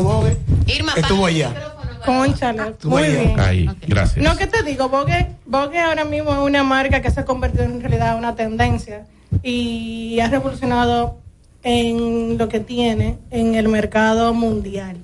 [0.67, 1.53] Irma, estuvo allá.
[2.07, 3.39] Conchale, Tú muy bien.
[3.39, 4.23] Ahí, gracias.
[4.23, 4.87] No, ¿qué te digo?
[4.87, 8.35] Vogue, Vogue ahora mismo es una marca que se ha convertido en realidad en una
[8.35, 9.05] tendencia
[9.43, 11.19] y ha revolucionado
[11.63, 14.97] en lo que tiene en el mercado mundial.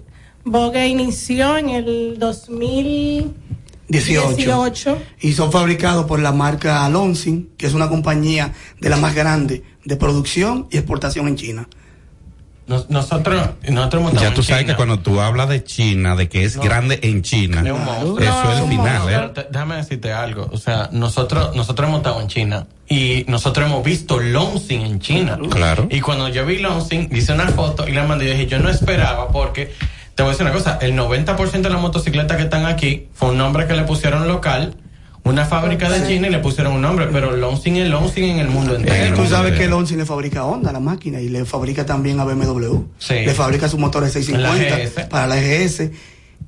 [0.45, 3.43] Vogue inició en el 2018
[3.89, 4.97] 18.
[5.21, 9.63] Y son fabricados por la marca Alonsin, que es una compañía de la más grande
[9.83, 11.67] de producción y exportación en China.
[12.65, 14.73] Nos- nosotros, nosotros montamos Ya tú sabes China.
[14.73, 18.69] que cuando tú hablas de China, de que es grande en China, eso es el
[18.69, 19.29] final, ¿eh?
[19.33, 20.49] te- déjame decirte algo.
[20.51, 25.37] O sea, nosotros, nosotros hemos estado en China y nosotros hemos visto Longsing en China.
[25.49, 25.87] Claro.
[25.91, 28.69] Y cuando yo vi Longsing, hice una foto y la mandé y dije, yo no
[28.69, 29.73] esperaba porque,
[30.15, 33.29] te voy a decir una cosa, el 90% de las motocicletas que están aquí fue
[33.31, 34.75] un nombre que le pusieron local,
[35.25, 38.49] una fábrica de China y le pusieron un nombre, pero Longsing es Longsing en el
[38.49, 39.15] mundo Y entero.
[39.15, 42.25] tú sabes que Lonsin le fabrica a Honda la máquina y le fabrica también a
[42.25, 42.81] BMW.
[42.99, 43.13] Sí.
[43.15, 45.07] Le fabrica sus motores 650 La GS.
[45.09, 45.91] para la EGS.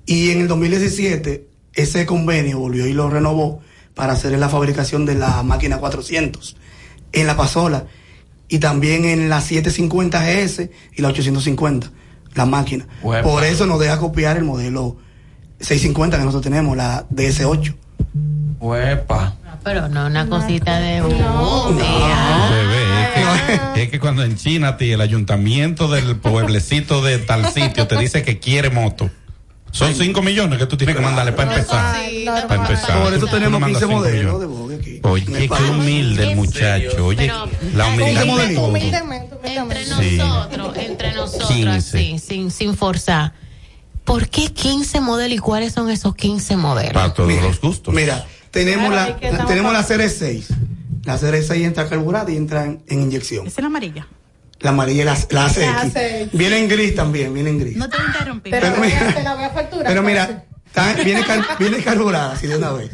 [0.06, 3.62] Y en el 2017 ese convenio volvió y lo renovó
[3.94, 6.58] para hacer la fabricación de la máquina 400
[7.14, 7.86] en la Pasola
[8.50, 11.92] y también en la 750 GS y la 850
[12.34, 12.86] la máquina.
[13.02, 13.24] Uepa.
[13.28, 14.98] Por eso nos deja copiar el modelo
[15.62, 17.74] 650 que nosotros tenemos, la DS8.
[18.60, 19.36] Huepa.
[19.64, 24.78] Pero no, una cosita de un Ah, bebé, es que, es que cuando en China,
[24.78, 29.10] ti, el ayuntamiento del pueblecito de tal sitio te dice que quiere moto.
[29.72, 31.96] Son 5 millones que tú tienes que mandarle para empezar.
[32.48, 33.04] Para empezar.
[33.04, 34.40] Por eso tenemos no mandas 15 cinco modelos millones.
[34.40, 35.00] de Vogue aquí.
[35.04, 37.06] Oye, qué humilde el muchacho.
[37.06, 37.32] Oye,
[37.74, 38.24] la humildad.
[39.44, 41.70] Entre nosotros, entre nosotros, 15.
[41.72, 43.34] así, sin, sin forzar.
[44.06, 46.94] ¿Por qué 15 modelos y cuáles son esos 15 modelos?
[46.94, 47.94] Para todos los gustos.
[47.94, 48.26] Mira,
[48.64, 50.48] tenemos Claro, la, tenemos la más- serie 6.
[51.04, 53.46] La serie 6 entra carburada y entra en, en inyección.
[53.46, 54.08] Esa es la amarilla.
[54.62, 55.58] La amarilla la, la La ACX.
[55.96, 56.32] ACX.
[56.34, 57.78] Viene en gris también, viene en gris.
[57.78, 58.50] No te interrumpí.
[58.50, 59.86] Pero, Pero mira- te la voy a facturar.
[59.88, 60.46] Pero mira,
[61.04, 62.90] viene, car- viene carburada así de una vez.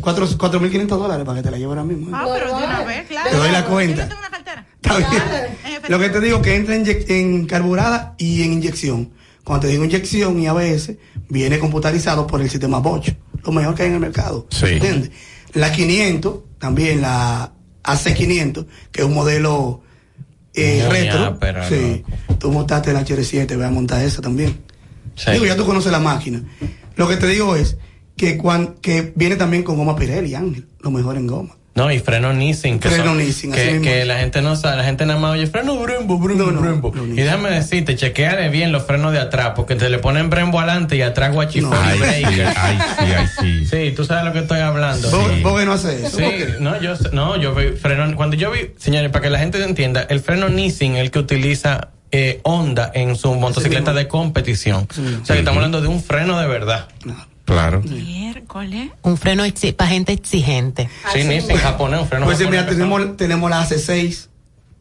[0.00, 2.08] Cuatro- 4.500 dólares para que te la lleve ahora mismo.
[2.08, 2.12] ¿eh?
[2.14, 3.30] Ah, pero de una vez, claro.
[3.30, 4.02] Te doy la cuenta.
[4.02, 4.66] Yo tengo una cartera.
[4.82, 5.82] Está bien.
[5.88, 9.12] Lo que te digo que entra en, en carburada y en inyección.
[9.44, 10.92] Cuando te digo inyección y ABS,
[11.28, 13.10] viene computarizado por el sistema Bosch.
[13.44, 14.46] Lo mejor que hay en el mercado.
[14.50, 14.66] Sí.
[14.66, 15.10] ¿Entiendes?
[15.54, 17.52] La 500, también la
[17.82, 19.82] AC500, que es un modelo
[20.54, 21.24] eh, retro.
[21.24, 22.04] ápera, sí.
[22.38, 24.60] Tú montaste la HR7, voy a montar esa también.
[25.16, 25.30] Sí.
[25.32, 26.42] Digo, ya tú conoces la máquina.
[26.96, 27.76] Lo que te digo es
[28.16, 31.56] que, cuan- que viene también con goma Pirelli, Ángel, lo mejor en goma.
[31.74, 32.78] No, y freno Nissin.
[32.78, 35.32] Que Freno son- Nissin, así Que, que la gente no sabe, la gente nada más
[35.32, 36.92] oye freno Brembo, Brembo, No, no, Brembo.
[36.94, 40.58] no, y déjame decirte, chequeale bien los frenos de atrás, porque te le ponen Brembo
[40.60, 42.02] adelante y atrás guachifón Ay, y
[42.34, 43.66] sí, ay, sí, ay, sí.
[43.66, 45.10] Sí, tú sabes lo que estoy hablando.
[45.10, 45.42] Vogue Sí.
[45.42, 46.18] Vogue no hace eso.
[46.18, 46.24] Sí,
[46.60, 49.62] no, yo, sé- no, yo vi freno, cuando yo vi, señores, para que la gente
[49.64, 54.86] entienda, el freno Nissin, el que utiliza eh, Honda en su motocicleta de competición.
[54.90, 56.88] O sea, que estamos hablando de un freno de verdad.
[57.44, 57.82] Claro.
[57.82, 58.90] Miércoles.
[59.02, 59.44] Un freno
[59.76, 60.88] para gente exigente.
[61.12, 62.88] Sí, Nissin japonés, un freno Pues japonés mira, pesado.
[62.96, 64.28] tenemos, tenemos la AC6,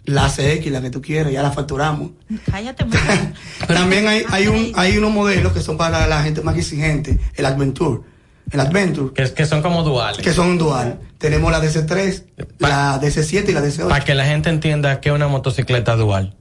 [0.05, 2.11] la ACX, la que tú quieras, ya la facturamos.
[2.49, 2.85] Cállate.
[3.67, 7.45] También hay, hay, un, hay unos modelos que son para la gente más exigente, el
[7.45, 8.01] Adventure.
[8.51, 10.17] El Adventure, que, que son como duales.
[10.21, 10.99] que son dual.
[11.17, 12.23] Tenemos la DC3,
[12.59, 13.87] la DC7 y la DC8.
[13.87, 16.35] Para que la gente entienda que es una motocicleta dual.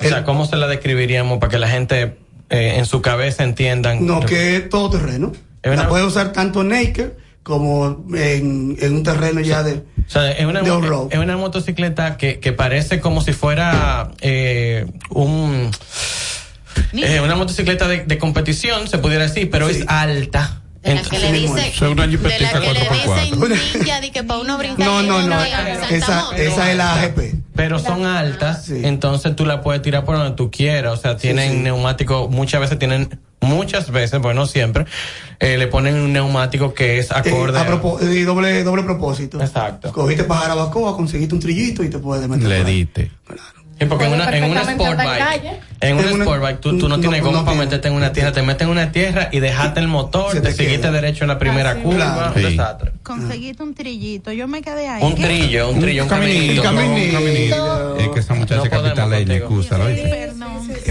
[0.00, 2.18] O sea, ¿cómo se la describiríamos para que la gente
[2.50, 4.06] eh, en su cabeza entiendan?
[4.06, 5.32] No, que es todo terreno.
[5.62, 7.10] Es una- La puedes usar tanto naked
[7.42, 9.74] como en, en un terreno ya de...
[10.06, 10.60] O sea, es una,
[11.10, 15.70] es una motocicleta que, que parece como si fuera eh, un...
[16.94, 20.62] eh, una motocicleta de, de competición, se pudiera decir, pero es alta.
[20.82, 22.28] De la que le dice, Soy una de la que
[22.72, 23.24] le 4x4.
[23.24, 24.86] dicen ninja, de que para uno brincar.
[24.86, 25.42] No, no, no.
[25.90, 27.34] Esa- esa es la AGP.
[27.56, 30.92] Pero son altas, entonces tú la puedes tirar por donde tú quieras.
[30.92, 34.86] O sea, tienen neumático, muchas veces tienen, muchas veces, bueno, no siempre,
[35.40, 37.58] eh, le ponen un neumático que es acorde.
[37.58, 39.40] A propó- y doble, doble propósito.
[39.42, 39.92] Exacto.
[39.92, 42.48] Cogiste para Jarabacoa, conseguiste un trillito y te puedes meter.
[42.48, 42.86] Le por ahí.
[43.78, 45.60] Sí, porque en una, en una sport bike, calle.
[45.80, 47.64] en una En una- sport bike, tú, tú no, no- tienes no goma para tiene.
[47.66, 50.52] meterte en una tierra, te metes en una tierra y dejaste el motor, te, te
[50.52, 52.48] seguiste derecho en la primera Así curva, un Sí.
[52.50, 52.92] desastre.
[53.04, 55.02] Conseguiste un trillito, yo me quedé ahí.
[55.04, 55.24] Un ¿Qué?
[55.24, 56.62] trillo, un trillo, un caminito.
[56.62, 56.66] Un
[57.12, 57.96] caminito.
[57.98, 59.84] Es que esa muchacha No podemos capitaleña, excusa, ¿no?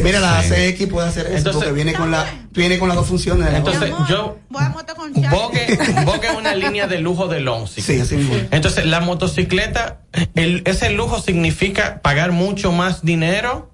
[0.03, 0.49] Mira, la Sí.
[0.77, 3.49] CX puede hacer eso Entonces- porque viene con, la, viene con las dos funciones.
[3.53, 7.81] Entonces, yo, Bogue, Bogue es una línea de lujo de Lonzi.
[7.81, 8.15] Sí, así.
[8.51, 9.97] Entonces, la motocicleta,
[10.35, 13.69] el, ese lujo significa pagar mucho más dinero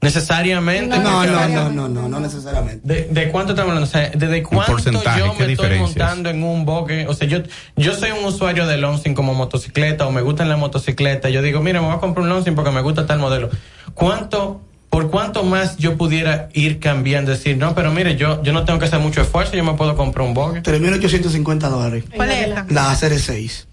[0.00, 0.98] necesariamente.
[0.98, 2.80] No, no, no, no, no, no necesariamente.
[2.86, 3.88] ¿De, de cuánto estamos hablando?
[3.88, 7.06] O sea, ¿desde cuánto porcentaje, yo ¿qué me estoy montando en un bogue?
[7.06, 7.38] O sea, yo,
[7.76, 11.28] yo soy un usuario de Lonsing como motocicleta o me gusta la motocicleta.
[11.28, 13.50] Yo digo, mira, me voy a comprar un Lonsing porque me gusta tal modelo.
[13.94, 17.32] ¿Cuánto, por cuánto más yo pudiera ir cambiando?
[17.32, 19.96] Decir, no, pero mire, yo, yo no tengo que hacer mucho esfuerzo, yo me puedo
[19.96, 20.62] comprar un bogue.
[20.62, 22.04] 3.850 dólares.
[22.14, 22.66] ¿Cuál es esta?
[22.70, 23.66] La CR6.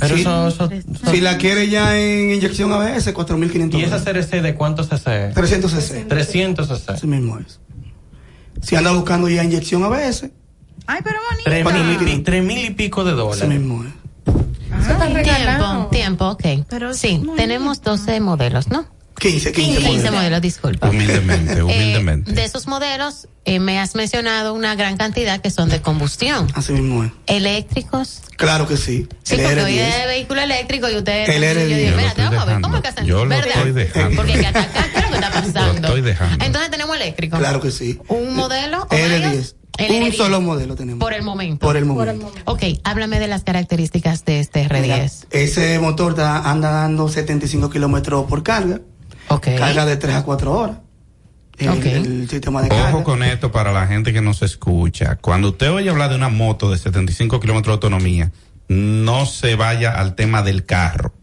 [0.00, 0.20] Pero Sí.
[0.22, 0.70] eso, eso-
[1.10, 3.98] Si la quiere ya en inyección ABS, 4.500 ¿Y esa.
[4.02, 5.32] CRC de cuánto cc?
[5.34, 6.04] 300 cc.
[6.08, 6.92] 300 cc.
[6.92, 7.60] Así mismo es.
[8.62, 10.30] Si anda buscando ya inyección ABS,
[10.86, 11.50] Ay, pero bonita.
[11.84, 13.48] mil, y pi- tres mil y pico de así dólares.
[13.48, 13.90] mismo es.
[15.24, 16.44] Tiempo, tiempo, ok.
[16.94, 18.86] sí, tenemos 12 modelos, ¿no?
[19.18, 20.12] 15, 15, 15 modelos.
[20.14, 20.90] modelos, disculpa.
[20.90, 22.30] Humildemente, humildemente.
[22.32, 26.48] Eh, de esos modelos, eh, me has mencionado una gran cantidad que son de combustión.
[26.54, 27.10] Así mismo es.
[27.26, 28.20] Eléctricos.
[28.36, 29.06] Claro que sí.
[29.22, 30.00] Sí, el porque hoy R10.
[30.00, 31.28] es vehículo eléctrico y ustedes.
[31.28, 31.66] El yo R10.
[31.66, 33.06] digo, Yo espérate, estoy vamos a ver, ¿cómo es que hacen?
[33.06, 33.48] Yo lo ¿Verdad?
[33.56, 34.16] estoy dejando.
[34.16, 35.62] Porque que acá, ¿qué es lo que está pasando?
[35.64, 36.44] Lo estoy dejando.
[36.44, 37.38] Entonces tenemos eléctrico.
[37.38, 38.00] Claro que sí.
[38.08, 38.82] Un modelo.
[38.82, 39.20] o R10.
[39.22, 39.56] varios?
[39.76, 40.16] El Un R10.
[40.16, 41.00] solo modelo tenemos.
[41.00, 41.66] Por el momento.
[41.66, 42.32] Por el momento.
[42.44, 45.26] Ok, háblame de las características de este R10.
[45.30, 48.80] Ese motor da- anda dando 75 kilómetros por carga.
[49.28, 49.48] Ok.
[49.56, 50.76] Carga de 3 a 4 horas.
[51.58, 52.88] El, sistema de carga.
[52.88, 55.16] Ojo con esto para la gente que nos escucha.
[55.16, 58.32] Cuando usted oye hablar de una moto de 75 kilómetros de autonomía,
[58.68, 61.14] no se vaya al tema del carro.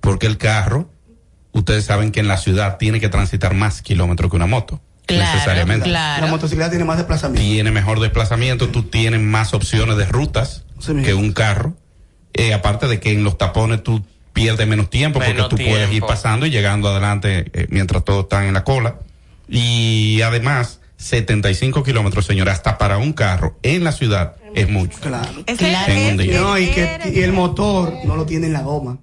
[0.00, 0.90] Porque el carro,
[1.52, 4.80] ustedes saben que en la ciudad tiene que transitar más kilómetros que una moto.
[5.08, 5.88] necesariamente.
[5.88, 7.42] La motocicleta tiene más desplazamiento.
[7.42, 10.64] Tiene mejor desplazamiento, tú tienes más opciones de rutas
[11.04, 11.74] que un carro.
[12.32, 14.04] Eh, aparte de que en los tapones tú
[14.34, 18.44] pierdes menos tiempo porque tú puedes ir pasando y llegando adelante eh, mientras todos están
[18.44, 18.96] en la cola.
[19.48, 24.98] Y además, 75 kilómetros, señora, hasta para un carro en la ciudad es mucho.
[25.00, 25.30] Claro.
[25.46, 26.40] En un día.
[26.40, 28.98] No, y, que, y el motor no lo tiene en la goma.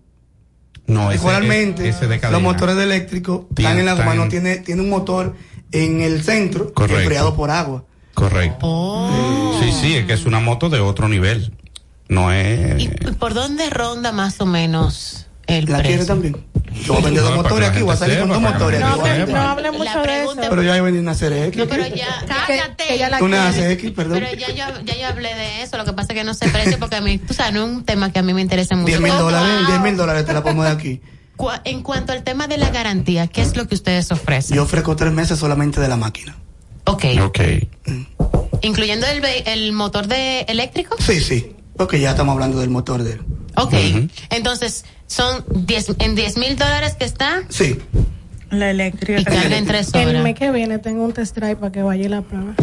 [0.88, 2.40] No, ese, Igualmente, ese de cadena.
[2.40, 5.36] los motores de eléctrico están en la goma, no tiene, tiene un motor
[5.72, 7.86] en el centro enfriado por agua.
[8.14, 9.10] Correcto.
[9.62, 11.54] Sí, sí, es que es una moto de otro nivel.
[12.12, 12.84] No es.
[12.84, 15.92] ¿Y por dónde ronda más o menos el ¿La precio?
[15.96, 16.38] quiere también?
[16.86, 18.44] Yo voy a vender dos No, motores que aquí, voy a salir con dos que
[18.44, 19.30] motores vender.
[19.30, 20.36] No hablen mucho de eso.
[20.50, 21.56] Pero ya vendí una CRX.
[21.56, 22.84] No, pero ya, cállate.
[22.88, 23.52] que ya la Una.
[23.54, 24.20] CX, perdón.
[24.20, 26.50] Pero ya yo, ya yo hablé de eso, lo que pasa es que no sé
[26.50, 28.76] precio porque a mí, tú sabes, no es un tema que a mí me interesa
[28.76, 28.88] mucho.
[28.88, 31.02] 10 mil dólares, 10 mil dólares te la pongo de aquí.
[31.64, 34.56] En cuanto al tema de la garantía, ¿qué es lo que ustedes ofrecen?
[34.58, 36.36] Yo ofrezco tres meses solamente de la máquina.
[36.86, 37.06] Ok.
[37.24, 37.40] Ok.
[38.62, 40.96] ¿Incluyendo el, el motor de eléctrico?
[41.00, 41.56] Sí, sí.
[41.82, 43.22] Porque ya estamos hablando del motor de él.
[43.56, 43.74] Ok.
[44.30, 47.80] Entonces, son 10 en 10 mil dólares que está Sí.
[48.52, 49.20] La eléctrica.
[49.20, 52.08] y carga en tres El mes que viene tengo un test drive para que vaya
[52.08, 52.54] la prueba.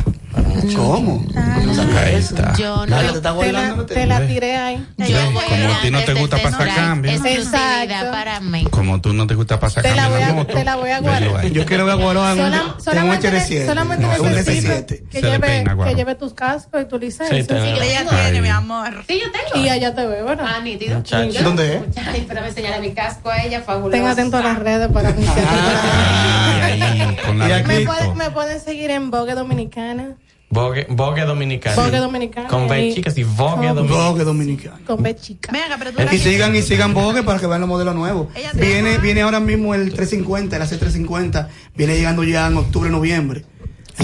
[0.76, 1.24] ¿Cómo?
[1.36, 2.54] Ahí está.
[2.56, 2.96] Yo no.
[3.20, 4.86] Te la, te la tiré ahí.
[4.98, 7.12] Yo voy Como a ti no te gusta pasar cambio.
[7.12, 8.10] Exacto.
[8.10, 8.64] para mí.
[8.70, 10.54] Como tú no te gusta pasar Te la cambio voy en a, la moto.
[10.54, 11.46] te la voy a guardar.
[11.48, 12.38] Yo quiero ver a Guarón
[12.78, 13.66] solamente HR7.
[13.66, 15.08] solamente no, un necesito S7.
[15.08, 17.36] que lleve, que lleve tus cascos y tu licencia.
[17.36, 17.82] Sí, te veo.
[17.82, 19.04] Ella tiene, mi amor.
[19.06, 19.64] Sí, yo tengo.
[19.64, 20.46] y allá te veo, ¿verdad?
[20.48, 21.02] Ah, nítido.
[21.42, 21.82] ¿Dónde es?
[22.06, 23.90] Ay, pero me enseñaré mi casco a ella, fabuloso.
[23.90, 25.22] Ten atento a las redes para que
[27.86, 30.16] pueden, me pueden seguir en Vogue Dominicana.
[30.50, 31.76] Vogue, Vogue Dominicana.
[31.76, 32.48] Vogue Dominicana.
[32.48, 34.02] Con B chicas y Vogue Dominicana.
[34.08, 34.78] Vogue dominicano.
[34.86, 35.52] Con B chica.
[35.52, 37.94] Venga, pero tú Y la Y sigan y sigan Vogue para que vean los modelos
[37.94, 38.28] nuevos.
[38.54, 41.48] Viene, llama- viene ahora mismo el 350, el AC350.
[41.76, 43.44] Viene llegando ya en octubre, noviembre.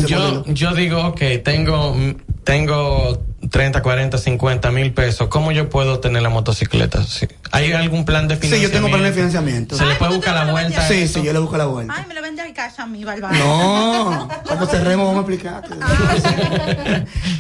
[0.07, 1.97] Yo, yo digo, ok, tengo,
[2.45, 5.29] tengo 30, 40, 50 mil pesos.
[5.29, 7.03] ¿Cómo yo puedo tener la motocicleta?
[7.05, 7.27] Sí.
[7.53, 8.69] ¿Hay algún plan de Sí, financiamiento?
[8.73, 9.77] yo tengo plan de financiamiento.
[9.77, 10.87] ¿Se le puede buscar la vuelta?
[10.89, 11.21] Sí, eso?
[11.21, 11.95] sí, yo le busco la vuelta.
[11.97, 13.37] Ay, me lo vende al cash a mí, Bárbara.
[13.39, 15.71] No, cuando cerremos vamos a explicarte.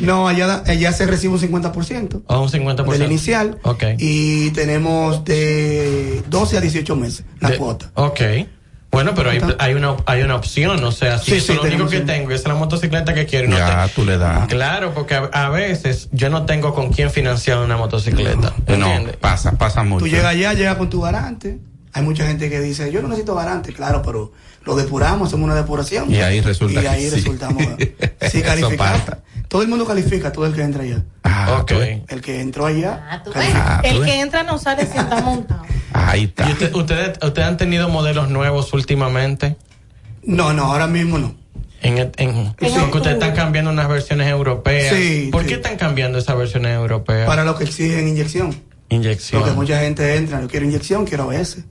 [0.00, 2.90] No, allá, allá se recibe un 50% O un 50%.
[2.92, 3.58] del inicial.
[3.62, 3.84] Ok.
[3.98, 7.90] Y tenemos de 12 a 18 meses la De- cuota.
[7.94, 8.20] Ok.
[8.94, 11.62] Bueno, pero hay, hay una hay una opción, o sea, si Sí, eso sí, lo
[11.62, 13.46] único que tengo es la motocicleta que quiero.
[13.46, 14.46] y no Ya, te- tú le das.
[14.48, 18.52] Claro, porque a, a veces yo no tengo con quién financiar una motocicleta.
[18.66, 19.16] No, ¿entiendes?
[19.16, 20.04] pasa, pasa mucho.
[20.04, 21.58] Tú llegas allá, llegas con tu garante.
[21.92, 24.32] Hay mucha gente que dice, yo no necesito garante, claro, pero
[24.64, 26.10] lo depuramos, hacemos una depuración.
[26.10, 27.62] Y ahí resulta Y ahí resultamos.
[28.30, 28.42] Sí,
[28.76, 29.18] pasa.
[29.48, 31.04] Todo el mundo califica, todo el que entra allá.
[31.22, 31.72] Ah, Ok.
[32.08, 33.06] El que entró allá.
[33.10, 33.30] Ah, tú
[33.84, 34.06] El ves.
[34.06, 35.63] que entra no sale si está montado.
[36.10, 36.48] Ahí está.
[36.48, 39.56] ¿Y usted- ustedes, ustedes han tenido modelos nuevos últimamente?
[40.22, 41.34] No, no, ahora mismo no.
[41.82, 44.94] En, en, porque ustedes están cambiando unas versiones europeas.
[44.96, 45.48] Sí, ¿Por sí.
[45.48, 47.26] qué están cambiando esas versiones europeas?
[47.26, 48.54] Para lo que exigen inyección.
[48.88, 49.42] Inyección.
[49.42, 51.30] Porque mucha gente entra, yo quiero inyección, quiero.
[51.30, 51.66] ¿Entiendes?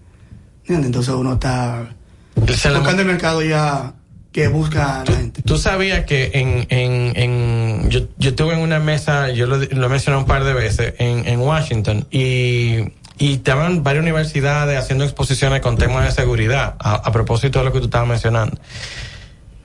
[0.67, 1.89] Entonces uno está
[2.35, 3.93] buscando el mercado ya
[4.31, 5.41] que busca la gente.
[5.43, 9.85] Tú sabías que en, en, en yo, yo estuve en una mesa, yo lo, lo
[9.85, 12.77] he mencionado un par de veces, en, en Washington, y,
[13.17, 17.73] y estaban varias universidades haciendo exposiciones con temas de seguridad, a, a propósito de lo
[17.73, 18.59] que tú estabas mencionando.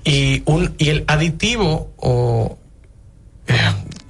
[0.05, 2.59] Y, un, y el aditivo o,
[3.47, 3.55] eh,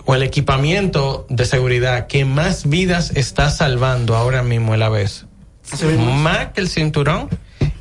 [0.05, 5.27] o el equipamiento de seguridad que más vidas está salvando ahora mismo la vez.
[5.99, 7.29] Más que el cinturón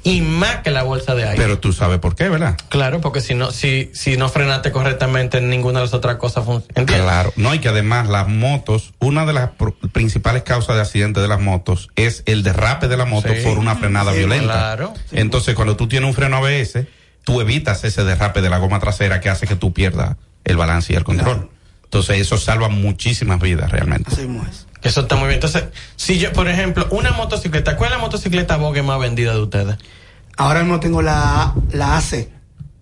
[0.07, 1.35] y más que la bolsa de aire.
[1.35, 2.55] Pero tú sabes por qué, ¿verdad?
[2.69, 6.85] Claro, porque si no, si, si no frenaste correctamente, ninguna de las otras cosas funciona.
[6.85, 11.21] Claro, no, y que además las motos, una de las pr- principales causas de accidentes
[11.21, 13.41] de las motos es el derrape de la moto Sí.
[13.43, 14.53] por una frenada Sí, violenta.
[14.53, 14.93] claro.
[15.11, 16.87] Entonces, cuando tú tienes un freno ABS,
[17.23, 20.15] tú evitas ese derrape de la goma trasera que hace que tú pierdas
[20.45, 21.49] el balance y el control.
[21.83, 24.13] Entonces, eso salva muchísimas vidas realmente.
[24.15, 24.27] Que
[24.81, 25.35] eso está muy bien.
[25.35, 25.63] Entonces,
[25.95, 29.77] si yo, por ejemplo, una motocicleta, ¿cuál es la motocicleta Vogue más vendida de ustedes?
[30.37, 32.29] Ahora mismo tengo la, la AC.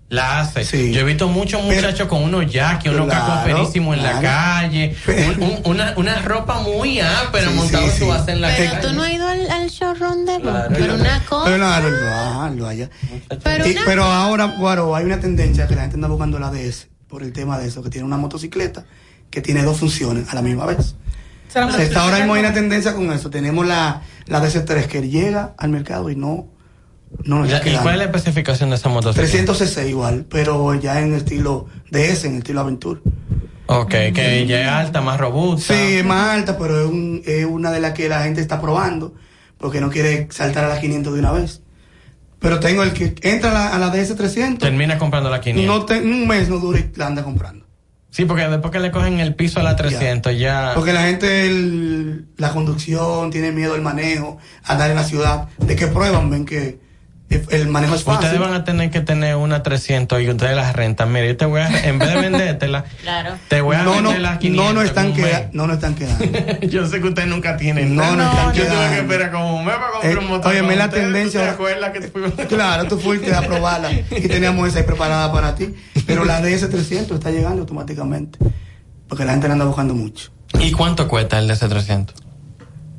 [0.08, 0.92] La hace.
[0.94, 4.96] Yo he visto muchos muchachos con unos jackets, unos Claro, cacos ferísimos en la calle,
[5.08, 8.88] un- un- una, una ropa muy ápera montada en su base en la Pero calle.
[8.88, 10.74] tú no has ido al, al showroom de Claro.
[10.78, 11.46] Pero una cosa.
[11.46, 12.90] Pero no, no, no, no, allá.
[13.44, 16.52] Pero Y- una- pero ahora, Guaro, hay una tendencia que la gente anda buscando la
[16.52, 18.86] DS por el tema de eso, que tiene una motocicleta
[19.32, 20.94] que tiene dos funciones a la misma vez.
[21.80, 23.30] Está ahora mismo hay una tendencia con eso.
[23.30, 26.48] Tenemos la, la DC3 que llega al mercado y no,
[27.24, 29.30] no nos ¿Y cuál es la especificación de esa motocicleta?
[29.30, 33.00] 300 cc igual, pero ya en estilo DS, en estilo Aventura.
[33.68, 35.74] Ok, que ya es alta, más robusta.
[35.74, 38.62] Sí, es más alta, pero es, un- es una de las que la gente está
[38.62, 39.14] probando
[39.58, 41.62] porque no quiere saltar a las 500 de una vez.
[42.40, 45.66] Pero tengo el que entra a la, a la DS300, Termina comprando la 500.
[45.66, 47.65] no te- un mes no dura y la anda comprando.
[48.16, 50.72] Sí, porque después que le cogen el piso a la 300 ya...
[50.74, 55.50] Porque la gente, el- la conducción, tiene miedo al manejo, andar en la ciudad.
[55.58, 56.80] De que prueban, ven que
[57.50, 58.24] el manejo es fácil.
[58.26, 61.12] Ustedes van a tener que tener una 300 y ustedes las rentan.
[61.12, 63.32] Mire, yo te voy a, en vez de vendértela, Claro.
[63.50, 64.66] te voy a no, no, vender las 500.
[64.66, 66.24] no, no están, queda- no, no están quedando.
[66.62, 67.96] yo sé que ustedes nunca tienen.
[67.98, 68.94] No, no están Yo tuve quedando.
[68.96, 70.52] que esperar como un mes para comprar Eh, un motor.
[70.54, 71.04] óyeme, con la ustedes.
[71.04, 72.32] tendencia- ¿Tú te acuerdas que fuimos?
[72.48, 75.74] Claro, tú fuiste a probarla y teníamos esa ahí preparada para ti.
[76.06, 78.38] Pero la DS300 está llegando automáticamente.
[79.08, 80.32] Porque la gente la anda buscando mucho.
[80.60, 82.16] ¿Y cuánto cuesta el de ese 300?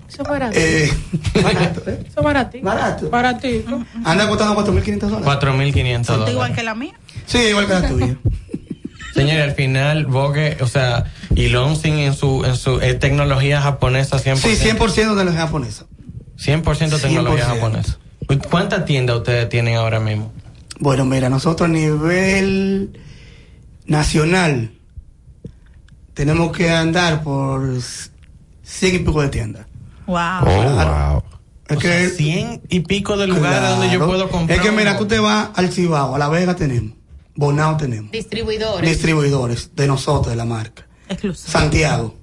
[0.09, 0.59] Eso es barato.
[0.59, 0.93] Eh,
[1.43, 2.05] barato, ¿eh?
[2.07, 2.65] Eso es baratito.
[2.65, 3.11] Barato.
[3.11, 3.85] Baratito.
[4.05, 5.27] Anda costando 4.500 dólares.
[5.27, 6.35] 4.500 dólares.
[6.35, 7.01] Igual que la mía.
[7.27, 8.17] Sí, igual que la tuya.
[9.15, 11.05] Señores, al final, Vogue, o sea,
[11.35, 14.37] y Lonsing en su, en su eh, tecnología japonesa 100%.
[14.37, 15.87] Sí, 100% de la japonesa.
[16.39, 17.55] 100% tecnología 100%.
[17.55, 17.99] japonesa.
[18.51, 20.33] ¿Cuántas tiendas ustedes tienen ahora mismo?
[20.79, 22.99] Bueno, mira, nosotros a nivel
[23.87, 24.73] nacional
[26.15, 27.67] tenemos que andar por
[28.63, 29.67] 100 y pico de tiendas.
[30.07, 30.17] Wow.
[30.45, 31.23] wow.
[31.69, 33.77] Es O que sea, 100 y pico de lugares Claro.
[33.77, 34.59] donde yo puedo comprar.
[34.59, 36.93] Es que mira, tú te vas al Cibao, a La Vega tenemos,
[37.35, 38.89] Bonao tenemos, Distribuidores.
[38.89, 40.87] distribuidores de nosotros, de la marca.
[41.09, 41.51] Exclusivo.
[41.51, 42.15] Santiago,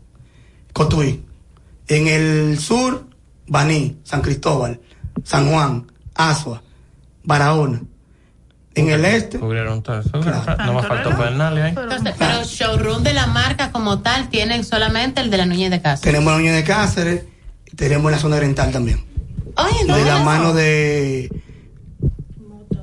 [0.72, 1.24] Cotuí.
[1.88, 3.08] En el sur,
[3.48, 4.80] Baní, San Cristóbal,
[5.24, 6.64] San Juan, Asua,
[7.24, 7.82] Barahona.
[8.76, 10.10] En el este, Cubrieron todo eso.
[10.18, 11.70] No me faltó Fernández ahí.
[11.78, 15.82] Entonces, pero showroom de la marca como tal tienen solamente el de la Núñez de
[15.82, 16.02] Casa.
[16.02, 17.24] tenemos la Unión de Cáceres,
[17.72, 19.04] y tenemos en la zona oriental también.
[19.56, 20.26] Oye, De la no.
[20.26, 21.30] mano de,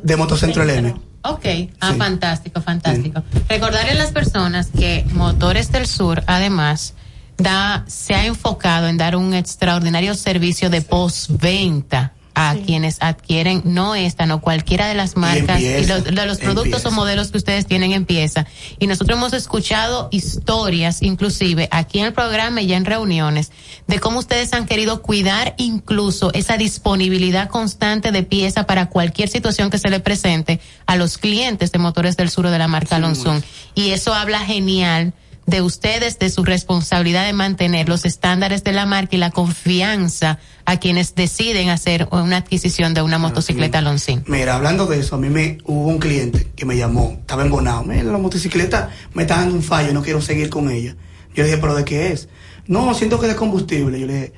[0.02, 0.94] de Motocentro LM.
[1.22, 1.44] Ok,
[1.80, 1.98] ah, Sí.
[1.98, 3.22] fantástico, fantástico.
[3.48, 6.94] Recordarle a las personas que Motores del Sur, además,
[7.36, 12.12] da, se ha enfocado en dar un extraordinario servicio de postventa
[12.48, 17.30] a quienes adquieren no esta, no cualquiera de las marcas y, los, productos o modelos
[17.30, 18.46] que ustedes tienen en pieza.
[18.78, 23.52] Y nosotros hemos escuchado historias, inclusive aquí en el programa y ya en reuniones,
[23.86, 29.68] de cómo ustedes han querido cuidar incluso esa disponibilidad constante de pieza para cualquier situación
[29.68, 33.34] que se le presente a los clientes de Motores del Sur de la marca Alonso.
[33.74, 35.12] Y eso habla genial
[35.50, 40.38] de ustedes, de su responsabilidad de mantener los estándares de la marca y la confianza
[40.64, 44.22] a quienes deciden hacer una adquisición de una motocicleta Loncín.
[44.26, 47.82] Mira, hablando de eso, a mí me hubo un cliente que me llamó, estaba embonado.
[47.84, 50.96] Mira, la motocicleta me está dando un fallo, no quiero seguir con ella.
[51.34, 52.28] Yo le dije, ¿pero de qué es?
[52.66, 53.98] No, siento que es de combustible.
[53.98, 54.32] Yo le dije,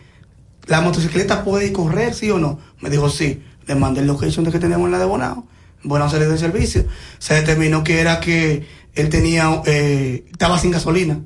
[0.66, 2.58] ¿la motocicleta puede correr, sí o no?
[2.80, 3.42] Me dijo, sí.
[3.66, 5.46] Le mandé el location de que teníamos en la de Bonao.
[5.84, 6.84] Bonao salió de servicio.
[7.18, 11.18] Se determinó que era que él tenía, eh, estaba sin gasolina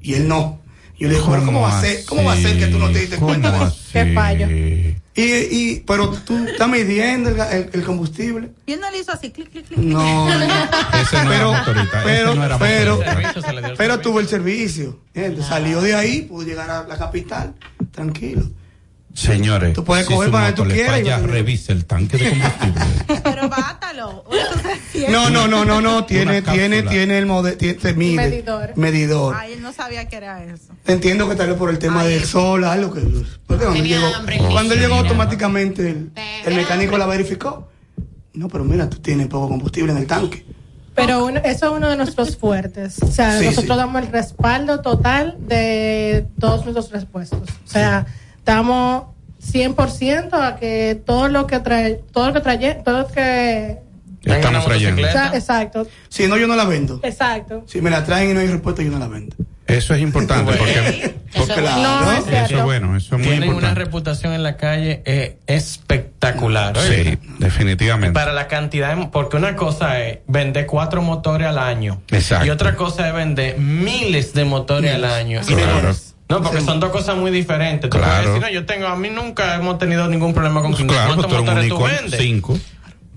[0.00, 0.60] y él no.
[0.98, 2.04] Yo le dije, pero ¿cómo va a ser?
[2.04, 3.76] ¿Cómo va a ser que tú no te diste cuenta de eso?
[3.92, 4.46] Qué fallo.
[4.50, 8.50] Y, y, pero tú estás midiendo el, el- el combustible.
[8.66, 9.78] Y él no le hizo así, clic, clic, clic.
[9.78, 10.44] No, no.
[11.02, 13.00] Ese no era motorista, ese pero, no era pero,
[13.76, 15.00] pero tuvo el servicio.
[15.14, 15.46] ¿entiendes?
[15.46, 17.54] Salió de ahí, pudo llegar a la capital,
[17.92, 18.48] tranquilo.
[19.12, 21.84] Señores, Tú puedes si coger para donde tú quieras y falla, vas a- revise el
[21.84, 22.80] tanque de combustible.
[23.24, 23.79] Pero bátalo.
[25.08, 27.56] No, no, no, no, no, tiene, tiene, tiene el modelo.
[27.94, 28.72] Medidor.
[28.76, 29.34] Medidor.
[29.38, 30.72] Ay, él no sabía que era eso.
[30.86, 33.00] Entiendo que tal vez por el tema del sol, algo que.
[33.46, 34.06] porque cuando, llegó,
[34.50, 36.10] cuando él llegó automáticamente el,
[36.46, 37.68] el mecánico la verificó.
[38.32, 40.44] No, pero mira, tú tienes poco combustible en el tanque.
[40.94, 43.02] Pero uno- eso es uno de nuestros fuertes.
[43.02, 43.78] O sea, Sí, nosotros sí.
[43.80, 47.40] damos el respaldo total de todos nuestros repuestos.
[47.64, 48.06] O sea,
[48.36, 49.04] estamos
[49.42, 53.78] 100% a que todo lo que trae, todo lo que trae, todo lo que...
[54.24, 55.02] Estamos trayendo.
[55.02, 57.00] O sea, exacto, Si no, yo no la vendo.
[57.02, 57.64] exacto.
[57.66, 59.34] Si me la traen y no hay respuesta, yo no la vendo.
[59.66, 63.38] Eso es importante porque, Porque claro, No, es eso es bueno, eso es muy Tienen
[63.44, 63.80] una importante.
[63.84, 66.76] reputación en la calle eh, espectacular.
[66.76, 68.12] Sí, definitivamente.
[68.12, 72.02] Para la cantidad, de- porque una cosa es vender cuatro motores al año.
[72.10, 72.46] Exacto.
[72.46, 75.40] Y otra cosa es vender miles de motores al año.
[75.46, 75.94] Claro.
[76.28, 77.90] No, porque son dos cosas muy diferentes.
[77.90, 78.12] Tú Claro.
[78.12, 81.32] puedes decir, no, yo tengo, a mí nunca hemos tenido ningún problema con Claro, ¿Cuántos
[81.32, 82.20] motores tú vendes?
[82.20, 82.58] cinco.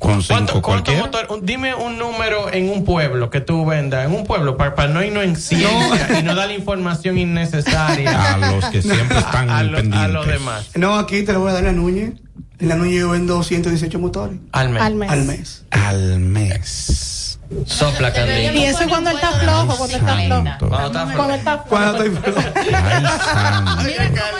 [0.04, 4.88] Con cinco Dime un número en un pueblo que tú vendas, en un pueblo, para,
[4.88, 9.50] no irnos en ciencia y no dar la información innecesaria A los que siempre están
[9.50, 10.12] a, lo- a pendientes.
[10.14, 10.70] los demás.
[10.76, 12.14] No, aquí te lo voy a dar en la Núñez.
[12.60, 14.38] En la Núñez yo vendo 118 motores.
[14.52, 14.82] Al mes.
[14.82, 15.10] Al mes.
[15.12, 15.64] Al mes.
[15.72, 17.23] Al mes.
[17.66, 18.12] Sopla.
[18.54, 20.44] Y eso es cuando él está flojo, cuando está flojo.
[20.70, 21.70] Cuando está flojo.
[21.70, 22.54] Cuando está.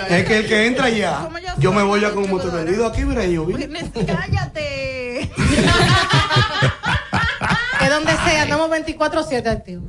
[0.10, 3.03] Es que el que entra ya, yo me voy ya con un motor vendido aquí,
[3.06, 3.53] mira, yo vi.
[4.06, 5.31] Cállate.
[7.84, 9.84] Es donde sea, andamos 24-7 activos.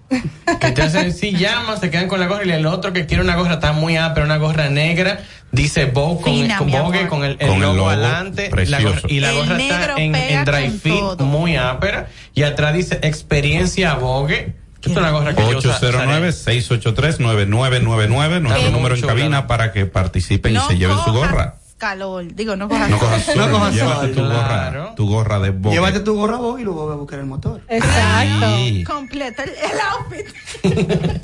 [0.61, 2.45] Entonces, si llama, se quedan con la gorra.
[2.47, 5.21] Y el otro que quiere una gorra está muy pero una gorra negra.
[5.51, 8.51] Dice Vogue con, Fina, con, Vogue, el, el Con el logo, logo, adelante.
[8.67, 9.07] La gorra- precioso.
[9.09, 11.25] y la El gorra está en, en dry fit, todo.
[11.25, 12.09] muy ápera.
[12.35, 14.55] Y atrás dice experiencia Vogue.
[14.83, 15.99] Es una gorra que yo usa- usaré.
[15.99, 21.55] 809-683-9999, nuestro número en cabina para que participen y se lleven su gorra.
[21.79, 22.35] Calor.
[22.35, 24.15] Digo, no cojas No cojas sol, No cojas llévate sol.
[24.15, 24.93] tu gorra, Claro.
[24.97, 25.75] tu gorra de Vogue.
[25.75, 27.63] Llévate tu gorra vos y luego voy a buscar el motor.
[27.69, 28.47] Exacto.
[28.57, 28.85] Sí.
[28.85, 30.27] Completa el, el outfit.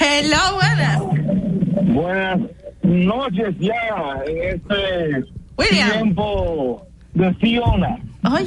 [0.00, 1.00] Hello, buenas.
[1.92, 2.40] Buenas
[2.82, 3.74] noches ya
[4.26, 5.24] en este
[5.56, 5.90] William.
[5.92, 7.98] tiempo de Fiona.
[8.22, 8.46] Ay,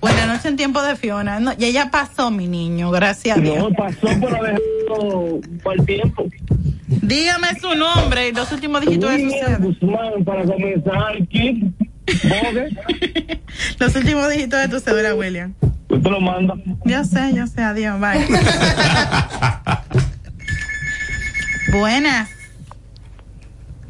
[0.00, 1.38] buenas noches en tiempo de Fiona.
[1.40, 3.56] No, y ella pasó, mi niño, gracias a Dios.
[3.58, 6.24] No pasó por dejado por el tiempo.
[6.86, 9.62] Dígame su nombre y los últimos dígitos de su.
[9.62, 11.64] Guzmán para comenzar Kid.
[13.78, 15.54] Los últimos dígitos de tu cédula, William.
[15.88, 16.54] Usted lo manda.
[16.84, 18.26] Yo sé, yo sé, adiós, bye.
[21.72, 22.28] Buenas.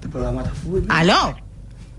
[0.02, 0.86] Este.
[0.88, 1.36] Aló.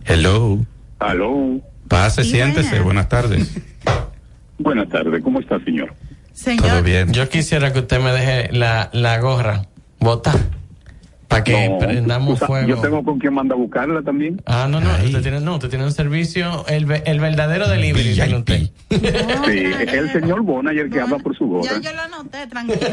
[0.06, 0.66] Hello.
[1.00, 1.60] Aló.
[1.88, 2.80] Pase, Sí, siéntese.
[2.82, 2.86] buenas.
[2.86, 3.58] Buenas tardes.
[4.58, 5.90] Buenas tardes, ¿cómo está, señor?
[5.90, 5.98] Todo
[6.34, 7.12] Señor, bien.
[7.12, 9.64] Yo quisiera que usted me deje la, la gorra
[10.00, 10.40] botar
[11.28, 12.68] para que No, prendamos fuego.
[12.68, 14.42] Yo tengo con quien manda a buscarla también.
[14.46, 18.14] Ah, no, no, usted tiene, no, usted tiene un servicio, el, el verdadero delivery.
[18.16, 18.22] Sí,
[19.88, 21.72] el señor Bona y el que habla por su gorra.
[21.74, 22.80] ya yo lo anoté, tranquilo.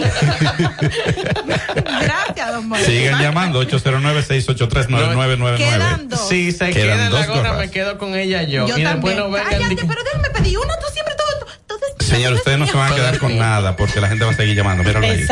[1.74, 2.86] Gracias, don Moisés.
[2.88, 5.56] Sigan llamando 809-683-9999.
[5.56, 6.28] Quedan dos.
[6.28, 8.66] Si se Quedan queda en la gorra, me quedo con ella yo.
[8.66, 9.16] Yo y después también.
[9.18, 9.50] no vengan.
[9.50, 11.28] Cállate, pero déjame pedir una, tú siempre todo.
[11.66, 14.30] todo- todo- Señor, ustedes no se van a quedar con nada porque la gente va
[14.32, 14.82] a seguir llamando.
[14.84, 15.24] Míralo ahí.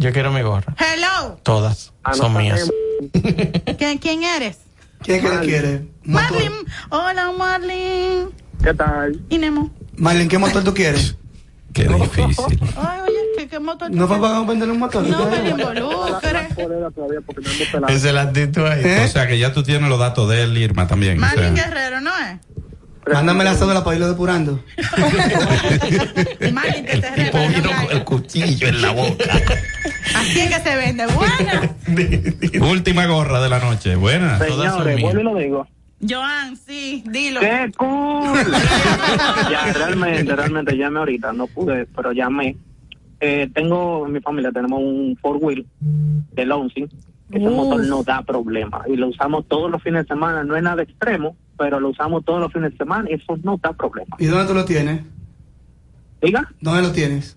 [0.00, 0.74] Yo quiero mi gorra.
[0.78, 1.38] Hello.
[1.42, 2.70] Todas son mías.
[3.78, 4.56] ¿Quién, quién eres?
[5.02, 5.84] ¿Quién es que quiere?
[6.04, 6.32] Motor.
[6.32, 6.52] Marlin.
[6.88, 8.30] Hola, Marlin.
[8.64, 9.20] ¿Qué tal?
[9.28, 9.70] Y Nemo.
[9.98, 11.16] Marlene, ¿qué motor tú quieres?
[11.74, 12.58] Qué difícil.
[12.78, 13.90] Ay, oye, ¿qué, qué motor?
[13.90, 15.06] ¿No fue para venderle un motor?
[15.06, 15.48] No me ¿Qué?
[15.50, 16.48] involucre.
[17.88, 19.04] Esa es la actitud ahí.
[19.04, 21.22] O sea que ya tú tienes los datos de él, Irma, también.
[21.22, 21.36] o sea.
[21.36, 22.38] Marlin Guerrero, ¿no es?
[23.12, 24.64] Mándame la cédula para irlo depurando.
[27.90, 29.24] el cuchillo en la boca.
[30.14, 31.06] Así es que se vende.
[31.06, 31.74] Buena.
[32.70, 33.96] Última gorra de la noche.
[33.96, 34.38] Buena.
[34.38, 35.66] Señores, vuelvo y lo digo.
[36.08, 37.40] Joan, sí, dilo.
[37.40, 38.32] ¡Qué cool!
[39.50, 42.56] ya, realmente, realmente llamé ahorita, no pude, pero llamé.
[43.20, 46.96] Eh, tengo, en mi familia tenemos un four wheel de Launching, que
[47.32, 47.54] ese Uf.
[47.54, 50.82] motor no da problema y lo usamos todos los fines de semana, no es nada
[50.82, 54.16] extremo, pero lo usamos todos los fines de semana y eso no da problema.
[54.18, 55.02] ¿Y dónde tú lo tienes?
[56.20, 57.36] Diga, ¿Dónde lo tienes?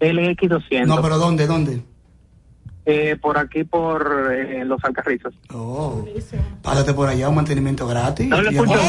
[0.00, 0.86] el X200.
[0.86, 1.46] No, pero ¿dónde?
[1.46, 1.82] ¿Dónde?
[2.86, 5.34] Eh, por aquí, por eh, los Alcarrizos.
[5.52, 6.04] Oh.
[6.62, 8.26] Pásate por allá, un mantenimiento gratis.
[8.26, 8.84] No le escucho amor,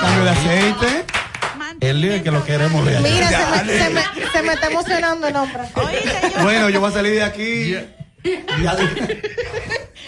[0.00, 1.04] Cambio de aceite.
[1.80, 3.00] El líder que lo queremos ver.
[3.02, 4.00] Mira, se me, se, me,
[4.32, 5.60] se me está emocionando el hombre.
[6.42, 7.76] Bueno, yo voy a salir de aquí.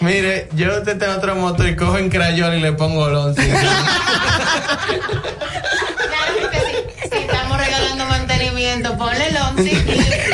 [0.01, 3.41] Mire, yo te tengo otro motor y cojo en crayola y le pongo el 11.
[7.11, 9.75] Si estamos regalando mantenimiento, ponle el once y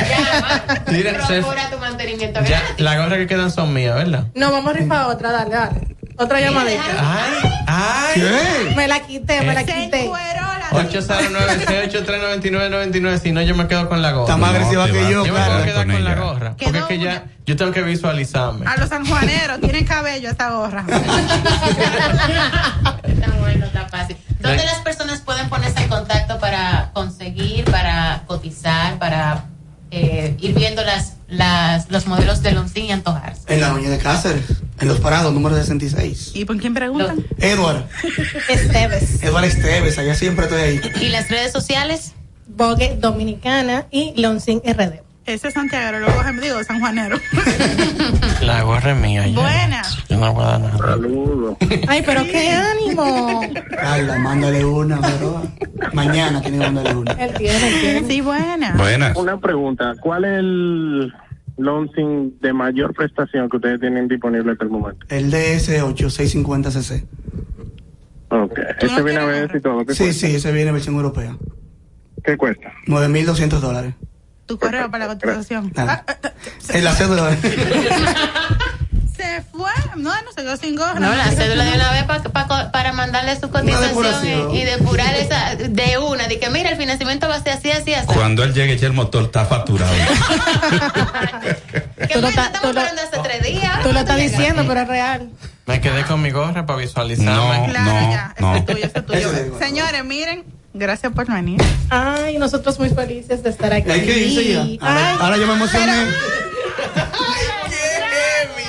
[0.09, 0.63] llama.
[0.87, 2.39] Mira, se- procura tu mantenimiento.
[2.45, 4.25] ya, las gorras que quedan son mías, ¿verdad?
[4.35, 5.81] No, vamos a rifar otra, dale, dale.
[6.18, 6.81] Otra llamadita.
[6.99, 7.38] Ay,
[7.68, 8.73] ay.
[8.76, 10.10] Me la quité, me la quité.
[10.72, 13.22] 809-683-9999.
[13.22, 14.26] Si no, yo me quedo con la gorra.
[14.26, 16.56] Está más agresiva te que yo, Yo me voy a quedar Con con la gorra.
[16.57, 18.65] Porque es que ya, yo tengo que visualizarme.
[18.68, 20.85] A los sanjuaneros, tienen cabello esta gorra.
[23.03, 24.18] Está bueno, está fácil.
[24.39, 29.45] ¿Dónde las personas pueden ponerse en contacto para conseguir, para cotizar, para
[29.91, 33.41] eh, ir viendo las, las, los modelos de Loncín y antojarse?
[33.47, 34.45] En la Noña de Cáceres,
[34.79, 36.31] en Los Parados, número 66.
[36.33, 37.25] ¿Y por quién preguntan?
[37.37, 37.85] Edward.
[38.49, 39.23] Esteves.
[39.23, 40.81] Edward Esteves, allá siempre estoy ahí.
[41.01, 42.13] ¿Y las redes sociales?
[42.47, 45.06] Bogue Dominicana y Loncin RD.
[45.27, 47.17] Ese es Santiago, luego me digo sanjuanero.
[48.41, 49.27] La gorra es mía.
[49.27, 49.39] ya.
[49.41, 49.81] Buena.
[50.09, 50.77] Yo no voy a dar nada.
[50.77, 51.57] Saludos.
[51.87, 53.41] Ay, pero qué ánimo.
[53.71, 55.43] Carla, mándale una, pero
[55.93, 57.11] mañana tiene que mandarle una.
[57.11, 58.07] Él tiene, él tiene.
[58.07, 58.73] Sí, buena.
[58.77, 59.17] Buenas.
[59.17, 61.13] Una pregunta, ¿cuál es el
[61.57, 65.05] launching de mayor prestación que ustedes tienen disponible hasta el momento?
[65.09, 67.05] El DS8650cc.
[68.29, 69.85] Ok, ese viene a ver y todo.
[69.85, 70.27] ¿Qué Sí, cuesta?
[70.27, 71.35] sí, ese viene en versión europea.
[72.23, 72.71] ¿Qué cuesta?
[72.87, 73.93] 9.200 dólares.
[74.48, 75.72] Tu correo para la cotización.
[75.76, 76.03] Nada.
[76.69, 77.36] En la cédula.
[79.18, 79.72] Se fue.
[79.95, 80.99] No, no se quedó sin gorra.
[80.99, 85.15] No, la cédula de una vez pa- pa- para mandarle su cotización y, y depurar
[85.15, 86.28] esa de una.
[86.28, 88.06] De que mira, el financiamiento va a ser así, así, así.
[88.06, 89.91] Cuando él llegue, ya el motor está facturado.
[92.07, 93.82] Que Tú lo estamos lo- esperando hace tres días.
[93.84, 95.30] Tú lo estás diciendo, pero es real.
[95.65, 97.34] Me quedé con mi gorra para visualizarme.
[97.34, 98.36] No, Claro, no, ya.
[98.40, 98.56] no.
[98.56, 99.57] Es tuyo, es tuyo.
[99.60, 100.45] Señores, miren.
[100.73, 101.60] Gracias por venir.
[101.89, 103.89] Ay, nosotros muy felices de estar aquí.
[103.89, 104.60] Hay que irse ya.
[104.88, 106.03] Ahora, Ay, ahora yo me emocioné.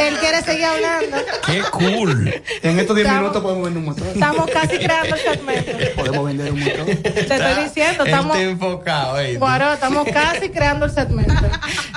[0.01, 1.16] él quiere seguir hablando.
[1.47, 2.33] ¡Qué cool!
[2.62, 4.07] En estos 10 Estamos- minutos podemos vender un motor.
[4.07, 5.73] Estamos casi creando el segmento.
[5.97, 6.85] Podemos vender un motor.
[6.87, 8.37] Te estoy diciendo, estamos.
[8.37, 9.37] está enfocado, ¿eh?
[9.37, 11.35] Guaro, estamos casi creando el segmento.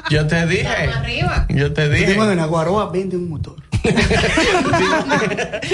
[0.10, 0.61] Yo te dije.
[0.68, 1.45] Estamos arriba.
[1.49, 2.06] Yo te Yo dije.
[2.07, 3.56] digo, en Aguaroa vende un motor.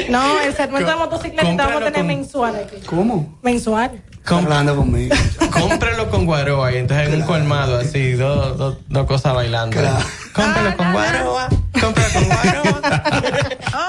[0.10, 2.78] No, el segmento de motocicleta vamos a tener con- mensual aquí.
[2.86, 3.38] ¿Cómo?
[3.42, 4.02] Mensual.
[4.28, 5.16] Está hablando conmigo.
[5.52, 9.80] Cómpralo con Guaroa y entonces en un colmado así, dos, dos, dos cosas bailando.
[9.80, 10.06] Claro.
[10.34, 11.50] Cómpralo con Guaroa.
[11.80, 12.82] Cómpralo con Guaroa.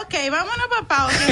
[0.01, 1.19] Ok, vámonos para pausa.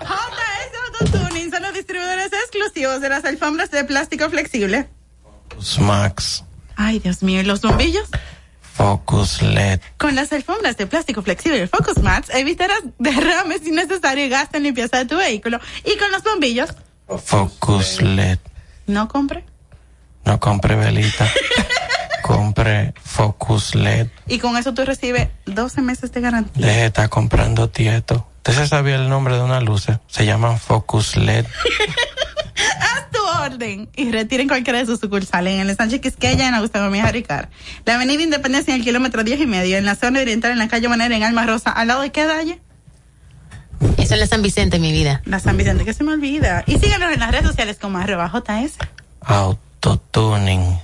[0.00, 4.88] JS Autotuning son los distribuidores exclusivos de las alfombras de plástico flexible.
[5.78, 6.42] Max.
[6.74, 8.08] Ay, Dios mío, ¿y los bombillos?
[8.74, 9.78] Focus LED.
[9.96, 14.98] Con las alfombras de plástico flexible Focus Mats evitarás derrames innecesarios y gasto en limpieza
[14.98, 15.60] de tu vehículo.
[15.84, 16.70] Y con los bombillos,
[17.16, 18.38] Focus LED.
[18.86, 19.44] no compre.
[20.24, 21.26] No compre velita.
[22.22, 24.08] compre Focus LED.
[24.26, 26.66] Y con eso tú recibes 12 meses de garantía.
[26.66, 28.26] Le está comprando tieto.
[28.38, 29.86] ¿Usted se sabía el nombre de una luz?
[30.06, 31.46] Se llaman Focus LED.
[32.80, 36.80] Haz tu orden y retiren cualquiera de sus sucursales en el Sánchez Quisqueya, en Augusto
[36.82, 37.48] Gómez Ricard.
[37.84, 40.68] La avenida Independencia en el kilómetro 10 y medio, en la zona oriental, en la
[40.68, 42.60] calle Manera, en Alma Rosa, al lado de qué dalle?
[43.96, 45.22] Eso es la San Vicente, mi vida.
[45.24, 46.64] La San Vicente, que se me olvida.
[46.66, 48.76] Y síganos en las redes sociales como arroba JS.
[49.20, 50.78] Autotuning.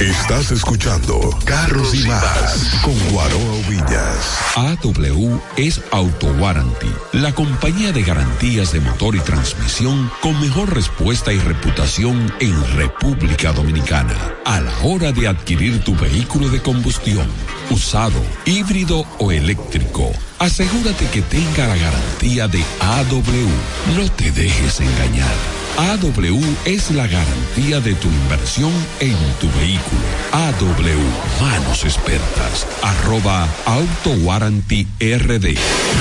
[0.00, 4.38] Estás escuchando Carros y Más con Guaroa Villas.
[4.54, 11.32] AW es Auto Warranty, la compañía de garantías de motor y transmisión con mejor respuesta
[11.32, 14.14] y reputación en República Dominicana.
[14.44, 17.26] A la hora de adquirir tu vehículo de combustión,
[17.70, 23.96] usado, híbrido o eléctrico, asegúrate que tenga la garantía de AW.
[23.96, 25.67] No te dejes engañar.
[25.78, 30.00] AW es la garantía de tu inversión en tu vehículo.
[30.32, 30.98] AW,
[31.40, 35.56] manos expertas, arroba Auto Warranty RD.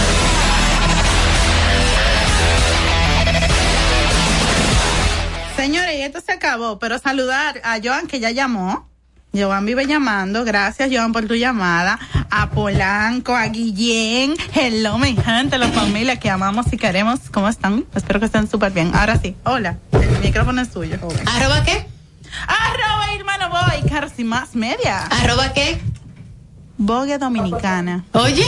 [6.01, 8.89] y esto se acabó, pero saludar a Joan que ya llamó.
[9.35, 11.99] Joan vive llamando, gracias Joan por tu llamada,
[12.31, 17.85] a Polanco, a Guillén, hello mi gente, la familia que amamos y queremos, ¿cómo están?
[17.93, 18.91] Espero que estén súper bien.
[18.95, 20.97] Ahora sí, hola, el micrófono es tuyo.
[21.27, 21.85] ¿Arroba qué?
[22.47, 25.05] Arroba hermano boy, Carlos y más media.
[25.05, 25.79] ¿Arroba qué?
[26.77, 28.05] Bogue Dominicana.
[28.13, 28.43] Oye.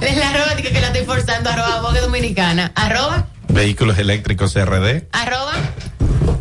[0.00, 2.70] es la arroba que, que la estoy forzando, arroba Bogue Dominicana.
[2.76, 3.26] Arroba.
[3.52, 5.04] Vehículos eléctricos RD.
[5.12, 5.54] Arroba.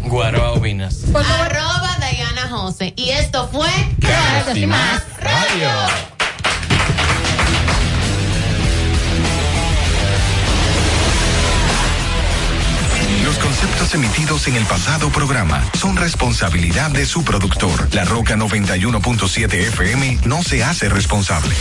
[0.04, 1.06] Guaroa Ovinas.
[1.14, 2.94] Arroba Diana Jose.
[2.96, 3.70] Y esto fue
[4.02, 5.70] Carlos y Más Radio.
[13.24, 17.94] Los conceptos emitidos en el pasado programa son responsabilidad de su productor.
[17.94, 21.54] La Roca 91.7 FM no se hace responsable.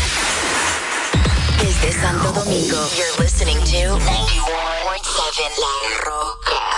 [1.61, 4.88] Desde Santo Domingo, you're listening to 91.7
[5.19, 6.78] La Roca.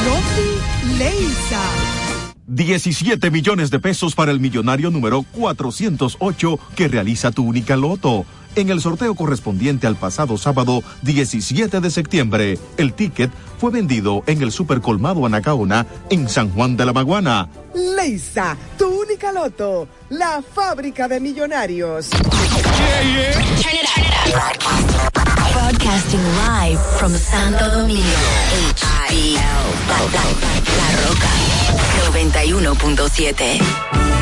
[0.06, 1.83] Loki Leisa.
[2.54, 8.26] 17 millones de pesos para el millonario número 408 que realiza tu única loto.
[8.56, 14.44] En el sorteo correspondiente al pasado sábado 17 de septiembre, el ticket fue vendido en
[14.44, 17.50] el Supercolmado Anacaona en San Juan de la Maguana.
[17.74, 19.88] Leisa, tu única loto.
[20.10, 22.12] La fábrica de millonarios.
[25.54, 28.04] Broadcasting live from Santo Domingo.
[29.88, 31.43] La, la Roca.
[32.14, 34.13] 91.7.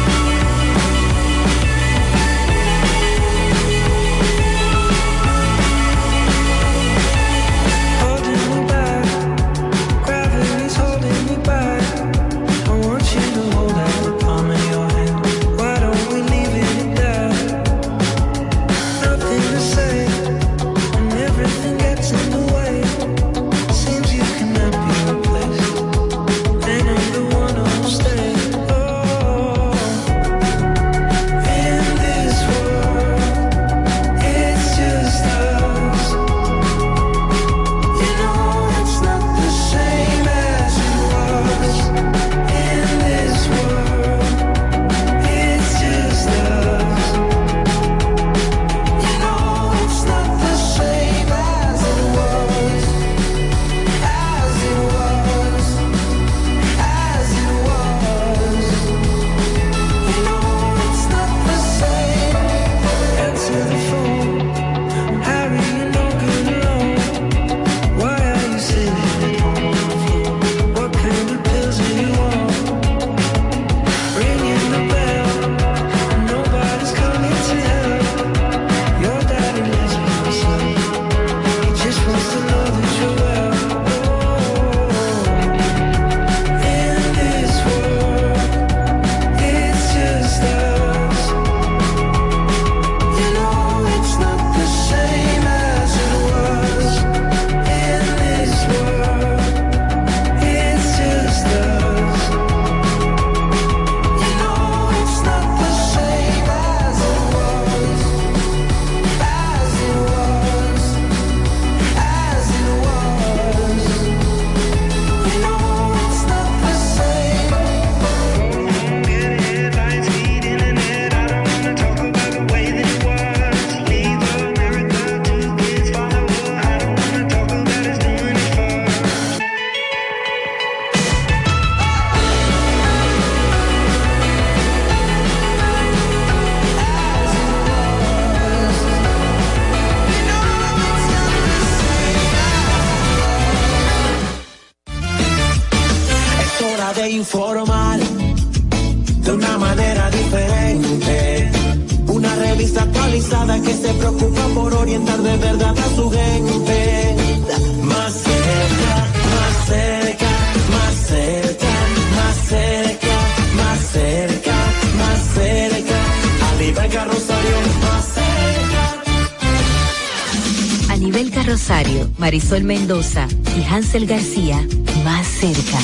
[172.52, 174.58] Marisol Mendoza y Hansel García,
[175.06, 175.80] más cerca.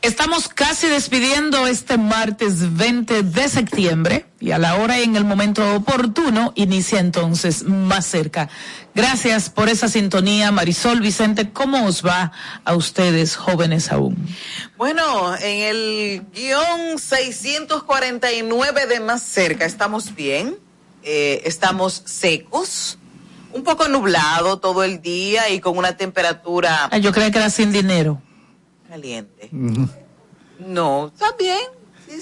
[0.00, 5.26] Estamos casi despidiendo este martes 20 de septiembre y a la hora y en el
[5.26, 8.48] momento oportuno inicia entonces más cerca.
[8.94, 11.50] Gracias por esa sintonía, Marisol Vicente.
[11.50, 12.32] ¿Cómo os va
[12.64, 14.16] a ustedes, jóvenes aún?
[14.78, 20.56] Bueno, en el guion 649 de más cerca estamos bien,
[21.02, 22.97] eh, estamos secos,
[23.58, 27.50] un poco nublado todo el día y con una temperatura Ah, yo creía que era
[27.50, 28.20] sin dinero.
[28.88, 29.50] caliente.
[30.58, 31.58] No, está bien.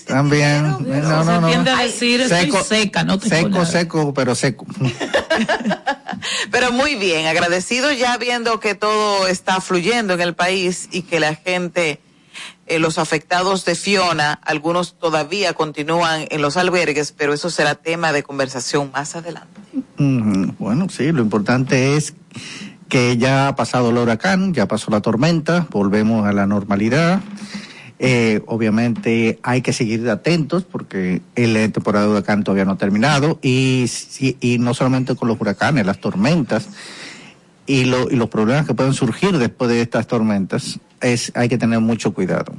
[0.06, 0.62] También.
[0.62, 1.48] No, no, no.
[1.48, 3.66] tiende a decir, estoy seca, no tengo Seco, nada.
[3.66, 4.66] seco, pero seco.
[6.50, 11.20] Pero muy bien, agradecido ya viendo que todo está fluyendo en el país y que
[11.20, 12.00] la gente,
[12.66, 18.12] eh, los afectados de Fiona, algunos todavía continúan en los albergues, pero eso será tema
[18.12, 19.60] de conversación más adelante.
[20.59, 22.14] Bueno, sí, lo importante es
[22.88, 27.20] que ya ha pasado el huracán, ya pasó la tormenta, volvemos a la normalidad.
[27.98, 33.38] Eh, obviamente hay que seguir atentos porque la temporada de huracán todavía no ha terminado
[33.43, 33.90] y,
[34.40, 36.68] y no solamente con los huracanes, las tormentas.
[37.66, 40.78] y, lo- y los problemas que pueden surgir después de estas tormentas,
[41.35, 42.55] hay que tener mucho cuidado.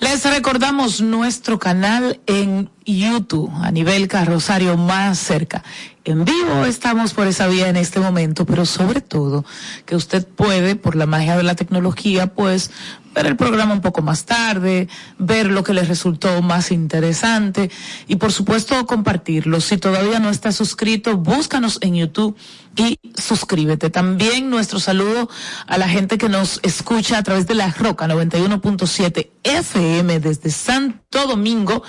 [0.00, 5.62] Les recordamos nuestro canal en YouTube a nivel carrosario más cerca.
[6.04, 9.44] En vivo estamos por esa vía en este momento, pero sobre todo
[9.84, 12.70] que usted puede, por la magia de la tecnología, pues
[13.14, 14.88] ver el programa un poco más tarde,
[15.18, 17.70] ver lo que les resultó más interesante
[18.08, 19.60] y por supuesto compartirlo.
[19.60, 22.36] Si todavía no estás suscrito, búscanos en YouTube
[22.76, 23.90] y suscríbete.
[23.90, 25.28] También nuestro saludo
[25.66, 31.26] a la gente que nos escucha a través de la Roca 91.7 FM desde Santo
[31.26, 31.82] Domingo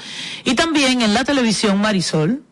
[0.45, 2.43] y también en la televisión Marisol.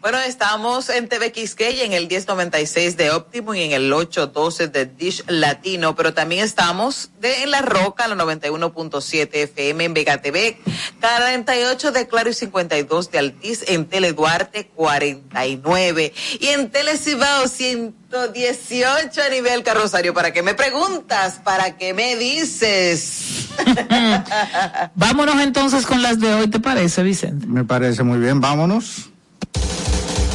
[0.00, 4.86] Bueno, estamos en TV Quisqueya en el 1096 de Optimo y en el 812 de
[4.86, 10.58] Dish Latino, pero también estamos de, en La Roca, la 91.7 FM en Vega TV,
[11.00, 17.48] 48 de Claro y 52 de Altiz en Tele Duarte 49 y en Tele Cibao
[17.48, 20.14] 118 a nivel carrosario.
[20.14, 21.40] ¿Para qué me preguntas?
[21.44, 23.48] ¿Para qué me dices?
[24.94, 27.46] Vámonos entonces con las de hoy, ¿te parece, Vicente?
[27.46, 29.10] Me parece muy bien, vámonos.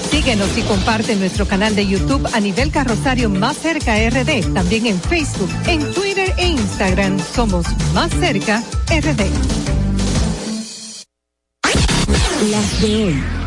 [0.10, 4.54] Síguenos y comparte nuestro canal de YouTube a nivel carrosario Más Cerca RD.
[4.54, 9.22] También en Facebook, en Twitter e Instagram somos Más Cerca RD.
[12.52, 13.43] Las de hoy.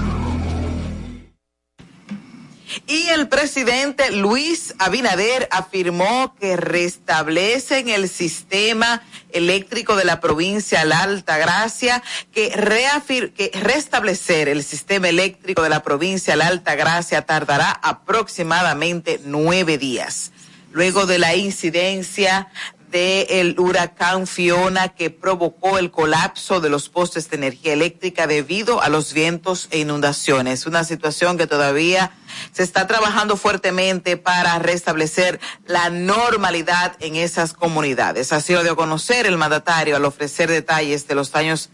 [2.86, 11.00] Y el presidente Luis Abinader afirmó que restablecen el sistema eléctrico de la provincia La
[11.02, 12.02] Alta Gracia,
[12.32, 19.20] que, reafir- que restablecer el sistema eléctrico de la provincia La Alta Gracia tardará aproximadamente
[19.24, 20.32] nueve días.
[20.72, 22.48] Luego de la incidencia
[22.96, 28.88] del huracán Fiona que provocó el colapso de los postes de energía eléctrica debido a
[28.88, 30.64] los vientos e inundaciones.
[30.64, 32.12] Una situación que todavía
[32.52, 38.32] se está trabajando fuertemente para restablecer la normalidad en esas comunidades.
[38.32, 41.68] Así lo dio a conocer el mandatario al ofrecer detalles de los daños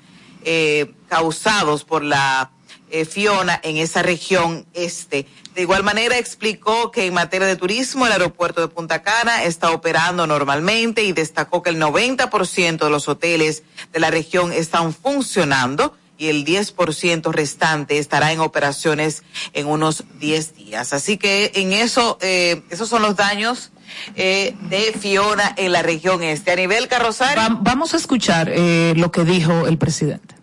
[0.44, 2.50] eh, causados por la
[2.92, 5.26] eh, Fiona en esa región este.
[5.56, 9.72] De igual manera explicó que en materia de turismo el aeropuerto de Punta Cana está
[9.72, 15.96] operando normalmente y destacó que el 90% de los hoteles de la región están funcionando
[16.18, 19.24] y el 10% restante estará en operaciones
[19.54, 20.92] en unos 10 días.
[20.92, 23.72] Así que en eso, eh, esos son los daños
[24.14, 26.52] eh, de Fiona en la región este.
[26.52, 27.42] A nivel carrosario.
[27.42, 30.36] Va- vamos a escuchar eh, lo que dijo el presidente.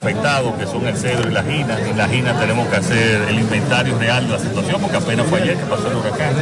[0.00, 1.76] Afectados, que son el cedro y la gina.
[1.80, 5.42] En la gina tenemos que hacer el inventario real de la situación, porque apenas fue
[5.42, 6.34] ayer que pasó el huracán.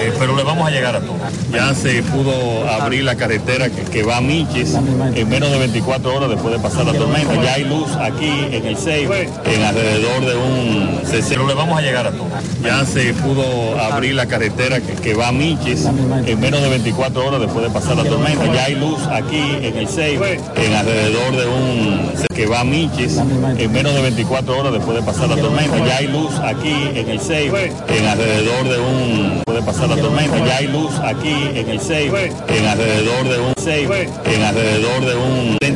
[0.00, 1.16] Eh, pero le vamos a llegar a todo.
[1.52, 6.14] Ya se pudo abrir la carretera que, que va a Miches en menos de 24
[6.14, 7.34] horas después de pasar la tormenta.
[7.42, 11.00] Ya hay luz aquí en el Seibe, en alrededor de un...
[11.28, 12.28] Pero le vamos a llegar a todo.
[12.62, 17.26] Ya se pudo abrir la carretera que, que va a Miches en menos de 24
[17.26, 18.46] horas después de pasar la tormenta.
[18.52, 22.12] Ya hay luz aquí en el Seibe, en alrededor de un...
[22.34, 25.86] que va a Miches en menos de 24 horas después de pasar la tormenta.
[25.86, 29.42] Ya hay luz aquí en el Seibe, en alrededor de un...
[29.46, 30.44] puede pasar la tormenta.
[30.44, 33.54] Ya hay luz aquí en el Seibe, en alrededor de un...
[33.56, 35.74] Seibe, en alrededor de un 30%.